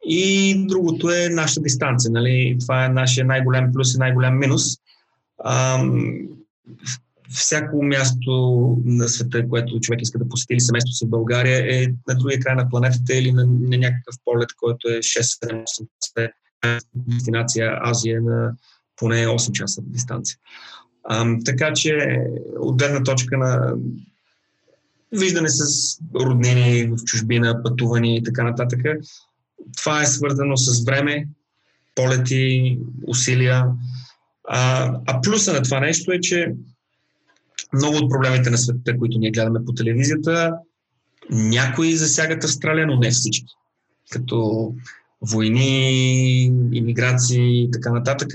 И 0.05 0.55
другото 0.67 1.09
е 1.09 1.30
нашата 1.30 1.61
дистанция. 1.61 2.11
Нали? 2.11 2.57
Това 2.59 2.86
е 2.86 2.89
нашия 2.89 3.26
най-голям 3.26 3.73
плюс 3.73 3.93
и 3.93 3.97
най-голям 3.97 4.39
минус. 4.39 4.63
Ам, 5.45 6.15
всяко 7.30 7.84
място 7.84 8.32
на 8.86 9.07
света, 9.07 9.49
което 9.49 9.80
човек 9.80 10.01
иска 10.01 10.19
да 10.19 10.30
посети 10.30 10.53
или 10.53 10.59
семейство 10.59 10.93
си 10.93 11.05
в 11.05 11.09
България 11.09 11.82
е 11.82 11.88
на 12.07 12.15
другия 12.15 12.39
край 12.39 12.55
на 12.55 12.69
планетата 12.69 13.15
или 13.15 13.32
на, 13.32 13.45
на 13.45 13.78
някакъв 13.78 14.15
полет, 14.26 14.49
който 14.57 14.88
е 14.88 14.97
6-7-8 14.97 15.88
дестинация 16.95 17.80
Азия 17.82 18.22
на 18.22 18.51
поне 18.95 19.28
8 19.28 19.51
часа 19.51 19.82
дистанция. 19.86 20.38
Ам, 21.09 21.39
така 21.45 21.74
че 21.74 22.20
от 22.59 22.78
гледна 22.78 23.03
точка 23.03 23.38
на 23.38 23.74
виждане 25.11 25.49
с 25.49 25.63
роднини 26.16 26.88
в 26.88 27.03
чужбина, 27.05 27.63
пътувания 27.63 28.18
и 28.18 28.24
така 28.24 28.43
нататък, 28.43 28.82
това 29.78 30.01
е 30.01 30.05
свързано 30.05 30.57
с 30.57 30.86
време, 30.86 31.28
полети, 31.95 32.80
усилия. 33.07 33.66
А, 34.47 34.91
а 35.07 35.22
плюса 35.22 35.53
на 35.53 35.61
това 35.61 35.80
нещо 35.80 36.11
е, 36.11 36.20
че 36.20 36.53
много 37.74 37.97
от 37.97 38.11
проблемите 38.11 38.49
на 38.49 38.57
света, 38.57 38.97
които 38.97 39.20
ние 39.20 39.32
гледаме 39.32 39.66
по 39.66 39.74
телевизията, 39.74 40.53
някои 41.30 41.95
засягат 41.95 42.43
Австралия, 42.43 42.88
но 42.88 42.95
не 42.95 43.11
всички. 43.11 43.53
Като 44.11 44.74
войни, 45.22 46.43
иммиграции 46.72 47.63
и 47.63 47.72
така 47.72 47.91
нататък, 47.91 48.34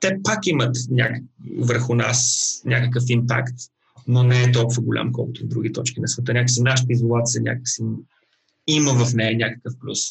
те 0.00 0.16
пак 0.22 0.46
имат 0.46 0.76
някак, 0.90 1.22
върху 1.58 1.94
нас 1.94 2.62
някакъв 2.64 3.04
импакт, 3.08 3.54
но 4.06 4.22
не 4.22 4.42
е 4.42 4.52
толкова 4.52 4.82
голям, 4.82 5.12
колкото 5.12 5.44
в 5.44 5.48
други 5.48 5.72
точки 5.72 6.00
на 6.00 6.08
света. 6.08 6.32
Някакси 6.32 6.62
нашата 6.62 6.92
изолация 6.92 7.42
някакси 7.42 7.82
има 8.66 9.04
в 9.04 9.14
нея 9.14 9.36
някакъв 9.36 9.74
плюс. 9.80 10.10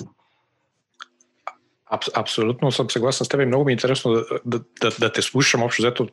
Аб, 1.90 2.04
абсолютно 2.14 2.72
съм 2.72 2.90
съгласен 2.90 3.26
с 3.26 3.30
теб 3.30 3.42
и 3.42 3.46
много 3.46 3.66
ми 3.66 3.72
е 3.72 3.74
интересно 3.74 4.12
да, 4.12 4.26
да, 4.46 4.60
да, 4.82 4.90
да 5.00 5.12
те 5.12 5.22
слушам 5.22 5.64
общо, 5.64 5.82
взето, 5.82 6.08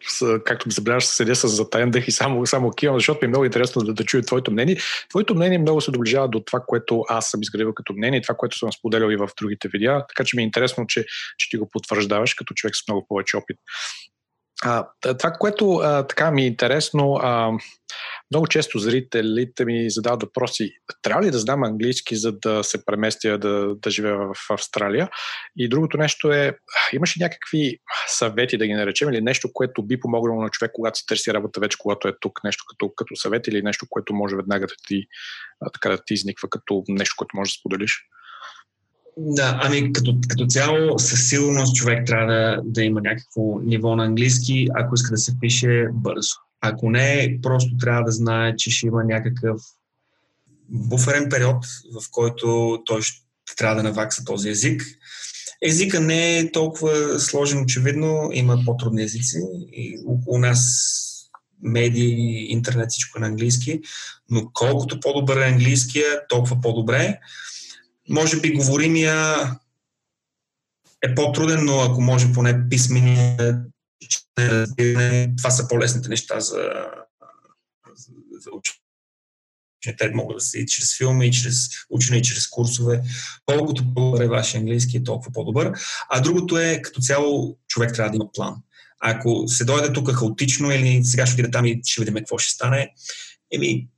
както 0.45 0.70
забеляваш, 0.70 1.05
седя 1.05 1.35
с 1.35 1.49
затаен 1.49 1.91
дъх 1.91 2.09
и 2.09 2.12
само, 2.12 2.47
само 2.47 2.70
кивам, 2.70 2.97
защото 2.97 3.18
ми 3.22 3.27
е 3.27 3.29
много 3.29 3.45
интересно 3.45 3.83
да, 3.83 3.95
да 3.95 4.05
чуя 4.05 4.22
твоето 4.22 4.51
мнение. 4.51 4.77
Твоето 5.11 5.35
мнение 5.35 5.59
много 5.59 5.81
се 5.81 5.91
доближава 5.91 6.29
до 6.29 6.41
това, 6.41 6.61
което 6.66 7.05
аз 7.09 7.31
съм 7.31 7.43
изградил 7.43 7.72
като 7.75 7.93
мнение 7.93 8.22
това, 8.22 8.35
което 8.35 8.59
съм 8.59 8.72
споделял 8.72 9.11
и 9.11 9.16
в 9.16 9.29
другите 9.39 9.68
видеа, 9.68 10.05
така 10.09 10.25
че 10.25 10.37
ми 10.37 10.43
е 10.43 10.47
интересно, 10.47 10.87
че, 10.87 11.05
че 11.39 11.51
ти 11.51 11.57
го 11.57 11.68
потвърждаваш 11.68 12.35
като 12.35 12.55
човек 12.55 12.77
с 12.77 12.89
много 12.89 13.07
повече 13.09 13.37
опит. 13.37 13.57
А, 14.62 14.88
това, 15.18 15.30
което 15.30 15.74
а, 15.74 16.07
така 16.07 16.30
ми 16.30 16.42
е 16.42 16.46
интересно, 16.46 17.14
а, 17.14 17.52
много 18.30 18.46
често 18.46 18.78
зрителите 18.78 19.64
ми 19.64 19.90
задават 19.90 20.22
въпроси, 20.22 20.70
трябва 21.02 21.22
ли 21.22 21.30
да 21.30 21.38
знам 21.38 21.64
английски, 21.64 22.16
за 22.16 22.32
да 22.32 22.64
се 22.64 22.84
преместя 22.84 23.38
да, 23.38 23.74
да 23.74 23.90
живея 23.90 24.16
в 24.16 24.34
Австралия? 24.50 25.09
И 25.57 25.68
другото 25.68 25.98
нещо 25.98 26.32
е, 26.32 26.57
имаш 26.92 27.16
ли 27.16 27.22
някакви 27.22 27.78
съвети, 28.09 28.59
да 28.59 28.66
ги 28.66 28.72
наречем, 28.74 29.09
или 29.09 29.20
нещо, 29.20 29.48
което 29.52 29.82
би 29.82 30.00
помогнало 30.00 30.42
на 30.42 30.50
човек, 30.50 30.70
когато 30.74 30.98
се 30.98 31.07
търси 31.07 31.34
работа 31.34 31.61
вече, 31.61 31.78
когато 31.80 32.09
е 32.09 32.12
тук, 32.20 32.44
нещо 32.44 32.64
като, 32.68 32.92
като 32.96 33.16
съвет 33.16 33.46
или 33.46 33.62
нещо, 33.62 33.86
което 33.90 34.14
може 34.14 34.36
веднага 34.36 34.66
да 34.66 34.74
ти, 34.88 35.05
така 35.72 35.88
да 35.88 35.98
ти 36.07 36.14
изниква 36.14 36.48
като 36.50 36.82
нещо, 36.88 37.14
което 37.18 37.36
можеш 37.36 37.55
да 37.55 37.59
споделиш? 37.61 38.02
Да, 39.17 39.61
ами 39.62 39.93
като, 39.93 40.19
като 40.29 40.47
цяло 40.47 40.99
със 40.99 41.29
сигурност 41.29 41.75
човек 41.75 42.07
трябва 42.07 42.33
да, 42.33 42.61
да 42.65 42.83
има 42.83 43.01
някакво 43.01 43.59
ниво 43.61 43.97
на 43.97 44.05
английски, 44.05 44.69
ако 44.75 44.95
иска 44.95 45.11
да 45.11 45.19
се 45.19 45.41
пише 45.41 45.87
бързо. 45.93 46.35
Ако 46.61 46.91
не, 46.91 47.39
просто 47.43 47.77
трябва 47.81 48.03
да 48.03 48.12
знае, 48.12 48.57
че 48.57 48.71
ще 48.71 48.87
има 48.87 49.05
някакъв 49.05 49.61
буферен 50.69 51.29
период, 51.31 51.67
в 51.93 52.11
който 52.11 52.79
той 52.87 53.03
ще 53.03 53.57
трябва 53.57 53.77
да 53.77 53.83
навакса 53.83 54.25
този 54.25 54.49
език. 54.49 54.83
Езика 55.62 56.01
не 56.01 56.39
е 56.39 56.53
толкова 56.53 57.21
сложен, 57.21 57.62
очевидно, 57.62 58.31
има 58.33 58.59
по-трудни 58.65 59.03
езици 59.03 59.39
и 59.73 59.99
около 60.07 60.39
нас 60.39 60.91
медии, 61.62 62.53
интернет, 62.53 62.91
всичко 62.91 63.19
е 63.19 63.21
на 63.21 63.27
английски, 63.27 63.81
но 64.31 64.51
колкото 64.53 65.01
по-добър 65.01 65.37
е 65.37 65.49
английския, 65.49 66.07
толкова 66.29 66.61
по-добре. 66.61 67.19
Може 68.09 68.40
би 68.40 68.52
говоримия 68.52 69.50
е 71.02 71.14
по-труден, 71.14 71.64
но 71.64 71.80
ако 71.80 72.00
може 72.00 72.32
поне 72.32 72.68
писмения 72.68 73.64
това 75.36 75.50
са 75.50 75.68
по-лесните 75.68 76.09
неща 76.09 76.40
за, 76.40 76.86
за, 77.94 78.12
за 78.40 78.50
учене. 78.52 78.78
Те 79.98 80.11
могат 80.14 80.36
да 80.36 80.40
се 80.40 80.59
и 80.59 80.66
чрез 80.66 80.96
филми, 80.96 81.26
и 81.26 81.32
чрез 81.32 81.68
учене, 81.90 82.18
и 82.18 82.22
чрез 82.22 82.48
курсове. 82.48 83.02
Колкото 83.46 83.94
по-добър 83.94 84.24
е 84.24 84.28
вашия 84.28 84.59
английски, 84.59 85.05
толкова 85.05 85.32
по-добър. 85.32 85.72
А 86.11 86.20
другото 86.20 86.59
е, 86.59 86.82
като 86.82 87.00
цяло, 87.00 87.59
човек 87.68 87.94
трябва 87.94 88.11
да 88.11 88.16
има 88.16 88.32
план. 88.32 88.55
Ако 89.00 89.48
се 89.48 89.64
дойде 89.64 89.92
тук 89.92 90.12
хаотично 90.12 90.70
или 90.70 91.05
сега 91.05 91.26
ще 91.26 91.34
отида 91.34 91.50
там 91.50 91.64
и 91.64 91.80
ще 91.84 92.00
видим 92.00 92.14
какво 92.14 92.38
ще 92.38 92.55
стане, 92.55 92.92
еми, 93.52 93.88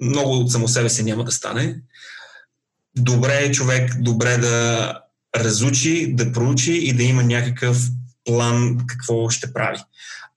много 0.00 0.32
от 0.32 0.52
само 0.52 0.68
себе 0.68 0.88
си 0.88 1.02
няма 1.02 1.24
да 1.24 1.32
стане 1.32 1.82
добре 2.96 3.44
е 3.44 3.52
човек 3.52 4.00
добре 4.00 4.36
да 4.36 4.94
разучи, 5.36 6.14
да 6.14 6.32
проучи 6.32 6.72
и 6.72 6.92
да 6.92 7.02
има 7.02 7.22
някакъв 7.22 7.78
план 8.24 8.78
какво 8.86 9.30
ще 9.30 9.52
прави. 9.52 9.78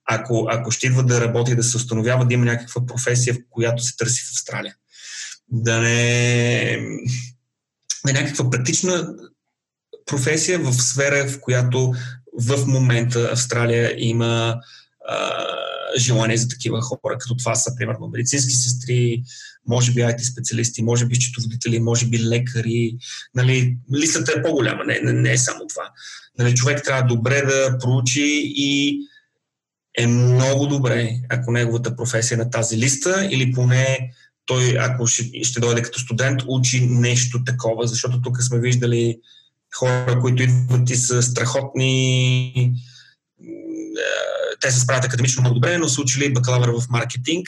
Ако, 0.06 0.48
ако 0.50 0.72
ще 0.72 0.88
идва 0.88 1.04
да 1.04 1.22
работи, 1.22 1.56
да 1.56 1.64
се 1.64 1.78
установява, 1.78 2.26
да 2.26 2.34
има 2.34 2.46
някаква 2.46 2.86
професия, 2.86 3.34
в 3.34 3.38
която 3.50 3.84
се 3.84 3.96
търси 3.98 4.22
в 4.22 4.32
Австралия. 4.32 4.76
Да 5.48 5.80
не, 5.80 6.74
е 8.08 8.14
някаква 8.14 8.50
практична 8.50 9.14
професия 10.06 10.60
в 10.60 10.74
сфера, 10.74 11.28
в 11.28 11.40
която 11.42 11.94
в 12.40 12.66
момента 12.66 13.30
Австралия 13.32 13.96
има 13.98 14.56
а, 15.08 15.46
желание 15.98 16.38
за 16.38 16.48
такива 16.48 16.82
хора, 16.82 17.18
като 17.20 17.36
това 17.36 17.56
са, 17.56 17.76
примерно, 17.76 18.08
медицински 18.08 18.54
сестри, 18.54 19.24
може 19.68 19.92
би 19.92 20.02
IT 20.02 20.32
специалисти, 20.32 20.84
може 20.84 21.06
би 21.06 21.16
счетоводители, 21.16 21.80
може 21.80 22.06
би 22.06 22.24
лекари. 22.24 22.98
Нали, 23.36 23.78
листата 23.96 24.34
е 24.38 24.42
по-голяма, 24.42 24.84
не, 24.86 25.00
не, 25.04 25.14
не 25.14 25.32
е 25.32 25.38
само 25.38 25.68
това. 25.68 25.90
Нали, 26.40 26.56
човек 26.56 26.84
трябва 26.84 27.16
добре 27.16 27.42
да 27.42 27.78
проучи 27.80 28.54
и 28.56 29.00
е 29.98 30.08
много 30.08 30.68
добре, 30.68 31.16
ако 31.30 31.52
неговата 31.52 31.96
професия 31.96 32.36
е 32.36 32.38
на 32.38 32.50
тази 32.50 32.78
листа 32.78 33.28
или 33.32 33.52
поне 33.52 34.12
той, 34.46 34.78
ако 34.80 35.08
ще, 35.08 35.44
ще 35.44 35.60
дойде 35.60 35.82
като 35.82 36.00
студент, 36.00 36.42
учи 36.48 36.86
нещо 36.86 37.44
такова, 37.44 37.88
защото 37.88 38.22
тук 38.22 38.42
сме 38.42 38.60
виждали 38.60 39.20
хора, 39.76 40.20
които 40.22 40.44
идват 40.44 40.90
и 40.90 40.96
са 40.96 41.24
страхотни 41.24 42.74
те 44.62 44.72
се 44.72 44.80
справят 44.80 45.06
академично 45.06 45.42
много 45.42 45.54
добре, 45.54 45.78
но 45.78 45.90
са 45.90 46.02
учили 46.02 46.34
бакалавър 46.34 46.70
в 46.70 46.90
маркетинг. 46.90 47.48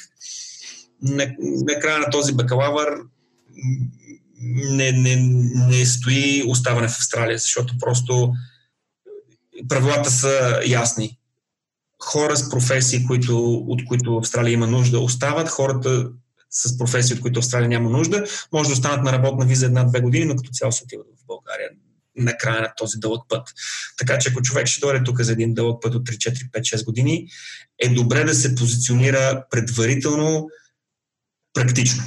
На, 1.01 1.35
на 1.39 1.79
края 1.79 1.99
на 1.99 2.09
този 2.09 2.33
бакалавър 2.33 2.89
не, 4.41 4.91
не, 4.91 5.15
не 5.67 5.85
стои 5.85 6.43
оставане 6.47 6.87
в 6.87 6.97
Австралия, 6.97 7.37
защото 7.37 7.73
просто 7.79 8.33
правилата 9.69 10.11
са 10.11 10.61
ясни. 10.67 11.17
Хора 12.03 12.37
с 12.37 12.49
професии, 12.49 13.05
които, 13.05 13.55
от 13.55 13.85
които 13.85 14.17
Австралия 14.17 14.53
има 14.53 14.67
нужда, 14.67 14.99
остават. 14.99 15.49
Хората 15.49 16.09
с 16.49 16.77
професии, 16.77 17.15
от 17.15 17.21
които 17.21 17.39
Австралия 17.39 17.69
няма 17.69 17.89
нужда, 17.89 18.23
може 18.53 18.69
да 18.69 18.73
останат 18.73 19.03
на 19.03 19.11
работна 19.11 19.45
виза 19.45 19.65
една-две 19.65 20.01
години, 20.01 20.25
но 20.25 20.35
като 20.35 20.49
цяло 20.49 20.71
се 20.71 20.83
отиват 20.83 21.07
в 21.07 21.25
България 21.27 21.69
на 22.17 22.37
края 22.37 22.61
на 22.61 22.73
този 22.77 22.97
дълъг 22.99 23.21
път. 23.29 23.47
Така 23.97 24.17
че 24.17 24.29
ако 24.29 24.41
човек 24.41 24.67
ще 24.67 24.79
дойде 24.79 25.03
тук 25.03 25.21
за 25.21 25.31
един 25.31 25.53
дълъг 25.53 25.81
път 25.81 25.95
от 25.95 26.09
3, 26.09 26.17
4, 26.17 26.51
5, 26.51 26.59
6 26.59 26.85
години, 26.85 27.27
е 27.79 27.89
добре 27.89 28.23
да 28.23 28.33
се 28.33 28.55
позиционира 28.55 29.43
предварително 29.49 30.49
практично. 31.55 32.03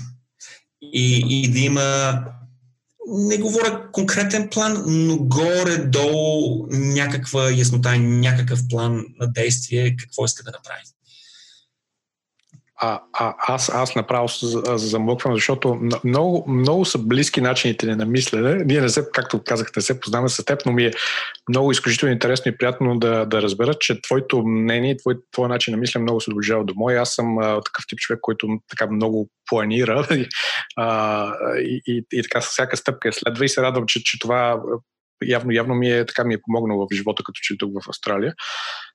И, 0.83 1.25
и 1.29 1.53
да 1.53 1.59
има 1.59 2.19
не 3.11 3.39
говоря 3.39 3.91
конкретен 3.93 4.49
план, 4.49 4.85
но 4.87 5.19
горе-долу 5.19 6.67
някаква 6.71 7.51
яснота, 7.51 7.99
някакъв 7.99 8.61
план 8.69 9.05
на 9.21 9.27
действие, 9.33 9.97
какво 9.97 10.25
иска 10.25 10.43
да 10.43 10.51
направи. 10.51 10.83
А, 12.81 13.01
а 13.13 13.35
аз, 13.39 13.69
аз 13.69 13.95
направо 13.95 14.29
замълквам, 14.77 15.35
защото 15.35 15.81
много, 16.05 16.45
много 16.49 16.85
са 16.85 16.99
близки 16.99 17.41
начините 17.41 17.87
ни 17.87 17.95
на 17.95 18.07
мислене. 18.07 18.65
Ние 18.65 18.81
не 18.81 18.89
се, 18.89 19.07
както 19.13 19.43
казах, 19.45 19.71
не 19.77 19.83
се 19.83 20.01
познаваме 20.01 20.29
с 20.29 20.45
теб, 20.45 20.61
но 20.67 20.73
ми 20.73 20.85
е 20.85 20.93
много 21.49 21.71
изключително 21.71 22.13
интересно 22.13 22.53
и 22.53 22.59
приятно 22.59 22.99
да, 22.99 23.25
да 23.27 23.43
разбера, 23.43 23.75
че 23.75 24.03
твоето 24.03 24.43
мнение, 24.47 24.97
твой, 24.97 25.17
твой 25.33 25.49
начин 25.49 25.73
на 25.73 25.79
мислене 25.79 26.03
много 26.03 26.21
се 26.21 26.31
доближава 26.31 26.65
до 26.65 26.75
мой. 26.77 26.99
Аз 26.99 27.15
съм 27.15 27.39
а, 27.39 27.61
такъв 27.61 27.85
тип 27.89 27.99
човек, 27.99 28.21
който 28.23 28.49
така 28.71 28.87
много 28.87 29.29
планира 29.47 30.09
а, 30.77 31.33
и, 31.59 31.83
и, 31.87 32.05
и 32.13 32.23
така 32.23 32.41
с 32.41 32.49
всяка 32.49 32.77
стъпка 32.77 33.13
следва 33.13 33.45
и 33.45 33.49
се 33.49 33.63
радвам, 33.63 33.85
че, 33.87 34.03
че 34.05 34.19
това 34.19 34.61
явно, 35.25 35.53
явно 35.53 35.75
ми 35.75 35.91
е 35.93 36.07
така 36.07 36.25
ми 36.25 36.35
е 36.35 36.43
помогнало 36.47 36.87
в 36.87 36.95
живота, 36.95 37.23
като 37.27 37.39
че 37.43 37.59
тук 37.59 37.73
в 37.83 37.89
Австралия. 37.89 38.35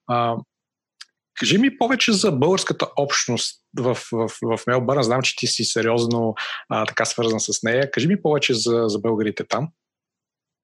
А, 0.07 0.35
кажи 1.39 1.57
ми 1.57 1.77
повече 1.77 2.13
за 2.13 2.31
българската 2.31 2.87
общност 2.95 3.61
в, 3.79 3.97
в, 4.11 4.29
в 4.41 4.59
Мелбърн. 4.67 5.03
Знам, 5.03 5.21
че 5.21 5.35
ти 5.35 5.47
си 5.47 5.63
сериозно 5.63 6.35
а, 6.69 6.85
така 6.85 7.05
свързан 7.05 7.39
с 7.39 7.63
нея. 7.63 7.91
Кажи 7.91 8.07
ми 8.07 8.21
повече 8.21 8.53
за, 8.53 8.83
за 8.87 8.99
българите 8.99 9.43
там. 9.49 9.67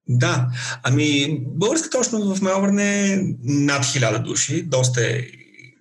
Да, 0.08 0.46
ами 0.82 1.38
българската 1.40 1.98
общност 1.98 2.38
в 2.38 2.42
Мелбърн 2.42 2.78
е 2.78 3.22
над 3.42 3.84
хиляда 3.84 4.18
души, 4.18 4.62
доста 4.62 5.06
е 5.06 5.22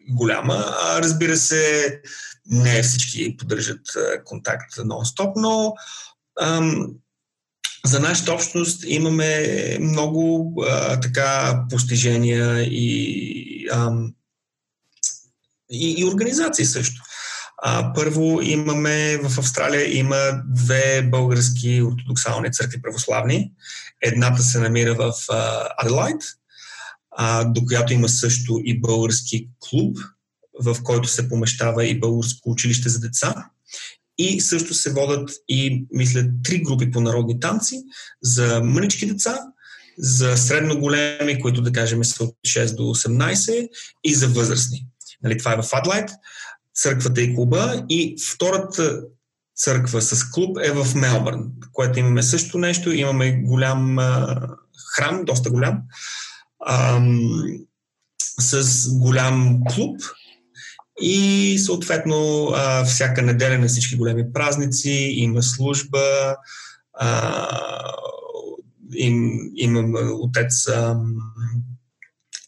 голяма. 0.10 0.66
А, 0.68 1.02
разбира 1.02 1.38
се, 1.38 2.02
не 2.46 2.84
всички 2.84 3.38
поддържат 3.38 3.82
контакт 4.26 4.74
нон-стоп, 4.74 5.32
но 5.36 5.74
ам, 6.42 6.88
за 7.86 8.00
нашата 8.00 8.34
общност 8.34 8.84
имаме 8.88 9.78
много 9.82 10.54
а, 10.68 11.00
така 11.00 11.64
постижения 11.70 12.64
и, 12.64 13.68
ам, 13.72 14.14
и, 15.72 15.96
и 15.98 16.06
организации 16.06 16.66
също. 16.66 17.04
А, 17.62 17.94
първо 17.94 18.42
имаме 18.42 19.18
в 19.18 19.40
Австралия 19.40 19.98
има 19.98 20.42
две 20.56 21.02
български 21.02 21.82
ортодоксални 21.82 22.52
църкви 22.52 22.82
православни. 22.82 23.52
Едната 24.02 24.42
се 24.42 24.60
намира 24.60 24.96
в 24.96 25.14
Аделайт, 25.78 26.22
до 27.46 27.66
която 27.66 27.94
има 27.94 28.10
също 28.10 28.60
и 28.64 28.82
български 28.82 29.50
клуб, 29.60 29.98
в 30.60 30.78
който 30.84 31.08
се 31.08 31.30
помещава 31.30 31.86
и 31.86 32.00
българско 32.00 32.52
училище 32.52 32.90
за 32.90 33.00
деца. 33.00 33.50
И 34.18 34.42
също 34.42 34.74
се 34.74 34.94
водят 34.94 35.32
и, 35.48 35.86
мисля, 35.92 36.24
три 36.44 36.62
групи 36.62 36.92
по 36.92 37.02
народни 37.02 37.40
танци 37.40 37.84
за 38.22 38.62
мънички 38.64 39.06
деца, 39.06 39.40
за 39.98 40.38
средно 40.38 40.80
големи, 40.80 41.42
които 41.42 41.62
да 41.62 41.72
кажем 41.72 42.04
са 42.04 42.24
от 42.24 42.36
6 42.48 42.76
до 42.76 42.84
18 42.84 43.70
и 44.04 44.16
за 44.16 44.28
възрастни. 44.28 44.89
Нали, 45.24 45.38
това 45.38 45.54
е 45.54 45.62
в 45.62 45.74
Адлайт, 45.74 46.10
църквата 46.76 47.22
и 47.22 47.36
клуба. 47.36 47.86
И 47.90 48.16
втората 48.34 49.02
църква 49.56 50.02
с 50.02 50.32
клуб 50.32 50.58
е 50.64 50.72
в 50.72 50.96
Мелбърн, 50.96 51.52
което 51.72 52.00
имаме 52.00 52.24
също 52.24 52.58
нещо. 52.58 52.92
Имаме 52.92 53.32
голям 53.32 54.00
а, 54.00 54.40
храм, 54.96 55.26
доста 55.26 55.50
голям, 55.50 55.82
а, 56.66 57.02
с 58.40 58.88
голям 58.94 59.60
клуб, 59.76 60.02
и 61.02 61.60
съответно 61.60 62.48
а, 62.56 62.86
всяка 62.86 63.22
неделя 63.22 63.60
на 63.60 63.68
всички 63.68 63.96
големи 63.96 64.34
празници 64.34 64.90
има 65.16 65.44
служба. 65.44 66.36
А, 66.94 67.48
им, 68.96 69.40
имам 69.56 69.94
отец 70.22 70.68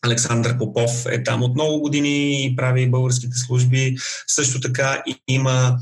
Александър 0.01 0.57
Попов 0.57 1.05
е 1.05 1.23
там 1.23 1.43
от 1.43 1.53
много 1.53 1.79
години 1.79 2.45
и 2.45 2.55
прави 2.55 2.89
българските 2.89 3.37
служби. 3.37 3.95
Също 4.27 4.59
така 4.59 5.03
има 5.27 5.77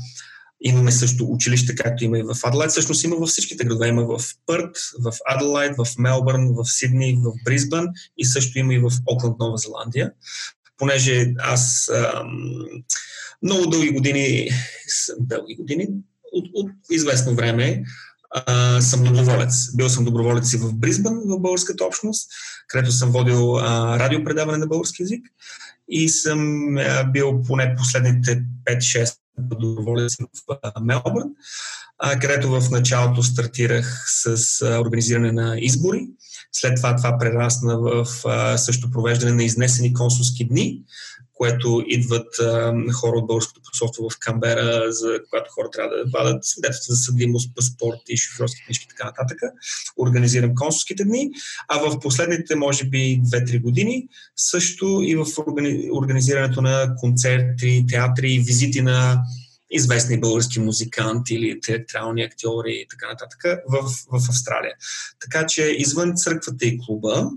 Имаме 0.62 0.92
също 0.92 1.24
училище, 1.24 1.74
както 1.74 2.04
има 2.04 2.18
и 2.18 2.22
в 2.22 2.36
Адлайт. 2.42 2.70
Всъщност 2.70 3.04
има 3.04 3.16
във 3.16 3.28
всичките 3.28 3.64
градове. 3.64 3.88
Има 3.88 4.04
в 4.04 4.20
Пърт, 4.46 4.76
в 5.04 5.12
Адлайт, 5.26 5.72
в 5.78 5.86
Мелбърн, 5.98 6.54
в 6.54 6.64
Сидни, 6.64 7.18
в 7.24 7.32
Бризбън 7.44 7.86
и 8.18 8.24
също 8.24 8.58
има 8.58 8.74
и 8.74 8.78
в 8.78 8.90
Окланд, 9.06 9.38
Нова 9.38 9.56
Зеландия 9.56 10.10
понеже 10.80 11.34
аз 11.38 11.90
ам, 11.94 12.60
много 13.42 13.66
дълги 13.66 13.90
години, 13.90 14.50
дълги 15.18 15.54
години, 15.54 15.88
от, 16.32 16.46
от 16.54 16.70
известно 16.90 17.34
време 17.34 17.82
съм 18.80 19.04
доброволец. 19.04 19.76
Бил 19.76 19.88
съм 19.88 20.04
доброволец 20.04 20.52
и 20.52 20.56
в 20.56 20.74
Бризбън, 20.74 21.20
в 21.26 21.40
българската 21.40 21.84
общност, 21.84 22.30
където 22.68 22.92
съм 22.92 23.10
водил 23.10 23.56
а, 23.56 23.98
радиопредаване 23.98 24.58
на 24.58 24.66
български 24.66 25.02
язик 25.02 25.26
и 25.88 26.08
съм 26.08 26.40
а, 26.78 27.04
бил 27.04 27.42
поне 27.46 27.74
последните 27.78 28.42
5-6 28.70 29.16
доброволец 29.38 30.16
в 30.16 30.58
а, 30.62 30.80
Мелбърн, 30.80 31.28
където 32.20 32.60
в 32.60 32.70
началото 32.70 33.22
стартирах 33.22 34.04
с 34.06 34.62
а, 34.62 34.80
организиране 34.80 35.32
на 35.32 35.56
избори 35.58 36.06
след 36.52 36.76
това 36.76 36.96
това 36.96 37.18
прерасна 37.18 37.78
в 37.78 38.06
а, 38.26 38.58
също 38.58 38.90
провеждане 38.90 39.32
на 39.32 39.44
изнесени 39.44 39.94
консулски 39.94 40.48
дни, 40.48 40.82
което 41.40 41.82
идват 41.86 42.38
а, 42.38 42.74
хора 42.92 43.18
от 43.18 43.26
българското 43.26 43.60
посолство 43.70 44.10
в 44.10 44.18
Камбера, 44.20 44.92
за 44.92 45.20
когато 45.30 45.50
хора 45.50 45.70
трябва 45.72 45.96
да 45.96 46.10
вадат 46.18 46.44
свидетелства 46.44 46.94
за 46.94 47.00
съдимост, 47.00 47.54
паспорт 47.56 48.00
и 48.08 48.16
шофьорски 48.16 48.64
книжки 48.64 48.84
и 48.84 48.88
така 48.88 49.04
нататък. 49.04 49.38
Организирам 49.98 50.54
консулските 50.54 51.04
дни, 51.04 51.30
а 51.68 51.78
в 51.78 52.00
последните, 52.00 52.56
може 52.56 52.84
би, 52.84 53.20
2-3 53.24 53.62
години 53.62 54.08
също 54.36 55.00
и 55.02 55.16
в 55.16 55.26
организирането 55.92 56.62
на 56.62 56.94
концерти, 56.96 57.84
театри, 57.88 58.42
визити 58.46 58.82
на 58.82 59.22
известни 59.70 60.20
български 60.20 60.60
музиканти 60.60 61.34
или 61.34 61.60
театрални 61.60 62.22
актьори 62.22 62.72
и 62.72 62.86
така 62.90 63.08
нататък 63.08 63.42
в, 63.68 63.82
в 64.12 64.28
Австралия. 64.28 64.74
Така 65.20 65.46
че 65.46 65.62
извън 65.62 66.12
църквата 66.16 66.66
и 66.66 66.78
клуба, 66.78 67.30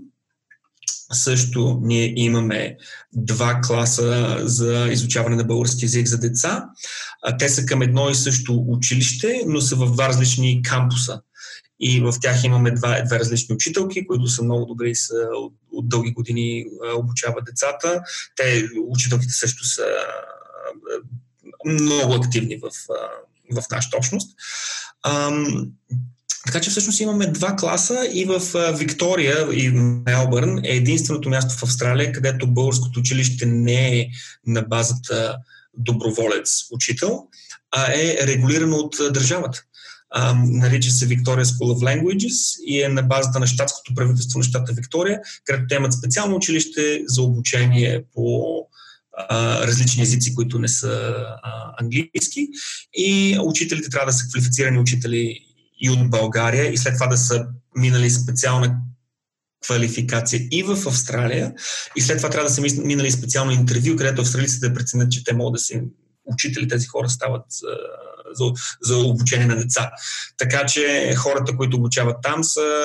също 1.14 1.80
ние 1.82 2.12
имаме 2.16 2.76
два 3.12 3.60
класа 3.64 4.38
за 4.42 4.88
изучаване 4.90 5.36
на 5.36 5.44
български 5.44 5.84
язик 5.84 6.06
за 6.06 6.18
деца. 6.18 6.64
Те 7.38 7.48
са 7.48 7.66
към 7.66 7.82
едно 7.82 8.10
и 8.10 8.14
също 8.14 8.64
училище, 8.68 9.42
но 9.46 9.60
са 9.60 9.76
в 9.76 9.92
два 9.92 10.08
различни 10.08 10.62
кампуса. 10.62 11.20
И 11.80 12.00
в 12.00 12.14
тях 12.20 12.44
имаме 12.44 12.70
два, 12.70 13.02
две 13.02 13.18
различни 13.18 13.54
учителки, 13.54 14.06
които 14.06 14.26
са 14.26 14.44
много 14.44 14.66
добри 14.66 14.90
и 14.90 14.94
са 14.94 15.14
от, 15.36 15.54
от 15.72 15.88
дълги 15.88 16.10
години 16.12 16.64
обучават 16.96 17.44
децата. 17.44 18.02
Те, 18.36 18.68
учителките 18.88 19.32
също 19.32 19.64
са 19.64 19.82
много 21.66 22.14
активни 22.14 22.56
в, 22.56 22.70
в 23.60 23.70
нашата 23.70 23.96
общност. 23.96 24.30
Така 26.46 26.60
че 26.60 26.70
всъщност 26.70 27.00
имаме 27.00 27.26
два 27.26 27.56
класа 27.56 28.08
и 28.12 28.24
в 28.24 28.40
Виктория 28.78 29.48
и 29.52 29.70
Мелбърн 29.70 30.58
е 30.64 30.76
единственото 30.76 31.28
място 31.28 31.54
в 31.54 31.62
Австралия, 31.62 32.12
където 32.12 32.46
българското 32.46 33.00
училище 33.00 33.46
не 33.46 33.98
е 34.00 34.08
на 34.46 34.62
базата 34.62 35.36
доброволец-учител, 35.78 37.22
а 37.70 37.92
е 37.92 38.16
регулирано 38.26 38.76
от 38.76 38.96
държавата. 39.12 39.62
нарича 40.34 40.90
се 40.90 41.08
Victoria 41.08 41.42
School 41.42 41.74
of 41.74 42.02
Languages 42.02 42.62
и 42.66 42.82
е 42.82 42.88
на 42.88 43.02
базата 43.02 43.40
на 43.40 43.46
щатското 43.46 43.94
правителство 43.94 44.38
на 44.38 44.44
щата 44.44 44.72
Виктория, 44.72 45.20
където 45.44 45.64
те 45.68 45.74
имат 45.74 45.92
специално 45.92 46.36
училище 46.36 47.02
за 47.06 47.22
обучение 47.22 48.04
по 48.14 48.56
а, 49.28 49.66
различни 49.66 50.02
езици, 50.02 50.34
които 50.34 50.58
не 50.58 50.68
са 50.68 51.14
а, 51.42 51.74
английски. 51.80 52.48
И 52.94 53.38
учителите 53.42 53.90
трябва 53.90 54.06
да 54.06 54.12
са 54.12 54.28
квалифицирани 54.28 54.78
учители 54.78 55.40
и 55.84 55.90
от 55.90 56.10
България 56.10 56.72
и 56.72 56.76
след 56.76 56.94
това 56.94 57.06
да 57.06 57.16
са 57.16 57.46
минали 57.76 58.10
специална 58.10 58.76
квалификация 59.64 60.40
и 60.50 60.62
в 60.62 60.86
Австралия 60.86 61.52
и 61.96 62.00
след 62.00 62.16
това 62.16 62.30
трябва 62.30 62.48
да 62.48 62.54
са 62.54 62.82
минали 62.84 63.10
специално 63.10 63.52
интервю, 63.52 63.96
където 63.96 64.22
австралийците 64.22 64.68
да 64.68 64.74
преценят, 64.74 65.12
че 65.12 65.24
те 65.24 65.34
могат 65.34 65.52
да 65.52 65.58
се 65.58 65.82
учители, 66.24 66.68
тези 66.68 66.86
хора 66.86 67.08
стават 67.08 67.44
за, 67.50 67.66
за, 68.32 68.52
за 68.82 68.98
обучение 68.98 69.46
на 69.46 69.56
деца. 69.56 69.90
Така 70.38 70.66
че 70.66 71.14
хората, 71.16 71.56
които 71.56 71.76
обучават 71.76 72.16
там 72.22 72.44
са 72.44 72.84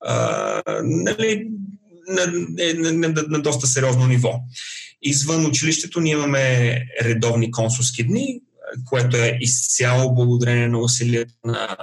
а, 0.00 0.62
нали, 0.84 1.48
на, 2.08 2.26
на, 2.26 2.92
на, 2.92 3.08
на, 3.08 3.24
на 3.28 3.42
доста 3.42 3.66
сериозно 3.66 4.06
ниво. 4.06 4.40
Извън 5.02 5.46
училището 5.46 6.00
ние 6.00 6.12
имаме 6.12 6.76
редовни 7.02 7.50
консулски 7.50 8.04
дни, 8.06 8.40
което 8.84 9.16
е 9.16 9.38
изцяло 9.40 10.14
благодарение 10.14 10.68
на 10.68 10.78
усилията 10.78 11.34
на 11.44 11.76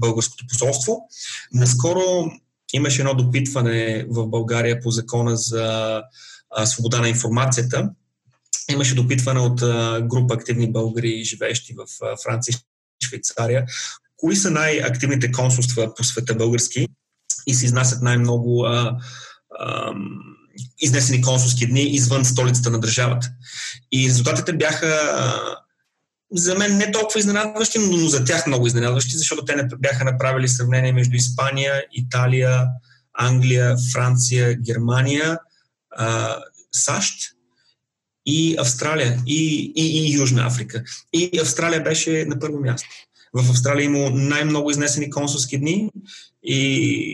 българското 0.00 0.44
посолство. 0.48 1.08
Наскоро 1.52 2.30
имаше 2.72 3.00
едно 3.00 3.14
допитване 3.14 4.06
в 4.10 4.26
България 4.26 4.80
по 4.80 4.90
закона 4.90 5.36
за 5.36 6.02
свобода 6.64 7.00
на 7.00 7.08
информацията. 7.08 7.90
Имаше 8.70 8.94
допитване 8.94 9.40
от 9.40 9.60
група 10.08 10.34
активни 10.34 10.72
българи, 10.72 11.24
живеещи 11.24 11.74
в 11.74 11.86
Франция 12.24 12.52
и 12.52 13.06
Швейцария. 13.06 13.64
Кои 14.16 14.36
са 14.36 14.50
най-активните 14.50 15.32
консулства 15.32 15.94
по 15.94 16.04
света 16.04 16.34
български 16.34 16.88
и 17.46 17.54
се 17.54 17.66
изнасят 17.66 18.02
най-много 18.02 18.64
а, 18.64 18.96
а, 19.58 19.92
изнесени 20.80 21.22
консулски 21.22 21.66
дни 21.66 21.82
извън 21.82 22.24
столицата 22.24 22.70
на 22.70 22.80
държавата. 22.80 23.30
И 23.92 24.08
резултатите 24.08 24.52
бяха 24.52 25.10
за 26.32 26.54
мен 26.54 26.76
не 26.76 26.92
толкова 26.92 27.20
изненадващи, 27.20 27.78
но 27.78 28.08
за 28.08 28.24
тях 28.24 28.46
много 28.46 28.66
изненадващи, 28.66 29.16
защото 29.16 29.44
те 29.44 29.56
не 29.56 29.68
бяха 29.78 30.04
направили 30.04 30.48
сравнение 30.48 30.92
между 30.92 31.16
Испания, 31.16 31.84
Италия, 31.92 32.66
Англия, 33.14 33.76
Франция, 33.92 34.54
Германия, 34.54 35.38
САЩ 36.72 37.14
и 38.26 38.56
Австралия 38.58 39.22
и, 39.26 39.72
и, 39.76 40.08
и 40.08 40.12
Южна 40.12 40.46
Африка. 40.46 40.82
И 41.12 41.40
Австралия 41.42 41.82
беше 41.82 42.24
на 42.24 42.38
първо 42.38 42.60
място. 42.60 42.88
В 43.34 43.50
Австралия 43.50 43.84
има 43.84 44.10
най-много 44.10 44.70
изнесени 44.70 45.10
консулски 45.10 45.58
дни 45.58 45.90
и, 46.42 46.58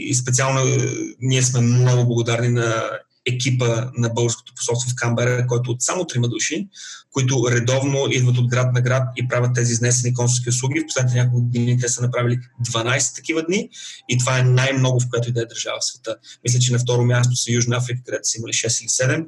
и 0.09 0.15
специално 0.15 0.77
ние 1.21 1.43
сме 1.43 1.61
много 1.61 2.07
благодарни 2.07 2.49
на 2.49 2.91
екипа 3.27 3.91
на 3.97 4.09
българското 4.09 4.53
посолство 4.55 4.91
в 4.91 4.95
Камбера, 4.97 5.47
който 5.47 5.71
от 5.71 5.83
само 5.83 6.07
трима 6.07 6.29
души, 6.29 6.69
които 7.13 7.49
редовно 7.51 8.07
идват 8.11 8.39
от 8.39 8.49
град 8.49 8.73
на 8.73 8.81
град 8.81 9.09
и 9.17 9.29
правят 9.29 9.55
тези 9.55 9.73
изнесени 9.73 10.15
консулски 10.15 10.49
услуги. 10.49 10.81
В 10.81 10.87
последните 10.87 11.19
няколко 11.19 11.45
години 11.45 11.79
те 11.81 11.89
са 11.89 12.03
направили 12.03 12.39
12 12.71 13.15
такива 13.15 13.43
дни 13.43 13.69
и 14.09 14.19
това 14.19 14.39
е 14.39 14.43
най-много 14.43 15.01
в 15.01 15.09
която 15.11 15.29
и 15.29 15.33
да 15.33 15.43
е 15.43 15.47
държава 15.47 15.79
в 15.81 15.85
света. 15.85 16.17
Мисля, 16.45 16.59
че 16.59 16.73
на 16.73 16.79
второ 16.79 17.05
място 17.05 17.37
са 17.37 17.53
Южна 17.53 17.77
Африка, 17.77 18.03
където 18.05 18.29
са 18.29 18.39
имали 18.39 18.53
6 18.53 18.83
или 18.83 18.89
7, 18.89 19.27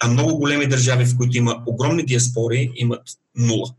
а 0.00 0.08
много 0.08 0.38
големи 0.38 0.66
държави, 0.66 1.04
в 1.04 1.16
които 1.16 1.36
има 1.36 1.62
огромни 1.66 2.06
диаспори, 2.06 2.72
имат 2.76 3.02
нула. 3.36 3.74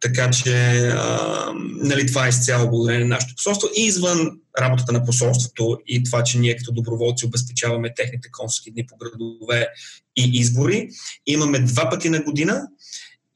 Така 0.00 0.30
че 0.30 0.78
а, 0.88 1.52
нали, 1.82 2.06
това 2.06 2.26
е 2.26 2.28
изцяло 2.28 2.70
благодарение 2.70 3.06
на 3.06 3.14
нашето 3.14 3.34
посолство. 3.34 3.68
И 3.76 3.84
извън 3.84 4.40
работата 4.60 4.92
на 4.92 5.04
посолството 5.04 5.78
и 5.86 6.04
това, 6.04 6.22
че 6.22 6.38
ние 6.38 6.56
като 6.56 6.72
доброволци 6.72 7.26
обезпечаваме 7.26 7.94
техните 7.94 8.30
консулски 8.30 8.70
дни 8.70 8.86
по 8.86 8.96
градове 8.96 9.68
и 10.16 10.30
избори, 10.32 10.88
имаме 11.26 11.58
два 11.58 11.90
пъти 11.90 12.10
на 12.10 12.22
година 12.22 12.62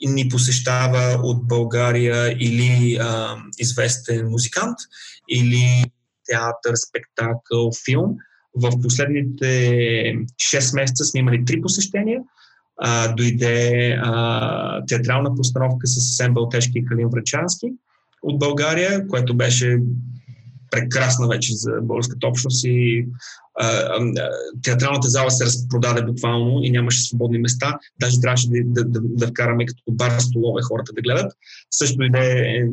и 0.00 0.08
ни 0.08 0.28
посещава 0.28 1.20
от 1.22 1.48
България 1.48 2.36
или 2.40 2.98
а, 3.00 3.36
известен 3.58 4.28
музикант, 4.28 4.76
или 5.28 5.84
театър, 6.26 6.74
спектакъл, 6.88 7.70
филм. 7.84 8.16
В 8.54 8.80
последните 8.82 9.46
6 9.46 10.74
месеца 10.74 11.04
сме 11.04 11.20
имали 11.20 11.44
три 11.44 11.60
посещения– 11.60 12.20
а, 12.84 13.14
дойде 13.14 13.90
а, 14.02 14.84
театрална 14.86 15.34
постановка 15.34 15.86
с 15.86 15.96
Асен 15.96 16.34
Балтешки 16.34 16.78
и 16.78 16.84
Калин 16.84 17.08
Врачански 17.08 17.72
от 18.22 18.38
България, 18.38 19.06
което 19.06 19.36
беше 19.36 19.78
прекрасна 20.70 21.28
вече 21.28 21.52
за 21.54 21.70
българската 21.82 22.26
общност 22.26 22.64
и 22.64 23.06
а, 23.60 23.66
а, 23.66 24.12
театралната 24.62 25.08
зала 25.08 25.30
се 25.30 25.44
разпродаде 25.44 26.02
буквално 26.02 26.62
и 26.62 26.70
нямаше 26.70 27.02
свободни 27.02 27.38
места. 27.38 27.78
Даже 28.00 28.20
трябваше 28.20 28.48
да, 28.48 28.62
да, 28.64 28.84
да, 28.84 29.00
да 29.02 29.26
вкараме 29.26 29.66
като 29.66 29.82
бар 29.90 30.18
столове 30.18 30.62
хората 30.62 30.92
да 30.92 31.02
гледат. 31.02 31.32
Също 31.70 32.02
иде 32.02 32.64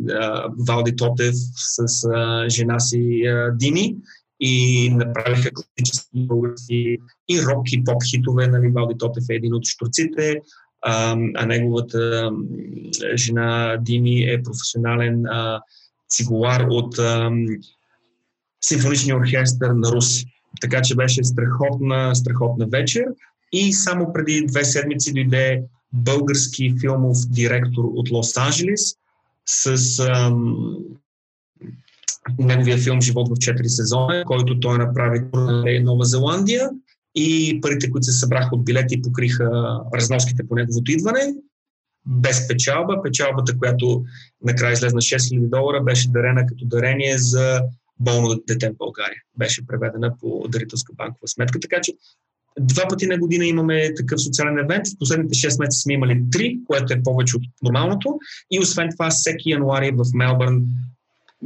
Валди 0.67 0.95
Тотев 0.95 1.35
с 1.55 2.07
а, 2.13 2.49
жена 2.49 2.79
си 2.79 3.21
а, 3.25 3.51
Дини 3.55 3.95
и 4.39 4.89
направиха 4.89 5.49
класически 5.53 6.27
български 6.27 6.97
и 7.29 7.41
рок 7.41 7.71
и 7.71 7.83
поп 7.83 8.03
хитове. 8.09 8.47
Нали, 8.47 8.71
Валди 8.71 8.97
Тотев 8.97 9.23
е 9.29 9.35
един 9.35 9.53
от 9.53 9.65
штурците, 9.65 10.41
а, 10.81 11.17
а 11.35 11.45
неговата 11.45 12.31
жена 13.15 13.77
Дими 13.81 14.23
е 14.23 14.43
професионален 14.43 15.25
а, 15.25 15.61
цигулар 16.09 16.65
от 16.69 16.99
а, 16.99 17.31
симфоничния 18.61 19.17
оркестър 19.17 19.69
на 19.69 19.91
Руси. 19.91 20.25
Така 20.61 20.81
че 20.81 20.95
беше 20.95 21.23
страхотна, 21.23 22.15
страхотна 22.15 22.67
вечер. 22.67 23.05
И 23.51 23.73
само 23.73 24.13
преди 24.13 24.45
две 24.45 24.65
седмици 24.65 25.13
дойде 25.13 25.63
български 25.93 26.73
филмов 26.81 27.17
директор 27.29 27.83
от 27.83 28.09
Лос-Анджелес 28.09 28.97
с 29.45 29.99
ам, 29.99 30.55
неговия 32.39 32.77
филм 32.77 33.01
Живот 33.01 33.29
в 33.29 33.31
4 33.31 33.67
сезона, 33.67 34.23
който 34.25 34.59
той 34.59 34.77
направи 34.77 35.19
в 35.33 35.63
Нова 35.83 36.05
Зеландия 36.05 36.69
и 37.15 37.59
парите, 37.61 37.91
които 37.91 38.05
се 38.05 38.19
събраха 38.19 38.55
от 38.55 38.65
билети, 38.65 39.01
покриха 39.01 39.79
разноските 39.93 40.47
по 40.47 40.55
неговото 40.55 40.91
идване. 40.91 41.33
Без 42.05 42.47
печалба. 42.47 43.03
Печалбата, 43.03 43.57
която 43.57 44.03
накрая 44.43 44.73
излезна 44.73 45.01
6000 45.01 45.49
долара, 45.49 45.83
беше 45.83 46.09
дарена 46.09 46.45
като 46.45 46.65
дарение 46.65 47.17
за 47.17 47.61
болно 47.99 48.35
дете 48.47 48.69
в 48.69 48.77
България. 48.77 49.21
Беше 49.37 49.67
преведена 49.67 50.15
по 50.21 50.45
дарителска 50.49 50.93
банкова 50.93 51.27
сметка. 51.27 51.59
Така 51.59 51.81
че 51.81 51.93
два 52.59 52.87
пъти 52.89 53.07
на 53.07 53.17
година 53.17 53.45
имаме 53.45 53.93
такъв 53.93 54.21
социален 54.21 54.59
евент. 54.59 54.87
В 54.87 54.97
последните 54.99 55.33
6 55.33 55.59
месеца 55.59 55.81
сме 55.81 55.93
имали 55.93 56.23
три, 56.31 56.59
което 56.67 56.93
е 56.93 57.03
повече 57.03 57.37
от 57.37 57.43
нормалното. 57.63 58.19
И 58.51 58.59
освен 58.59 58.89
това, 58.91 59.09
всеки 59.09 59.49
януари 59.49 59.91
в 59.91 60.05
Мелбърн 60.13 60.65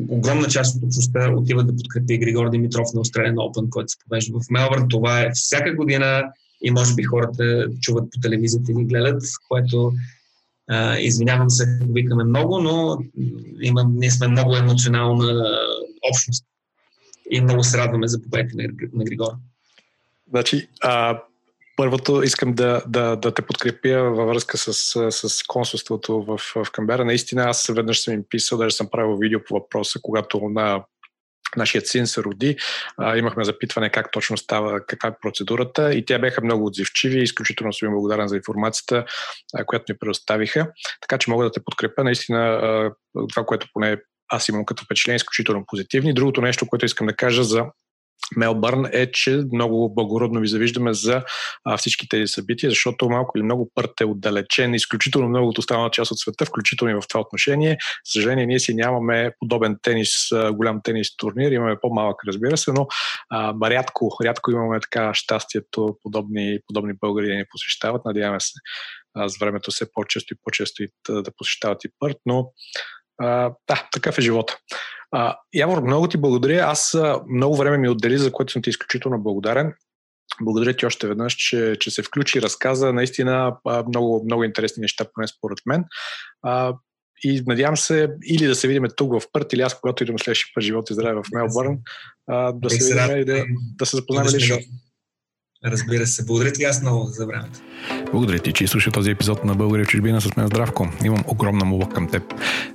огромна 0.09 0.47
част 0.47 0.77
от 0.77 0.83
общността 0.83 1.33
отива 1.35 1.63
да 1.63 1.75
подкрепи 1.75 2.17
Григор 2.17 2.49
Димитров 2.49 2.87
на 2.93 3.01
Australian 3.01 3.35
Open, 3.35 3.69
който 3.69 3.87
се 3.87 3.97
повежда 4.07 4.39
в 4.39 4.49
Мелбърн. 4.51 4.87
Това 4.89 5.21
е 5.21 5.31
всяка 5.33 5.75
година 5.75 6.23
и 6.63 6.71
може 6.71 6.95
би 6.95 7.03
хората 7.03 7.67
чуват 7.81 8.11
по 8.11 8.19
телевизията 8.19 8.71
и 8.71 8.75
ни 8.75 8.85
гледат, 8.85 9.23
което 9.49 9.93
а, 10.69 10.97
извинявам 10.97 11.49
се, 11.49 11.79
викаме 11.89 12.23
много, 12.23 12.61
но 12.61 12.97
има, 13.61 13.85
ние 13.89 14.11
сме 14.11 14.27
много 14.27 14.55
емоционална 14.55 15.43
общност 16.11 16.45
и 17.31 17.41
много 17.41 17.63
се 17.63 17.77
радваме 17.77 18.07
за 18.07 18.21
победите 18.21 18.55
на, 18.57 18.63
на 18.93 19.03
Григор. 19.03 19.31
Значи, 20.29 20.69
а, 20.81 21.21
Първото 21.75 22.23
искам 22.23 22.53
да, 22.53 22.83
да, 22.87 23.15
да 23.15 23.33
те 23.33 23.41
подкрепя 23.41 24.03
във 24.03 24.27
връзка 24.27 24.57
с, 24.57 24.73
с 25.11 25.43
консулството 25.47 26.23
в, 26.23 26.37
в 26.55 26.71
Камбера. 26.71 27.05
Наистина 27.05 27.43
аз 27.43 27.67
веднъж 27.67 28.01
съм 28.01 28.13
им 28.13 28.23
писал, 28.29 28.57
даже 28.57 28.75
съм 28.75 28.89
правил 28.91 29.17
видео 29.17 29.39
по 29.43 29.53
въпроса, 29.53 29.99
когато 30.01 30.39
на 30.39 30.83
нашият 31.57 31.87
син 31.87 32.07
се 32.07 32.23
роди. 32.23 32.57
А, 32.97 33.17
имахме 33.17 33.43
запитване 33.43 33.89
как 33.89 34.11
точно 34.11 34.37
става, 34.37 34.85
каква 34.85 35.09
е 35.09 35.17
процедурата 35.21 35.93
и 35.93 36.05
те 36.05 36.19
бяха 36.19 36.41
много 36.43 36.65
отзивчиви 36.65 37.19
и 37.19 37.23
изключително 37.23 37.73
съм 37.73 37.87
им 37.87 37.93
благодарен 37.93 38.27
за 38.27 38.35
информацията, 38.35 39.05
а, 39.53 39.65
която 39.65 39.93
ми 39.93 39.97
предоставиха. 39.99 40.71
Така 41.01 41.17
че 41.17 41.31
мога 41.31 41.45
да 41.45 41.51
те 41.51 41.63
подкрепя. 41.65 42.03
Наистина 42.03 42.39
а, 42.39 42.91
това, 43.29 43.45
което 43.45 43.67
поне 43.73 43.97
аз 44.29 44.49
имам 44.49 44.65
като 44.65 44.83
впечатление, 44.85 45.15
е 45.15 45.15
изключително 45.15 45.63
позитивни. 45.67 46.13
Другото 46.13 46.41
нещо, 46.41 46.67
което 46.67 46.85
искам 46.85 47.07
да 47.07 47.15
кажа 47.15 47.43
за 47.43 47.65
Мелбърн 48.37 48.85
е, 48.91 49.11
че 49.11 49.43
много 49.53 49.93
благородно 49.93 50.39
ви 50.39 50.47
завиждаме 50.47 50.93
за 50.93 51.23
а, 51.65 51.77
всички 51.77 52.09
тези 52.09 52.27
събития, 52.27 52.69
защото 52.69 53.09
малко 53.09 53.37
или 53.37 53.43
много 53.43 53.71
пърт 53.75 54.01
е 54.01 54.05
отдалечен, 54.05 54.73
изключително 54.73 55.29
много 55.29 55.47
от 55.47 55.57
останала 55.57 55.91
част 55.91 56.11
от 56.11 56.19
света, 56.19 56.45
включително 56.45 56.91
и 56.91 57.01
в 57.01 57.07
това 57.09 57.21
отношение. 57.21 57.77
Съжаление, 58.03 58.45
ние 58.45 58.59
си 58.59 58.73
нямаме 58.73 59.31
подобен 59.39 59.77
тенис, 59.81 60.11
голям 60.51 60.79
тенис 60.83 61.17
турнир, 61.17 61.51
имаме 61.51 61.75
по-малък, 61.81 62.15
разбира 62.27 62.57
се, 62.57 62.71
но 62.71 62.87
а, 63.29 63.53
рядко, 63.69 64.17
рядко 64.23 64.51
имаме 64.51 64.79
така 64.79 65.13
щастието 65.13 65.97
подобни, 66.03 66.59
подобни 66.67 66.93
българи 67.01 67.27
да 67.27 67.33
ни 67.33 67.43
посещават. 67.49 68.05
Надяваме 68.05 68.39
се 68.39 68.53
а, 69.15 69.29
с 69.29 69.37
времето 69.37 69.71
все 69.71 69.91
по-често 69.93 70.33
и 70.33 70.37
по-често 70.43 70.83
и 70.83 70.87
да 71.09 71.31
посещават 71.37 71.83
и 71.83 71.89
пърт, 71.99 72.17
но 72.25 72.51
а, 73.21 73.51
да, 73.67 73.87
такъв 73.91 74.17
е 74.17 74.21
живота. 74.21 74.57
А, 75.15 75.37
Явор, 75.53 75.81
много 75.81 76.07
ти 76.07 76.17
благодаря. 76.17 76.63
Аз 76.67 76.97
много 77.29 77.55
време 77.55 77.77
ми 77.77 77.89
отдели, 77.89 78.17
за 78.17 78.31
което 78.31 78.53
съм 78.53 78.61
ти 78.61 78.69
изключително 78.69 79.23
благодарен. 79.23 79.73
Благодаря 80.41 80.73
ти 80.73 80.85
още 80.85 81.07
веднъж, 81.07 81.33
че, 81.33 81.75
че 81.79 81.91
се 81.91 82.03
включи 82.03 82.37
и 82.37 82.41
разказа 82.41 82.93
наистина 82.93 83.57
много, 83.87 84.21
много 84.25 84.43
интересни 84.43 84.81
неща, 84.81 85.05
поне 85.13 85.27
според 85.27 85.57
мен. 85.65 85.83
А, 86.41 86.73
и 87.23 87.43
надявам 87.47 87.77
се 87.77 88.09
или 88.25 88.47
да 88.47 88.55
се 88.55 88.67
видим 88.67 88.85
тук 88.95 89.21
в 89.21 89.27
Пърт, 89.33 89.53
или 89.53 89.61
аз, 89.61 89.79
когато 89.79 90.03
идем 90.03 90.19
следващия 90.19 90.51
път 90.55 90.63
живот 90.63 90.89
и 90.89 90.93
здраве 90.93 91.21
в 91.21 91.31
Мелбърн, 91.33 91.77
да 92.53 92.69
се 92.69 92.93
видим 92.93 93.17
и 93.17 93.25
да, 93.25 93.45
да 93.77 93.85
се 93.85 93.95
запознаем 93.95 94.27
лично. 94.35 94.57
Разбира 95.65 96.07
се. 96.07 96.25
Благодаря 96.25 96.51
ти 96.51 96.63
аз 96.63 96.81
много 96.81 97.05
за 97.05 97.25
времето. 97.25 97.59
Благодаря 98.11 98.39
ти, 98.39 98.53
че 98.53 98.67
слуша 98.67 98.91
този 98.91 99.11
епизод 99.11 99.45
на 99.45 99.55
България 99.55 99.85
чужбина 99.85 100.21
с 100.21 100.35
мен 100.35 100.47
Здравко. 100.47 100.89
Имам 101.05 101.23
огромна 101.27 101.65
молба 101.65 101.89
към 101.89 102.07
теб. 102.07 102.23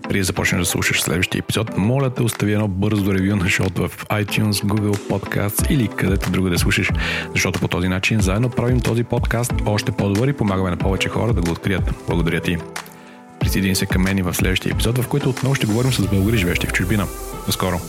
Преди 0.02 0.18
да 0.18 0.24
започнеш 0.24 0.60
да 0.60 0.66
слушаш 0.66 1.02
следващия 1.02 1.38
епизод, 1.38 1.76
моля 1.76 2.14
те 2.14 2.22
остави 2.22 2.52
едно 2.52 2.68
бързо 2.68 3.14
ревю 3.14 3.36
на 3.36 3.48
шоуто 3.48 3.88
в 3.88 4.06
iTunes, 4.06 4.52
Google 4.52 4.96
Podcasts 4.96 5.70
или 5.70 5.88
където 5.88 6.30
друго 6.30 6.50
да 6.50 6.58
слушаш, 6.58 6.90
защото 7.32 7.60
по 7.60 7.68
този 7.68 7.88
начин 7.88 8.20
заедно 8.20 8.50
правим 8.50 8.80
този 8.80 9.04
подкаст 9.04 9.52
още 9.66 9.92
по-добър 9.92 10.28
и 10.28 10.32
помагаме 10.32 10.70
на 10.70 10.76
повече 10.76 11.08
хора 11.08 11.34
да 11.34 11.40
го 11.40 11.50
открият. 11.50 11.94
Благодаря 12.08 12.40
ти. 12.40 12.56
Присъедини 13.40 13.74
се 13.74 13.86
към 13.86 14.02
мен 14.02 14.18
и 14.18 14.22
в 14.22 14.34
следващия 14.34 14.72
епизод, 14.72 14.98
в 14.98 15.08
който 15.08 15.30
отново 15.30 15.54
ще 15.54 15.66
говорим 15.66 15.92
с 15.92 16.06
българи, 16.06 16.36
живещи 16.36 16.66
в 16.66 16.72
чужбина. 16.72 17.06
До 17.46 17.52
скоро! 17.52 17.80